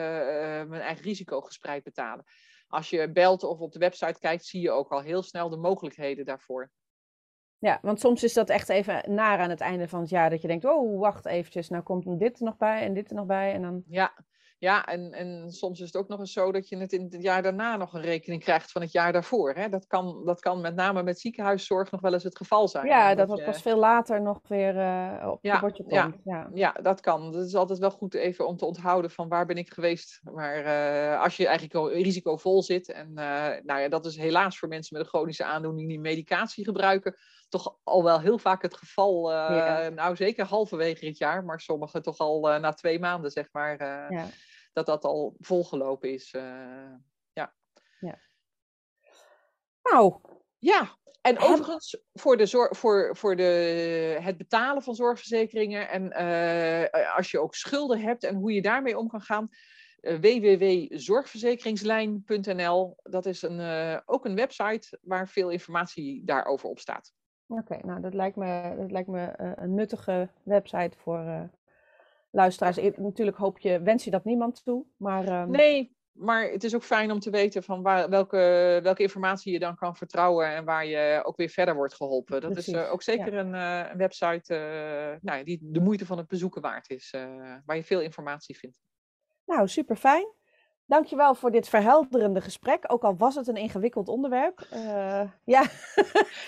mijn 0.70 0.82
eigen 0.82 1.04
risico 1.04 1.42
gespreid 1.42 1.84
betalen. 1.84 2.26
Als 2.68 2.90
je 2.90 3.12
belt 3.12 3.44
of 3.44 3.60
op 3.60 3.72
de 3.72 3.80
website 3.80 4.20
kijkt, 4.20 4.46
zie 4.46 4.62
je 4.62 4.72
ook 4.72 4.92
al 4.92 5.02
heel 5.02 5.24
snel 5.24 5.50
de 5.50 5.58
mogelijkheden 5.58 6.26
daarvoor. 6.26 6.72
Ja, 7.58 7.80
want 7.82 8.00
soms 8.00 8.24
is 8.24 8.34
dat 8.34 8.50
echt 8.50 8.70
even 8.70 9.14
naar 9.14 9.40
aan 9.40 9.50
het 9.50 9.62
einde 9.62 9.88
van 9.88 10.00
het 10.00 10.10
jaar 10.10 10.30
dat 10.30 10.42
je 10.42 10.48
denkt, 10.48 10.66
oh 10.66 11.00
wacht 11.00 11.26
eventjes, 11.26 11.70
nou 11.70 11.84
komt 11.84 12.20
dit 12.20 12.40
er 12.40 12.46
nog 12.46 12.58
bij 12.58 12.82
en 12.82 12.94
dit 12.94 13.10
er 13.10 13.16
nog 13.16 13.26
bij 13.26 13.54
en 13.54 13.62
dan... 13.62 13.84
Ja, 13.88 14.26
ja, 14.60 14.86
en, 14.86 15.12
en 15.12 15.51
soms 15.51 15.80
is 15.80 15.86
het 15.86 15.95
ook 15.95 16.08
nog 16.08 16.20
eens 16.20 16.34
zo 16.34 16.51
dat 16.51 16.70
je 16.70 16.78
het 16.78 16.93
in 16.93 17.08
het 17.10 17.22
jaar 17.22 17.41
daarna 17.41 17.76
nog 17.76 17.93
een 17.93 18.01
rekening 18.01 18.43
krijgt 18.43 18.72
van 18.72 18.82
het 18.82 18.91
jaar 18.91 19.14
daarvoor. 19.14 19.53
Hè? 19.53 19.70
Dat, 19.70 19.88
kan, 19.88 20.22
dat 20.26 20.39
kan 20.39 20.62
met 20.62 20.76
name 20.76 21.03
met 21.03 21.20
ziekenhuiszorg 21.20 21.91
nog 21.91 22.01
wel 22.01 22.14
eens 22.14 22.24
het 22.24 22.38
geval 22.38 22.68
zijn. 22.68 22.86
Ja, 22.86 23.16
dat 23.16 23.28
dat 23.28 23.43
pas 23.43 23.62
veel 23.62 23.78
later 23.78 24.22
nog 24.22 24.39
weer 24.47 24.76
uh, 24.76 25.28
op 25.32 25.39
ja, 25.41 25.60
bordje 25.60 25.84
komt. 25.84 25.95
Ja, 25.95 26.14
ja. 26.24 26.49
ja, 26.53 26.72
dat 26.82 26.99
kan. 26.99 27.32
Dat 27.32 27.45
is 27.45 27.55
altijd 27.55 27.80
wel 27.80 27.91
goed 27.91 28.14
even 28.14 28.47
om 28.47 28.58
te 28.58 28.66
onthouden 28.66 29.12
van 29.12 29.28
waar 29.28 29.45
ben 29.45 29.58
ik 29.58 29.74
geweest. 29.74 30.20
Maar 30.24 30.66
uh, 30.66 31.22
als 31.22 31.38
je 31.38 31.47
eigenlijk 31.47 31.93
risicovol 31.93 32.64
zit, 32.64 32.91
en 32.91 33.10
uh, 33.10 33.16
nou 33.64 33.80
ja, 33.80 33.89
dat 33.89 34.05
is 34.05 34.18
helaas 34.18 34.60
voor 34.60 34.70
mensen 34.70 34.97
met 34.97 35.05
een 35.05 35.12
chronische 35.12 35.45
aandoening 35.45 35.89
die 35.89 35.99
medicatie 35.99 36.64
gebruiken, 36.64 37.16
toch 37.49 37.78
al 37.84 38.03
wel 38.03 38.20
heel 38.20 38.38
vaak 38.38 38.62
het 38.62 38.78
geval. 38.78 39.32
Ja. 39.32 39.89
Nou, 39.89 40.16
zeker 40.16 40.45
halverwege 40.45 41.05
het 41.05 41.18
jaar, 41.18 41.43
maar 41.43 41.60
sommigen 41.60 42.01
toch 42.01 42.18
al 42.18 42.60
na 42.60 42.74
twee 42.74 42.99
maanden, 42.99 43.32
zeg 43.32 43.47
maar. 43.51 43.84
ja 44.14 44.28
dat 44.78 44.86
dat 44.86 45.04
al 45.04 45.36
volgelopen 45.40 46.14
is. 46.14 46.34
Uh, 46.34 46.42
ja. 47.34 47.54
ja. 48.00 48.20
Nou. 49.84 50.16
Ja, 50.60 50.98
en 51.22 51.40
overigens 51.40 52.02
voor, 52.14 52.38
de 52.38 52.46
zorg, 52.46 52.78
voor, 52.78 53.16
voor 53.16 53.36
de, 53.36 53.44
het 54.22 54.38
betalen 54.38 54.82
van 54.82 54.96
zorgverzekeringen 54.96 55.90
en 55.90 56.04
uh, 56.04 56.86
als 57.16 57.32
je 57.32 57.40
ook 57.40 57.56
schulden 57.56 58.00
hebt 58.00 58.24
en 58.24 58.36
hoe 58.36 58.54
je 58.54 58.62
daarmee 58.62 58.98
om 58.98 59.08
kan 59.08 59.22
gaan, 59.22 59.50
uh, 60.02 60.20
www.zorgverzekeringslijn.nl. 60.20 62.98
Dat 63.04 63.26
is 63.26 63.42
een, 63.42 63.60
uh, 63.60 63.98
ook 64.06 64.26
een 64.26 64.36
website 64.36 65.00
waar 65.02 65.30
veel 65.30 65.50
informatie 65.50 66.26
daarover 66.26 66.70
op 66.70 66.80
staat. 66.80 67.14
Oké, 67.48 67.78
nou 67.82 68.02
dat 68.02 68.14
lijkt 68.14 68.36
me, 68.36 68.76
dat 68.78 68.92
lijkt 68.92 69.10
me 69.10 69.34
een 69.38 69.74
nuttige 69.74 70.30
website 70.44 70.98
voor, 70.98 71.50
luisteraars. 72.38 72.80
Natuurlijk 72.96 73.38
hoop 73.38 73.60
je, 73.60 73.82
wens 73.82 74.04
je 74.04 74.12
dat 74.12 74.24
niemand 74.24 74.64
toe. 74.64 74.86
Maar, 74.98 75.42
um... 75.42 75.52
Nee, 75.52 75.96
maar 76.12 76.50
het 76.50 76.64
is 76.64 76.76
ook 76.76 76.84
fijn 76.84 77.12
om 77.12 77.20
te 77.20 77.30
weten 77.30 77.64
van 77.64 77.82
waar, 77.82 78.10
welke, 78.10 78.80
welke 78.84 79.02
informatie 79.02 79.54
je 79.54 79.60
dan 79.60 79.76
kan 79.76 79.96
vertrouwen 79.96 80.48
en 80.48 80.66
waar 80.66 80.86
je 80.86 81.22
ook 81.24 81.38
weer 81.38 81.50
verder 81.50 81.76
wordt 81.76 81.94
geholpen. 81.94 82.42
Dat 82.42 82.52
Precies, 82.52 82.74
is 82.74 82.80
uh, 82.80 82.92
ook 82.92 83.02
zeker 83.02 83.34
ja. 83.34 83.40
een, 83.40 83.54
uh, 83.54 83.92
een, 83.92 83.98
website 83.98 84.54
uh, 84.54 85.22
nou, 85.22 85.44
die 85.44 85.60
de 85.62 85.80
moeite 85.80 86.06
van 86.06 86.18
het 86.18 86.28
bezoeken 86.28 86.62
waard 86.62 86.90
is, 86.90 87.16
waar 87.66 87.76
je 87.76 87.84
veel 87.84 88.02
informatie 88.02 88.58
vindt. 88.58 88.80
Nou, 89.46 89.68
super 89.68 89.96
fijn. 89.96 90.28
Dankjewel 90.86 91.36
voor 91.36 91.52
dit 91.52 91.70
verhelderende 91.70 92.42
gesprek, 92.42 92.84
ook 92.88 93.04
al 93.04 93.18
was 93.18 93.36
het 93.36 93.48
een 93.48 93.56
ingewikkeld 93.56 94.08
onderwerp. 94.08 94.68
ja, 94.70 95.32
ja, 95.46 95.64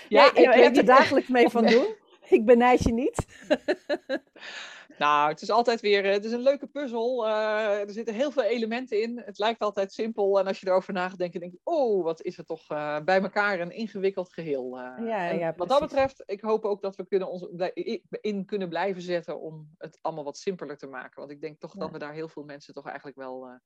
ja 0.08 0.30
je 0.34 0.62
hebt 0.62 0.76
er 0.76 0.84
dagelijks 0.84 1.28
mee 1.28 1.48
van 1.48 1.66
doen. 1.74 1.94
Ik 2.28 2.44
benijd 2.44 2.82
je 2.82 2.92
niet. 2.92 3.26
Nou, 5.00 5.28
het 5.28 5.42
is 5.42 5.50
altijd 5.50 5.80
weer, 5.80 6.04
eh, 6.04 6.12
het 6.12 6.24
is 6.24 6.32
een 6.32 6.42
leuke 6.42 6.66
puzzel. 6.66 7.26
Uh, 7.26 7.80
er 7.80 7.90
zitten 7.90 8.14
heel 8.14 8.30
veel 8.30 8.42
elementen 8.42 9.02
in. 9.02 9.22
Het 9.24 9.38
lijkt 9.38 9.60
altijd 9.60 9.92
simpel. 9.92 10.38
En 10.38 10.46
als 10.46 10.60
je 10.60 10.66
erover 10.66 10.92
nadenkt, 10.92 11.40
denk 11.40 11.52
je, 11.52 11.60
oh, 11.62 12.04
wat 12.04 12.22
is 12.22 12.36
het 12.36 12.46
toch 12.46 12.70
uh, 12.70 13.00
bij 13.00 13.20
elkaar 13.20 13.60
een 13.60 13.70
ingewikkeld 13.70 14.32
geheel. 14.32 14.76
ja, 14.78 15.30
ja, 15.30 15.54
wat 15.56 15.68
dat 15.68 15.80
betreft, 15.80 16.22
ik 16.26 16.40
hoop 16.40 16.64
ook 16.64 16.82
dat 16.82 16.96
we 16.96 17.06
kunnen 17.06 17.30
ons 17.30 17.48
in 18.20 18.44
kunnen 18.44 18.68
blijven 18.68 19.02
zetten 19.02 19.40
om 19.40 19.74
het 19.78 19.98
allemaal 20.00 20.24
wat 20.24 20.38
simpeler 20.38 20.76
te 20.76 20.86
maken. 20.86 21.20
Want 21.20 21.30
ik 21.30 21.40
denk 21.40 21.60
toch 21.60 21.74
ja. 21.74 21.80
dat 21.80 21.90
we 21.90 21.98
daar 21.98 22.14
heel 22.14 22.28
veel 22.28 22.44
mensen 22.44 22.74
toch 22.74 22.86
eigenlijk 22.86 23.16
wel 23.16 23.60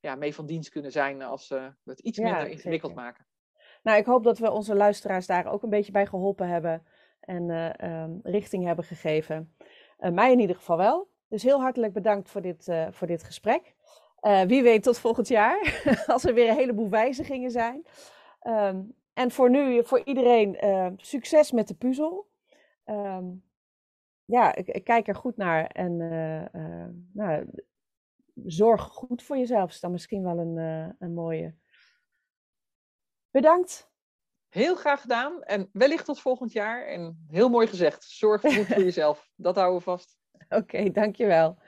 ja, 0.00 0.14
mee 0.14 0.34
van 0.34 0.46
dienst 0.46 0.70
kunnen 0.70 0.92
zijn 0.92 1.22
als 1.22 1.48
we 1.48 1.72
het 1.84 2.00
iets 2.00 2.18
minder 2.18 2.48
ingewikkeld 2.48 2.92
zeker. 2.92 3.06
maken. 3.06 3.26
Nou, 3.82 3.98
ik 3.98 4.06
hoop 4.06 4.24
dat 4.24 4.38
we 4.38 4.50
onze 4.50 4.74
luisteraars 4.74 5.26
daar 5.26 5.46
ook 5.46 5.62
een 5.62 5.70
beetje 5.70 5.92
bij 5.92 6.06
geholpen 6.06 6.48
hebben 6.48 6.86
en 7.20 7.50
um, 7.90 8.20
richting 8.22 8.64
hebben 8.64 8.84
gegeven. 8.84 9.54
Uh, 10.04 10.10
mij 10.10 10.32
in 10.32 10.40
ieder 10.40 10.56
geval 10.56 10.76
wel. 10.76 11.08
Dus 11.28 11.42
heel 11.42 11.60
hartelijk 11.60 11.92
bedankt 11.92 12.28
voor 12.28 12.40
dit, 12.40 12.68
uh, 12.68 12.86
voor 12.90 13.06
dit 13.06 13.22
gesprek. 13.22 13.74
Uh, 14.20 14.42
wie 14.42 14.62
weet 14.62 14.82
tot 14.82 14.98
volgend 14.98 15.28
jaar, 15.28 15.82
als 16.06 16.24
er 16.24 16.34
weer 16.34 16.48
een 16.48 16.56
heleboel 16.56 16.88
wijzigingen 16.88 17.50
zijn. 17.50 17.86
Um, 18.42 18.94
en 19.12 19.30
voor 19.30 19.50
nu, 19.50 19.84
voor 19.84 20.02
iedereen, 20.04 20.56
succes 20.96 21.52
met 21.52 21.68
de 21.68 21.74
puzzel. 21.74 22.28
Um, 22.84 23.44
ja, 24.24 24.50
kijk 24.82 25.08
er 25.08 25.14
goed 25.14 25.36
naar 25.36 25.66
en 25.66 25.96
nou, 27.12 27.46
zorg 28.44 28.82
goed 28.82 29.22
voor 29.22 29.36
jezelf. 29.36 29.70
Is 29.70 29.80
dan 29.80 29.90
misschien 29.90 30.22
wel 30.22 30.38
een, 30.38 30.56
een 30.98 31.14
mooie. 31.14 31.54
Bedankt. 33.30 33.93
Heel 34.54 34.76
graag 34.76 35.00
gedaan 35.00 35.42
en 35.42 35.68
wellicht 35.72 36.04
tot 36.04 36.20
volgend 36.20 36.52
jaar. 36.52 36.86
En 36.86 37.26
heel 37.28 37.48
mooi 37.48 37.66
gezegd, 37.66 38.04
zorg 38.04 38.40
goed 38.40 38.66
voor 38.66 38.82
jezelf. 38.90 39.30
Dat 39.36 39.56
houden 39.56 39.78
we 39.78 39.84
vast. 39.84 40.18
Oké, 40.32 40.56
okay, 40.56 40.90
dankjewel. 40.90 41.58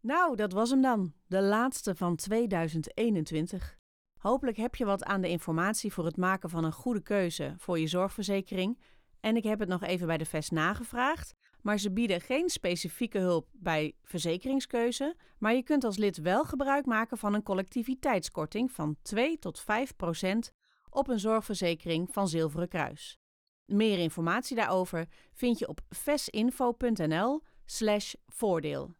Nou, 0.00 0.36
dat 0.36 0.52
was 0.52 0.70
hem 0.70 0.82
dan. 0.82 1.12
De 1.26 1.42
laatste 1.42 1.94
van 1.94 2.16
2021. 2.16 3.78
Hopelijk 4.18 4.56
heb 4.56 4.74
je 4.74 4.84
wat 4.84 5.04
aan 5.04 5.20
de 5.20 5.28
informatie 5.28 5.92
voor 5.92 6.04
het 6.04 6.16
maken 6.16 6.50
van 6.50 6.64
een 6.64 6.72
goede 6.72 7.02
keuze 7.02 7.54
voor 7.56 7.78
je 7.78 7.86
zorgverzekering. 7.86 8.80
En 9.20 9.36
ik 9.36 9.44
heb 9.44 9.58
het 9.58 9.68
nog 9.68 9.82
even 9.82 10.06
bij 10.06 10.18
de 10.18 10.26
VES 10.26 10.50
nagevraagd. 10.50 11.34
Maar 11.62 11.78
ze 11.78 11.92
bieden 11.92 12.20
geen 12.20 12.48
specifieke 12.48 13.18
hulp 13.18 13.48
bij 13.52 13.94
verzekeringskeuze. 14.02 15.16
Maar 15.38 15.54
je 15.54 15.62
kunt 15.62 15.84
als 15.84 15.96
lid 15.96 16.16
wel 16.16 16.44
gebruik 16.44 16.86
maken 16.86 17.18
van 17.18 17.34
een 17.34 17.42
collectiviteitskorting 17.42 18.72
van 18.72 18.96
2 19.02 19.38
tot 19.38 19.60
5 19.60 19.96
procent 19.96 20.52
op 20.90 21.08
een 21.08 21.20
zorgverzekering 21.20 22.08
van 22.12 22.28
Zilveren 22.28 22.68
Kruis. 22.68 23.18
Meer 23.64 23.98
informatie 23.98 24.56
daarover 24.56 25.06
vind 25.32 25.58
je 25.58 25.68
op 25.68 25.80
vesinfo.nl/slash 25.88 28.14
voordeel. 28.26 28.94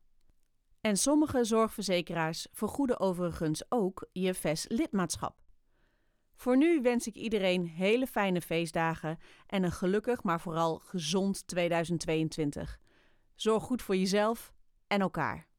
En 0.80 0.96
sommige 0.96 1.44
zorgverzekeraars 1.44 2.46
vergoeden 2.52 3.00
overigens 3.00 3.62
ook 3.68 4.08
je 4.12 4.34
VES-lidmaatschap. 4.34 5.38
Voor 6.34 6.56
nu 6.56 6.82
wens 6.82 7.06
ik 7.06 7.14
iedereen 7.14 7.66
hele 7.66 8.06
fijne 8.06 8.40
feestdagen 8.40 9.18
en 9.46 9.62
een 9.62 9.72
gelukkig, 9.72 10.22
maar 10.22 10.40
vooral 10.40 10.78
gezond 10.78 11.46
2022. 11.46 12.78
Zorg 13.34 13.62
goed 13.62 13.82
voor 13.82 13.96
jezelf 13.96 14.52
en 14.86 15.00
elkaar. 15.00 15.49